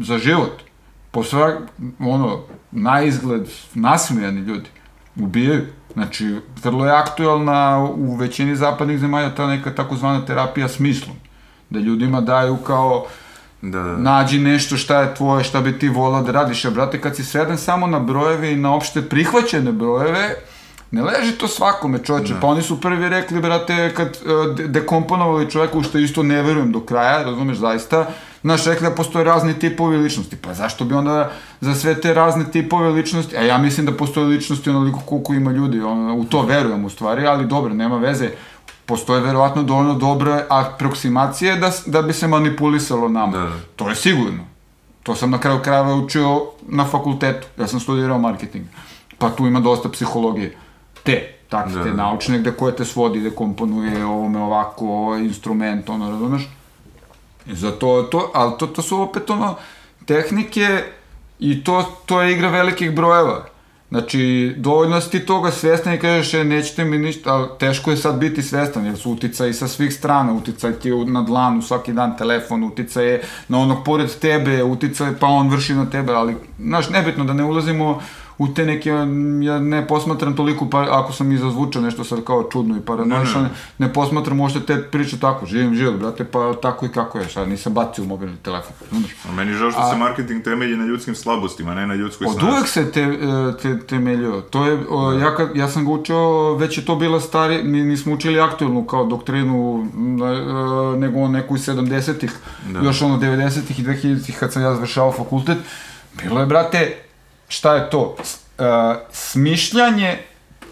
[0.00, 0.62] za život,
[1.10, 1.58] po svak,
[1.98, 2.40] ono,
[2.70, 4.68] na izgled nasmijani ljudi,
[5.16, 5.66] ubijaju.
[5.92, 11.16] Znači, vrlo je aktuelna u većini zapadnih zemalja ta neka takozvana terapija smislom.
[11.70, 13.06] Da ljudima daju kao,
[13.62, 13.96] Da, da, da.
[13.96, 16.64] nađi nešto šta je tvoje, šta bi ti volao da radiš.
[16.64, 20.34] A brate, kad si sveden samo na brojeve i na opšte prihvaćene brojeve,
[20.90, 22.34] ne leži to svakome čoveče.
[22.40, 24.18] Pa oni su prvi rekli, brate, kad
[24.56, 28.06] de- dekomponovali čoveku, što isto ne verujem do kraja, razumeš, zaista,
[28.44, 30.36] Znaš, rekli da postoje razni tipovi ličnosti.
[30.36, 31.30] Pa zašto bi onda
[31.60, 35.50] za sve te razne tipove ličnosti, a ja mislim da postoje ličnosti onoliko koliko ima
[35.50, 38.30] ljudi, ono, u to verujem u stvari, ali dobro, nema veze.
[38.86, 43.32] Postoje verovatno dovoljno dobre aproksimacije da, da bi se manipulisalo nama.
[43.38, 43.56] Da, da.
[43.76, 44.44] To je sigurno.
[45.02, 47.46] To sam na kraju krajeva učio na fakultetu.
[47.58, 48.64] Ja sam studirao marketing.
[49.18, 50.56] Pa tu ima dosta psihologije.
[51.04, 51.16] Te,
[51.48, 51.96] takve, Da, te da.
[51.96, 56.48] naučne gde koje te svodi, gde komponuje ovome ovako, je instrument, ono, razumeš?
[57.46, 59.54] I zato to, ali to, to su opet ono,
[60.06, 60.82] tehnike
[61.40, 61.76] i to,
[62.06, 63.44] to je igra velikih brojeva.
[63.90, 64.20] Znači,
[64.56, 68.16] dovoljno si ti toga svestan i kažeš, e, nećete mi ništa, ali teško je sad
[68.16, 72.16] biti svestan, jer su uticaj sa svih strana, uticaj ti u- na dlanu svaki dan
[72.16, 76.88] telefon, uticaj je na onog pored tebe, uticaj, pa on vrši na tebe, ali, znaš,
[76.88, 78.00] nebitno da ne ulazimo
[78.38, 78.90] u te neke,
[79.42, 83.40] ja ne posmatram toliko, pa ako sam i zazvučao nešto sad kao čudno i paranoično,
[83.40, 83.48] Ne,
[83.78, 83.92] ne, ne.
[83.92, 87.74] posmatram uopšte te priče tako, živim život, brate, pa tako i kako je, sad nisam
[87.74, 89.10] bacio u mobilni telefon, razumeš?
[89.28, 92.46] A meni žao što se marketing temelji na ljudskim slabostima, ne na ljudskoj Od snazi.
[92.48, 93.16] uvek se te, e,
[93.62, 94.40] te, temeljio.
[94.40, 96.18] To je, o, ja, kad, ja sam ga učio,
[96.54, 99.86] već je to bila stari, mi nismo učili aktuelnu kao doktrinu,
[100.94, 102.32] e, nego neku iz 70-ih,
[102.68, 102.80] Da.
[102.80, 105.58] još ono 90-ih i 2000-ih kad sam ja završao fakultet.
[106.22, 106.96] Bilo je, brate,
[107.48, 108.16] šta je to?
[108.58, 108.64] E,
[109.10, 110.18] smišljanje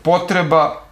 [0.03, 0.83] potreba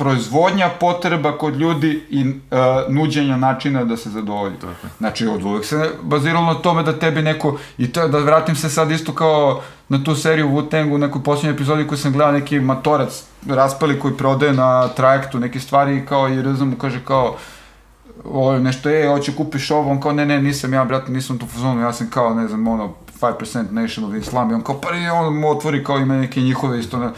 [0.00, 4.54] proizvodnja potreba kod ljudi i uh, nuđenja načina da se zadovolji.
[4.54, 4.86] Tako.
[4.98, 8.70] Znači, od uvek se baziralo na tome da tebi neko, i to, da vratim se
[8.70, 12.60] sad isto kao na tu seriju Wu-Tang u nekoj posljednjoj epizodi koju sam gledao neki
[12.60, 17.36] matorac raspali koji prodaje na trajektu neke stvari i kao i Rza mu kaže kao
[18.24, 21.46] ovo nešto je, hoće kupiš ovo, on kao ne, ne, nisam ja, brate, nisam tu
[21.46, 24.96] fazonu, ja sam kao, ne znam, ono, 5% Nation of Islam i on kao, pa
[24.96, 27.12] i on mu otvori kao ime neke njihove isto, na,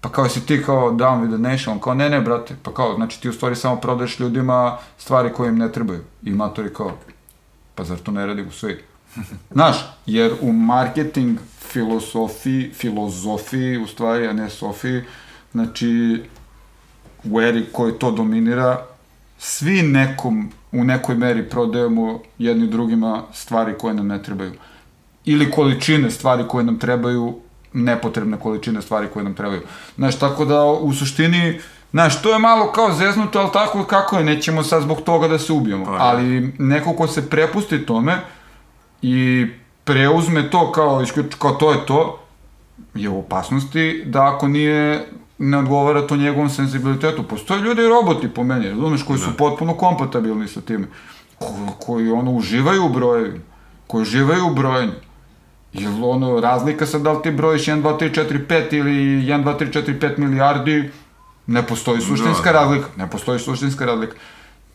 [0.00, 2.74] pa kao si ti kao down with the nation, on kao ne ne brate, pa
[2.74, 6.00] kao, znači ti u stvari samo prodaješ ljudima stvari koje im ne trebaju.
[6.22, 6.92] I matori kao,
[7.74, 8.82] pa zar to ne radi u svi?
[9.54, 9.76] Znaš,
[10.06, 15.02] jer u marketing filozofiji, filozofiji, u stvari, a ne Sofiji,
[15.52, 16.22] znači,
[17.24, 18.86] u eri koji to dominira,
[19.38, 24.52] svi nekom, u nekoj meri prodajemo jedni drugima stvari koje nam ne trebaju.
[25.24, 27.38] Ili količine stvari koje nam trebaju,
[27.72, 29.60] nepotrebne količine stvari koje nam trebaju.
[29.96, 31.60] Znaš, tako da u suštini,
[31.90, 35.38] znaš, to je malo kao zeznuto, ali tako kako je, nećemo sad zbog toga da
[35.38, 35.84] se ubijemo.
[35.84, 35.98] Pa, da.
[35.98, 38.18] Ali neko ko se prepusti tome
[39.02, 39.46] i
[39.84, 41.04] preuzme to kao,
[41.38, 42.20] kao to je to,
[42.94, 45.06] je u opasnosti da ako nije
[45.38, 47.22] ne odgovara to njegovom senzibilitetu.
[47.22, 49.36] Postoje ljudi i roboti po meni, razumeš, koji su Da.
[49.36, 50.86] potpuno kompatibilni sa time.
[51.38, 51.46] Ko,
[51.80, 53.44] koji ono uživaju u brojevima,
[53.86, 54.92] koji uživaju u brojenju.
[55.74, 59.44] Jer ono, razlika sad da li ti brojiš 1, 2, 3, 4, 5 ili 1,
[59.44, 60.90] 2, 3, 4, 5 milijardi,
[61.46, 62.58] ne postoji suštinska Da, da.
[62.58, 62.86] razlika.
[62.96, 64.16] Ne postoji suštinska razlika.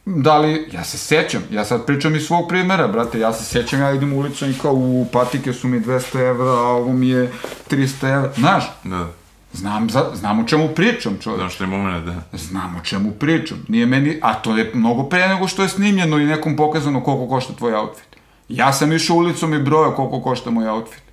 [0.05, 3.79] Da li, ja se sećam, ja sad pričam iz svog primjera, brate, ja se sećam,
[3.79, 7.31] ja idem ulicom i kao u patike su mi 200 evra, a ovo mi je
[7.69, 9.07] 300 evra, znaš, Da,
[9.53, 11.39] znam, za, znam o čemu pričam, čovjek.
[11.39, 12.37] znaš, te moment, da.
[12.37, 13.65] Znam o čemu pričam.
[13.67, 17.27] Nije meni, a to je mnogo pre nego što je snimljeno i nekom pokazano koliko
[17.27, 18.08] košta tvoj outfit.
[18.49, 21.03] Ja sam išao ulicom i brojao koliko košta moj outfit.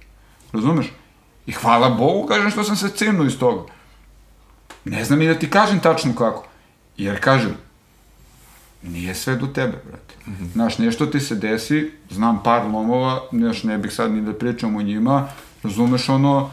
[0.52, 0.86] Razumeš?
[1.46, 3.72] I hvala Bogu, kažem što sam se cimnuo iz toga.
[4.84, 6.46] Ne znam i da ti kažem tačno kako.
[6.96, 7.56] Jer kažem,
[8.82, 10.14] nije sve do tebe, brate.
[10.52, 14.76] Znaš, nešto ti se desi, znam par lomova, znaš, ne bih sad ni da pričam
[14.76, 15.28] o njima,
[15.62, 16.50] razumeš ono,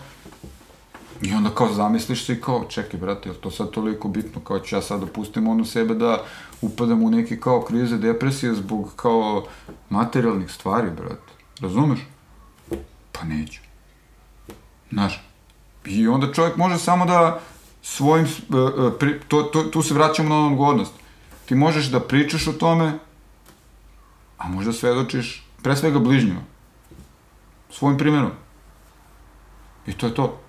[1.23, 4.41] I onda kao zamisliš se i kao, čekaj brate, je li to sad toliko bitno,
[4.41, 6.23] kao ću ja sad da pustim ono sebe da
[6.63, 9.45] upadam u neke kao krize, depresije zbog kao
[9.89, 11.33] materijalnih stvari, brate.
[11.59, 11.99] Razumeš?
[13.11, 13.61] Pa neću.
[14.91, 15.23] Znaš,
[15.85, 17.39] i onda čovjek može samo da
[17.81, 20.93] svojim, e, e, to, to, tu se vraćamo na odgovornost.
[21.45, 22.99] Ti možeš da pričaš o tome,
[24.37, 26.41] a možda svedočiš pre svega bližnjima.
[27.71, 28.31] Svojim primjerom.
[29.87, 30.39] I to je to.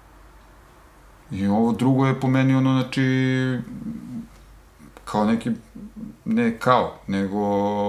[1.31, 3.59] I ovo drugo je po meni ono, znači,
[5.05, 5.51] kao neki,
[6.25, 7.39] ne kao, nego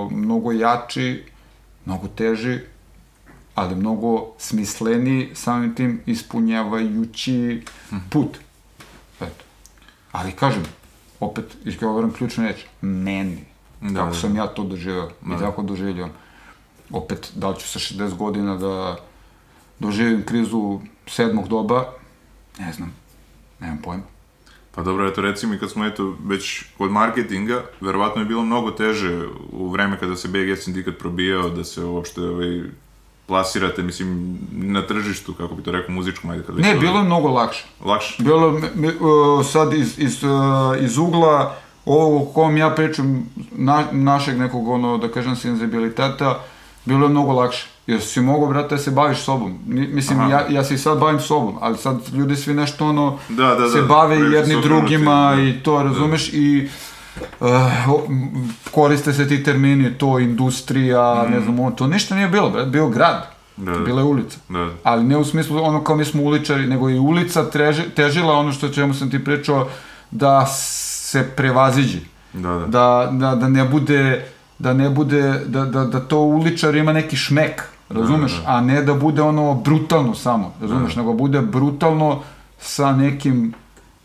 [0.10, 1.24] mnogo jači,
[1.86, 2.60] mnogo teži,
[3.56, 7.64] ali mnogo smisleniji, samim tim ispunjavajući
[8.10, 8.38] put.
[9.22, 9.44] Eto.
[10.12, 10.64] Ali kažem,
[11.20, 13.44] opet, izgovoram ključnu reč, meni.
[13.82, 16.12] Da, kako da, sam ja to doživao i tako doživljam.
[16.92, 18.98] Opet, da li ću sa 60 godina da
[19.80, 21.94] doživim krizu sedmog doba,
[22.60, 22.94] ne znam,
[23.60, 24.15] nemam pojma.
[24.76, 28.72] Pa dobro, eto recimo i kad smo eto već kod marketinga, verovatno je bilo mnogo
[28.72, 29.20] teže
[29.52, 32.62] u vreme kada se BG sindikat probijao da se uopšte ovaj,
[33.26, 36.98] plasirate, mislim, na tržištu, kako bi to rekao, muzičkom, ajde kad već Ne, to- bilo
[36.98, 37.66] je mnogo lakše.
[37.86, 38.24] Lakše.
[38.24, 40.30] Bilo je uh, sad iz, iz, uh,
[40.82, 46.40] iz ugla ovog o kom ja pričam, na, našeg nekog, ono, da kažem, senzibiliteta,
[46.86, 47.68] bilo je mnogo lakše.
[47.88, 49.60] Jer si mogao, brate, da se baviš sobom.
[49.68, 50.30] Mislim, Aha.
[50.30, 53.70] ja, ja se i sad bavim sobom, ali sad ljudi svi nešto, ono, Da, da,
[53.70, 55.42] se da, bave jedni drugima da.
[55.42, 56.70] i to, razumeš, i
[57.40, 57.48] uh,
[58.72, 62.88] koriste se ti termini, to, industrija, ne znam, ono, to ništa nije bilo, brate, bio
[62.90, 63.66] grad, Mhm.
[63.66, 63.80] Da, da.
[63.80, 64.38] bila je ulica.
[64.50, 64.70] Da.
[64.84, 68.52] Ali ne u smislu ono kao mi smo uličari, nego i ulica treži, težila ono
[68.52, 69.68] što čemu sam ti pričao,
[70.12, 72.00] da se prevaziđi.
[72.34, 72.66] Da, da.
[72.66, 74.28] Da, da, da ne bude,
[74.60, 78.32] da ne bude, da, da, da to uličar ima neki šmek, razumeš?
[78.36, 78.58] Da, da.
[78.58, 80.96] A ne da bude ono brutalno samo, razumeš?
[80.96, 82.22] Nego bude brutalno
[82.60, 83.54] sa nekim,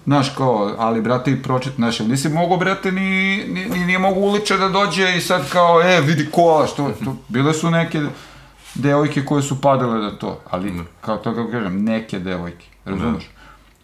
[0.05, 4.21] znaš kao, ali brate i pročet, znaš, nisi mogao brate ni, ni, ni nije mogu
[4.21, 8.03] uličar da dođe i sad kao, e, vidi kola, što, to, bile su neke
[8.75, 10.83] devojke koje su padale na to, ali, Da.
[11.01, 13.31] kao to kako kažem, neke devojke, razumeš?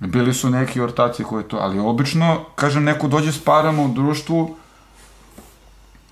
[0.00, 4.56] Bili su neki ortaci koji to, ali obično, kažem, neko dođe s parama u društvu,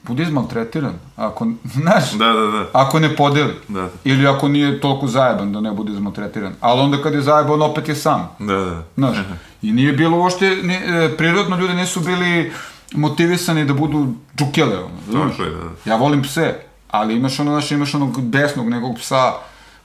[0.07, 2.67] bude izmaltretiran, ako, znaš, Da, da, da.
[2.73, 3.55] ako ne podeli.
[3.69, 6.53] Da, Ili ako nije toliko zajeban da ne bude izmaltretiran.
[6.61, 8.29] Ali onda kad je zajeban, opet je sam.
[8.39, 8.83] da, da.
[8.97, 9.17] Znaš,
[9.63, 12.53] i nije bilo uopšte, ni, e, prirodno ljudi nisu bili
[12.93, 14.07] motivisani da budu
[14.37, 15.29] džukele, ono.
[15.31, 15.91] Tako je, da, da.
[15.91, 16.55] Ja volim pse,
[16.91, 19.33] ali imaš ono, znaš, imaš onog besnog nekog psa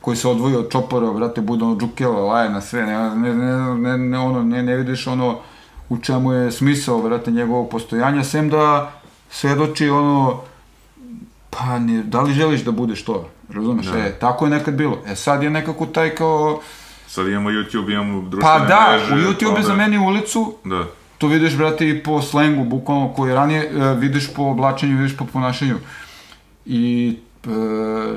[0.02, 3.76] koji se odvoji od čopora, brate, bude ono džukela, laje na sve, ne, ne, ne,
[3.76, 5.38] ne, ne, ono, ne, ne vidiš ono
[5.90, 8.92] u čemu je smisao, brate, njegovog postojanja, sem da
[9.30, 10.42] svedoči ono,
[11.50, 13.98] pa ne, da li želiš da budeš to, razumeš, Da.
[14.00, 16.62] e, tako je nekad bilo, e sad je nekako taj kao,
[17.08, 19.14] Sad imamo YouTube, imamo društvene pa da, mreže.
[19.14, 19.76] u YouTube je za da.
[19.78, 20.84] meni ulicu, Da,
[21.18, 25.26] to vidiš, brate, i po slengu, bukvalno, koji ranije e, vidiš po oblačenju, vidiš po
[25.26, 25.76] ponašanju.
[26.66, 27.50] I e,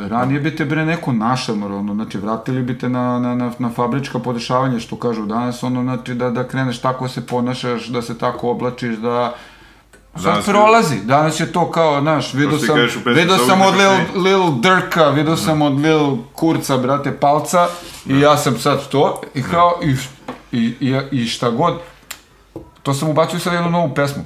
[0.09, 3.71] ranije bi te bre neko našamor, ono, znači vratili bi te na, na, na, na
[3.71, 8.19] fabrička podešavanja, što kažu danas, ono, znači da, da kreneš tako se ponašaš, da se
[8.19, 9.35] tako oblačiš, da
[10.15, 14.23] Sad Danas- prolazi, danas je to kao, znaš, vidio sam, vidio sa sam od Lil,
[14.23, 17.69] Lil Drka, vidio sam od Lil Kurca, brate, palca,
[18.07, 19.97] i ja sam sad to, i kao, i,
[20.57, 21.79] i, i, šta god,
[22.83, 24.25] to sam ubacio sad jednu novu pesmu.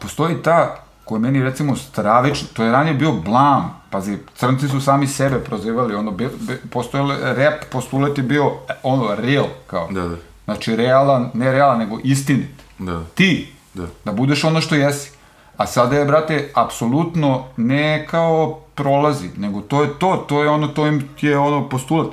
[0.00, 4.80] Postoji ta, koja je meni recimo stravična, to je ranije bio blam, pazi, crnci su
[4.80, 8.52] sami sebe prozivali, ono, bi, bi, postojao rap, postulet je bio,
[8.82, 9.88] ono, real, kao.
[9.90, 10.16] Da, da.
[10.44, 12.50] Znači, realan, ne realan, nego istinit.
[12.78, 13.02] Da.
[13.14, 13.86] Ti, Da.
[14.04, 15.10] da budeš ono što jesi.
[15.56, 20.68] A sada je, brate, apsolutno ne kao prolazi, nego to je to, to je ono,
[20.68, 22.08] to im je ono postulat.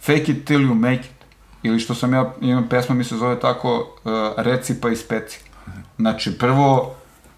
[0.00, 1.22] Fake it till you make it.
[1.62, 5.40] Ili što sam ja, imam pesma mi se zove tako, uh, reci pa ispeci.
[5.96, 6.94] Znači, prvo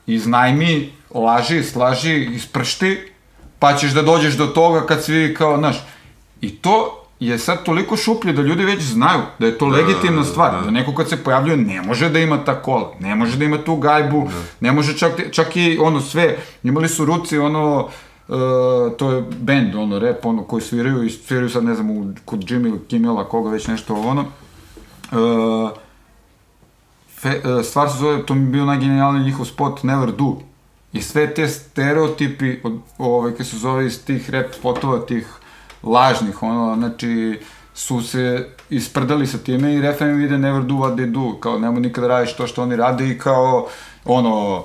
[0.07, 3.12] iznajmi, laži, slaži, ispršti,
[3.59, 5.77] pa ćeš da dođeš do toga kad svi kao, znaš,
[6.41, 10.24] i to je sad toliko šuplje da ljudi već znaju da je to legitimna da,
[10.24, 10.61] stvar, da.
[10.61, 13.59] da neko kad se pojavljuje ne može da ima ta kola, ne može da ima
[13.59, 14.28] tu gajbu,
[14.61, 17.89] ne može čak, čak i ono sve, imali su ruci ono,
[18.28, 18.36] Uh,
[18.97, 22.41] to je band, ono, rap, ono, koji sviraju i sviraju sad, ne znam, u, kod
[22.41, 24.24] Jimmy Kimmela, koga već nešto, ono.
[25.12, 25.70] Uh,
[27.20, 30.36] fe, uh, stvar se zove, to mi je bio najgenijalniji njihov spot, Never Do.
[30.93, 35.27] I sve te stereotipi, od, ovaj, kaj se zove iz tih rap spotova, tih
[35.85, 37.40] lažnih, ono, znači,
[37.74, 41.81] su se isprdali sa time i refren ide never do what they do, kao nemoj
[41.81, 43.66] nikada radiš to što oni rade i kao,
[44.05, 44.65] ono,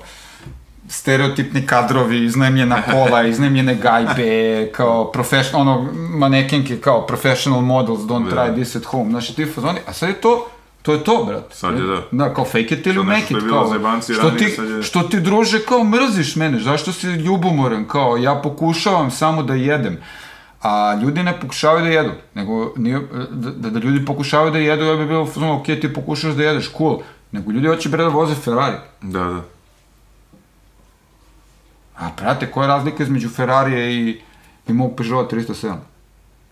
[0.88, 4.32] stereotipni kadrovi, iznajmljena kola, iznajmljene gajbe,
[4.68, 8.36] kao professional, ono, manekenke, kao professional models, don't Da.
[8.36, 10.46] try this at home, znači ti fazoni, a sad je to,
[10.82, 11.56] to je to, brate.
[11.56, 12.02] Sad je da.
[12.12, 13.66] Da, kao fake it nešto make it, kao,
[14.00, 18.34] što ranije, ti, je- što ti druže kao mrziš mene, zašto si ljubomoran, kao ja
[18.34, 19.98] pokušavam samo da jedem,
[20.62, 24.98] А луѓе не покушаваат да јадат, него не да, да, да луѓе покушаваат да јадат,
[25.00, 27.02] би било фузон, ке ти покушаш да јадеш, кул.
[27.32, 28.82] Него луѓе очи бре да возе Ферари.
[29.02, 29.42] Да, да.
[31.96, 34.20] А прате, која е разлика измеѓу Ферари и
[34.68, 35.76] и мог Peugeot 307?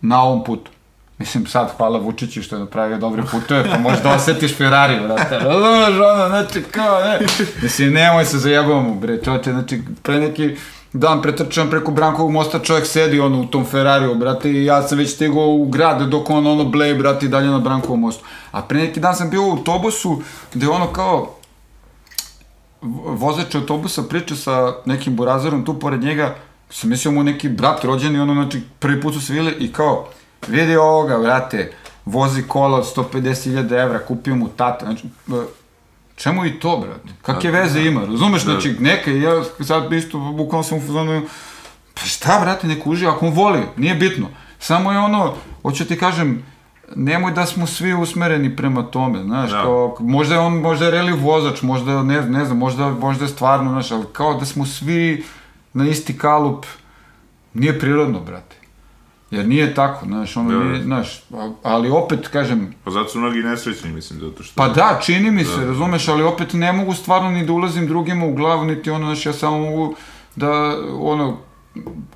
[0.03, 0.71] На овом пут.
[1.19, 5.41] Мислим, сад, хвала Вучичи што направи добри путови, па може да осетиш Ферари, брате.
[5.41, 7.27] Разумеш, оно, значи, као, не.
[7.63, 10.57] Мислим, немој се зајабувам, бре, тоа значи, пре неки
[10.93, 14.99] dan pretrčam preko Brankovog mosta, čovjek sedi, ono, u tom Ferrariju, brate, i ja sam
[14.99, 18.25] već stigao u grad, dok on, ono, bleje, brate, i dalje na Brankovom mostu.
[18.51, 20.23] A pre neki dan sam bio u autobusu,
[20.55, 21.35] gde ono, kao,
[23.07, 26.35] vozač autobusa priča sa nekim burazerom tu pored njega,
[26.71, 30.09] sam mislio mu neki brat rođeni, ono, znači, prvi put su vidjeli i kao,
[30.49, 31.73] vidi ovoga, brate,
[32.05, 35.05] vozi kola od 150.000 evra, kupio mu tata, znači,
[36.19, 37.09] čemu i to, brate?
[37.23, 37.89] Kakve veze da.
[37.89, 38.53] ima, razumeš, Da.
[38.53, 41.23] znači, neka, ja sad isto, bukvalno sam u fazonu,
[41.95, 44.27] pa šta, brate, neko uživa, ako on voli, nije bitno,
[44.59, 46.43] samo je ono, hoću ti kažem,
[46.97, 49.63] nemoj da smo svi usmereni prema tome, znaš, Da.
[49.63, 53.29] kao, možda je on, možda je reli vozač, možda, ne, ne znam, možda, možda je
[53.29, 55.25] stvarno, znaš, ali kao da smo svi
[55.73, 56.67] na isti kalup,
[57.55, 58.57] nije prirodno, brate.
[59.31, 60.65] Jer nije tako, znaš, ono Da.
[60.65, 61.23] nije, znaš,
[61.63, 64.55] ali opet, kažem, Pa zato su mnogi nesrećni, mislim, zato što...
[64.57, 68.27] pa da, čini mi se, razumeš, ali opet ne mogu stvarno ni da ulazim drugima
[68.27, 69.95] u glavu, niti ono, znaš, ja samo mogu
[70.37, 70.51] da,
[71.01, 71.37] ono,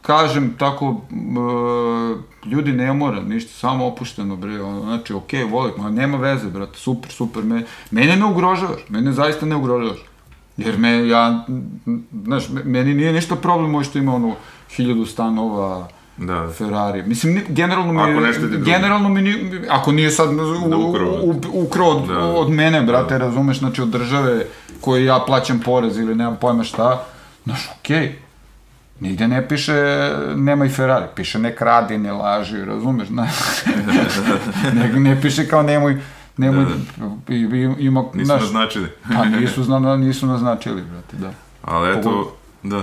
[0.02, 5.90] kažem tako, e, ljudi ne mora, ništa, samo opušteno, bre, ono, znači, okej, volim, ma
[5.90, 9.98] nema veze, brate, super, super, me, mene ne ugrožavaš, mene zaista ne ugrožavaš.
[10.56, 11.46] Jer me, ja,
[12.24, 14.34] znaš, me- meni nije ništa problem što ima ono
[14.76, 15.88] hiljadu stanova,
[16.22, 16.50] Da, da.
[16.50, 17.02] Ferrari.
[17.02, 18.64] Mislim, generalno mi Ako ne štedi drugo.
[18.66, 19.34] generalno mi ni,
[19.68, 21.10] ako nije sad u, Da ukrao.
[21.12, 22.18] u, ukrao od, Da.
[22.18, 24.44] od mene, brate, razumeš, znači od države
[24.80, 27.04] koje ja plaćam porez ili nemam pojma šta,
[27.44, 28.18] znaš, okej.
[29.00, 29.72] Nigde ne piše
[30.36, 33.28] nemaj Ferrari, piše ne kradi, ne laži, razumeš, ne,
[34.72, 36.00] ne, ne piše kao nemoj,
[36.36, 36.64] nemoj,
[37.28, 37.46] i, i,
[37.78, 38.88] ima, Nisu znaš, naznačili.
[39.08, 39.64] pa nisu,
[39.98, 41.30] nisu naznačili, brate, da.
[41.62, 42.30] Ali eto, Pogotovo-
[42.62, 42.82] da.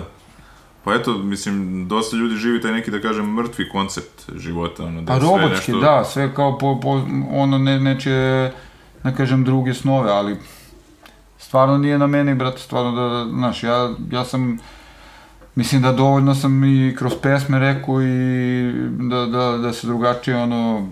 [0.84, 5.14] Pa eto, mislim, dosta ljudi živi taj neki, da kažem, mrtvi koncept života, ono, da
[5.14, 5.80] Pa robotski, nešto...
[5.80, 7.01] da, sve kao po, po
[7.31, 8.11] ono ne, neće,
[9.03, 10.38] ne kažem druge snove, ali
[11.38, 14.60] stvarno nije na meni, brate, stvarno da, da, znaš, ja, ja sam,
[15.56, 18.73] mislim da dovoljno sam i kroz pesme rekao i
[19.10, 20.88] da, da, da se drugačije, ono,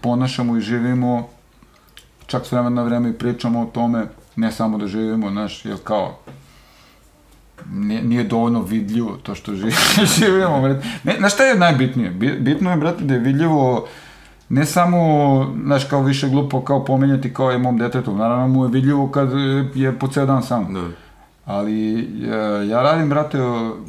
[0.00, 1.28] ponašamo i živimo,
[2.26, 4.06] čak s vremena na vreme i pričamo o tome,
[4.36, 6.18] ne samo da živimo, znaš, jer kao,
[7.72, 9.72] nije, nije dovoljno vidljivo to što živi,
[10.18, 10.86] živimo, brate.
[11.04, 12.10] Ne, znaš šta je najbitnije?
[12.10, 13.86] Bi- Bitno je, brate, da je vidljivo
[14.48, 14.98] ne samo,
[15.64, 19.28] znaš, kao više glupo kao pominjati kao je mom detetu, naravno mu je vidljivo kad
[19.74, 20.74] je po ceo dan sam.
[20.74, 20.84] Da.
[21.44, 22.08] Ali
[22.68, 23.38] ja radim, brate,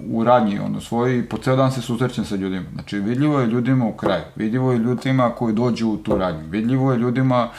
[0.09, 2.65] u radnji, ono, svoj, po ceo dan se susrećem sa ljudima.
[2.73, 6.91] Znači, vidljivo je ljudima u kraju, vidljivo je ljudima koji dođu u tu radnju, vidljivo
[6.91, 7.49] je ljudima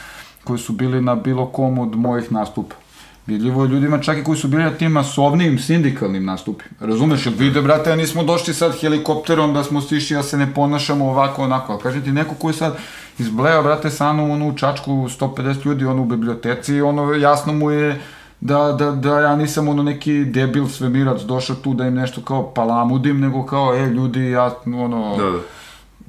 [0.45, 2.75] koji su bili na bilo kom od mojih nastupa.
[3.29, 6.71] Vidljivo je ljudima čak i koji su bili na tim masovnim sindikalnim nastupima.
[6.81, 10.55] Razumeš, jer vide, brate, ja nismo došli sad helikopterom da smo stišli, ja se ne
[10.55, 11.73] ponašamo ovako, onako.
[11.73, 12.77] Ali kažem ti, neko koji sad
[13.19, 18.01] izbleo, brate, sanu onu čačku 150 ljudi, ono u biblioteci, ono jasno mu je
[18.41, 22.55] da, da, da ja nisam ono neki debil svemirac došao tu da im nešto kao
[22.55, 25.39] palamudim, nego kao, e, ljudi, ja, ono, Da, da.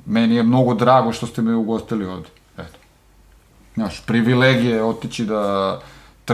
[0.05, 2.29] meni je mnogo drago što ste me ugostili ovde.
[2.57, 2.77] Eto.
[3.75, 5.79] Znaš, privilegije je otići da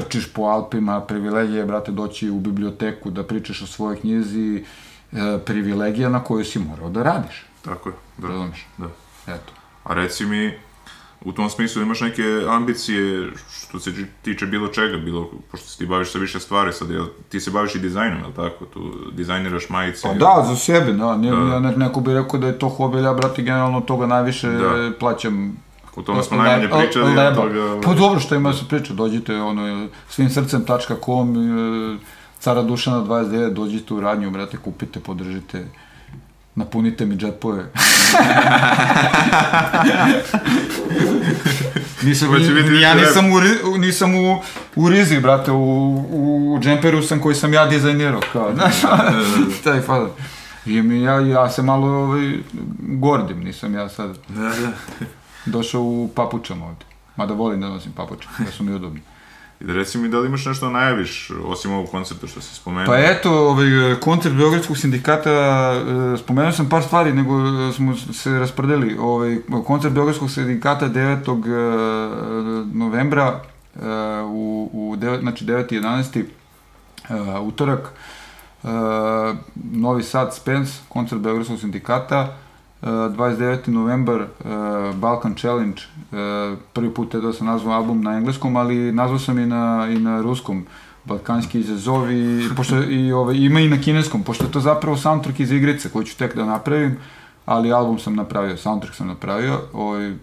[0.02, 4.64] trčiš po Alpima, privilegije je, brate, doći u biblioteku da pričaš o svojoj knjizi,
[5.12, 7.46] e, privilegija na kojoj si morao da radiš.
[7.62, 8.28] Tako je, da.
[8.28, 8.68] Razumeš?
[8.78, 8.88] da.
[9.28, 9.54] Eto.
[9.84, 10.54] A reci mi,
[11.26, 13.92] u tom smislu imaš neke ambicije što se
[14.22, 17.52] tiče bilo čega, bilo, pošto se ti baviš sa više stvari, sad jel, ti se
[17.52, 18.66] baviš i dizajnom, jel tako?
[18.66, 20.02] Tu dizajniraš majice.
[20.02, 20.18] Pa jel?
[20.18, 21.16] da, za sebe, da.
[21.18, 21.38] Ne, Da.
[21.38, 24.92] ja ne, neko bi rekao da je to hobi, ja, brate, generalno toga najviše Da.
[25.00, 25.58] plaćam
[25.96, 27.36] O tome smo Le- najmanje le- pričali, od leba.
[27.36, 27.82] toga...
[27.84, 31.36] Pa dobro, što ima da se priča, dođite, ono, svimsrcem.com,
[31.96, 31.98] e,
[32.40, 35.66] cara Dušana 29, dođite u radnju, brate, kupite, podržite,
[36.56, 37.64] napunite mi džepove.
[42.04, 43.40] nisam, Pa ni, ja nisam, u,
[43.78, 44.42] nisam u,
[44.76, 45.94] u rizi, brate, u,
[46.56, 48.76] u džemperu sam koji sam ja dizajnirao, kao, znaš,
[49.64, 50.10] taj fazon.
[50.66, 52.34] I mi, ja, ja se malo ovaj,
[52.80, 54.72] gordim, nisam ja sad Da, da.
[55.46, 56.86] Došao u papučama ovde.
[57.16, 59.02] Mada volim da nosim papuče, da su mi udobni.
[59.60, 62.86] I da reci mi da li imaš nešto najaviš, osim ovog koncepta što si spomenuo?
[62.86, 63.66] Pa eto, ovaj,
[64.00, 68.98] koncert Beogradskog sindikata, e, spomenuo sam par stvari, nego e, smo se raspredeli.
[69.00, 71.48] Ovaj, koncert Beogradskog sindikata 9.
[71.48, 73.42] e, novembra,
[73.76, 73.80] e,
[74.22, 75.82] u, u devet, znači 9.
[75.82, 76.24] 11.
[77.10, 77.92] e, utorak,
[78.64, 78.68] e,
[79.72, 82.45] Novi Sad Spence, koncert Beogradskog sindikata, e,
[82.86, 83.68] 29.
[83.68, 84.28] novembar e,
[84.94, 89.40] Balkan Challenge, e, prvi put je da sam nazvao album na engleskom, ali nazvao sam
[89.40, 90.66] i na, i na ruskom,
[91.06, 95.40] Balkanski izazov i, pošto, i ovaj, ima i na kineskom, pošto je to zapravo soundtrack
[95.40, 96.98] iz igrice koju ću tek da napravim,
[97.46, 100.14] ali album sam napravio, soundtrack sam napravio, ovaj,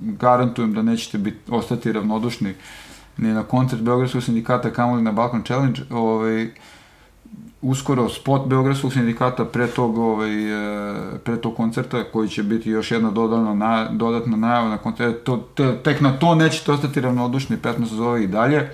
[0.00, 2.54] garantujem da nećete biti, ostati ravnodušni
[3.16, 6.50] ni na koncert Beogradskog sindikata, kamoli na Balkan Challenge, ovaj,
[7.70, 12.90] uskoro spot Beogradskog sindikata pre tog, ovaj, e, pre tog koncerta, koji će biti još
[12.90, 15.18] jedna dodana, na, dodatna najava na koncertu.
[15.24, 18.70] To, te, tek na to nećete ostati ravnodušni, pesma se zove i dalje.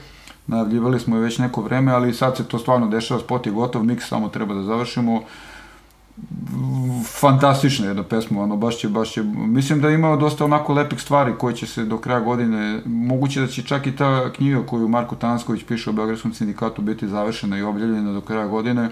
[0.47, 3.83] Najavljivali smo je već neko vreme, ali sad se to stvarno dešava, spot je gotov,
[3.83, 5.23] mix samo treba da završimo.
[7.21, 11.33] Fantastična jedna pesma, ono, baš će, baš će, mislim da ima dosta onako lepih stvari
[11.39, 15.17] koje će se do kraja godine, moguće da će čak i ta knjiga koju Marko
[15.17, 18.91] Tansković piše o Beogradskom sindikatu biti završena i objavljena do kraja godine,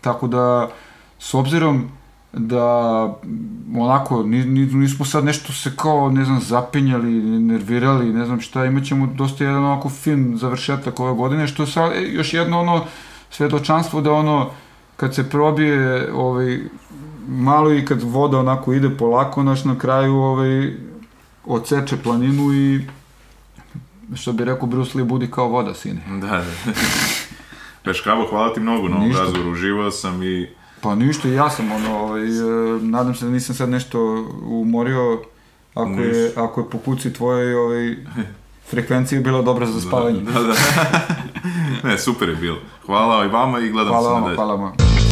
[0.00, 0.68] tako da,
[1.18, 1.88] s obzirom
[2.32, 2.64] da
[3.76, 7.10] onako ni, ni, nismo sad nešto se kao, ne znam, zapinjali,
[7.40, 11.66] nervirali, ne znam šta, imat ćemo dosta jedan onako fin završetak ove godine, što je
[11.66, 12.84] sad još jedno ono
[13.30, 14.50] svedočanstvo da ono,
[14.98, 16.58] kad se probije ovaj,
[17.28, 20.72] malo i kad voda onako ide polako, naš na kraju ovaj,
[21.44, 22.80] odseče planinu i
[24.14, 26.00] što bi rekao Bruce Lee, budi kao voda, sine.
[26.20, 26.72] Da, da.
[27.84, 29.22] Peškavo, hvala ti mnogo na ovom Ništa.
[29.22, 30.48] razgovoru, uživao sam i
[30.80, 35.20] Pa ništa, ja sam ono, ovaj, e, nadam se da nisam sad nešto umorio,
[35.74, 37.96] ako je, ako je po kuci tvoje ovaj,
[38.70, 40.20] frekvencija bila dobra za spavanje.
[40.20, 40.54] Da, da.
[41.88, 42.58] ne, super je bilo.
[42.86, 44.36] Hvala i vama i gledam Hvala se na vama, dalje.
[44.36, 45.07] hvala vam.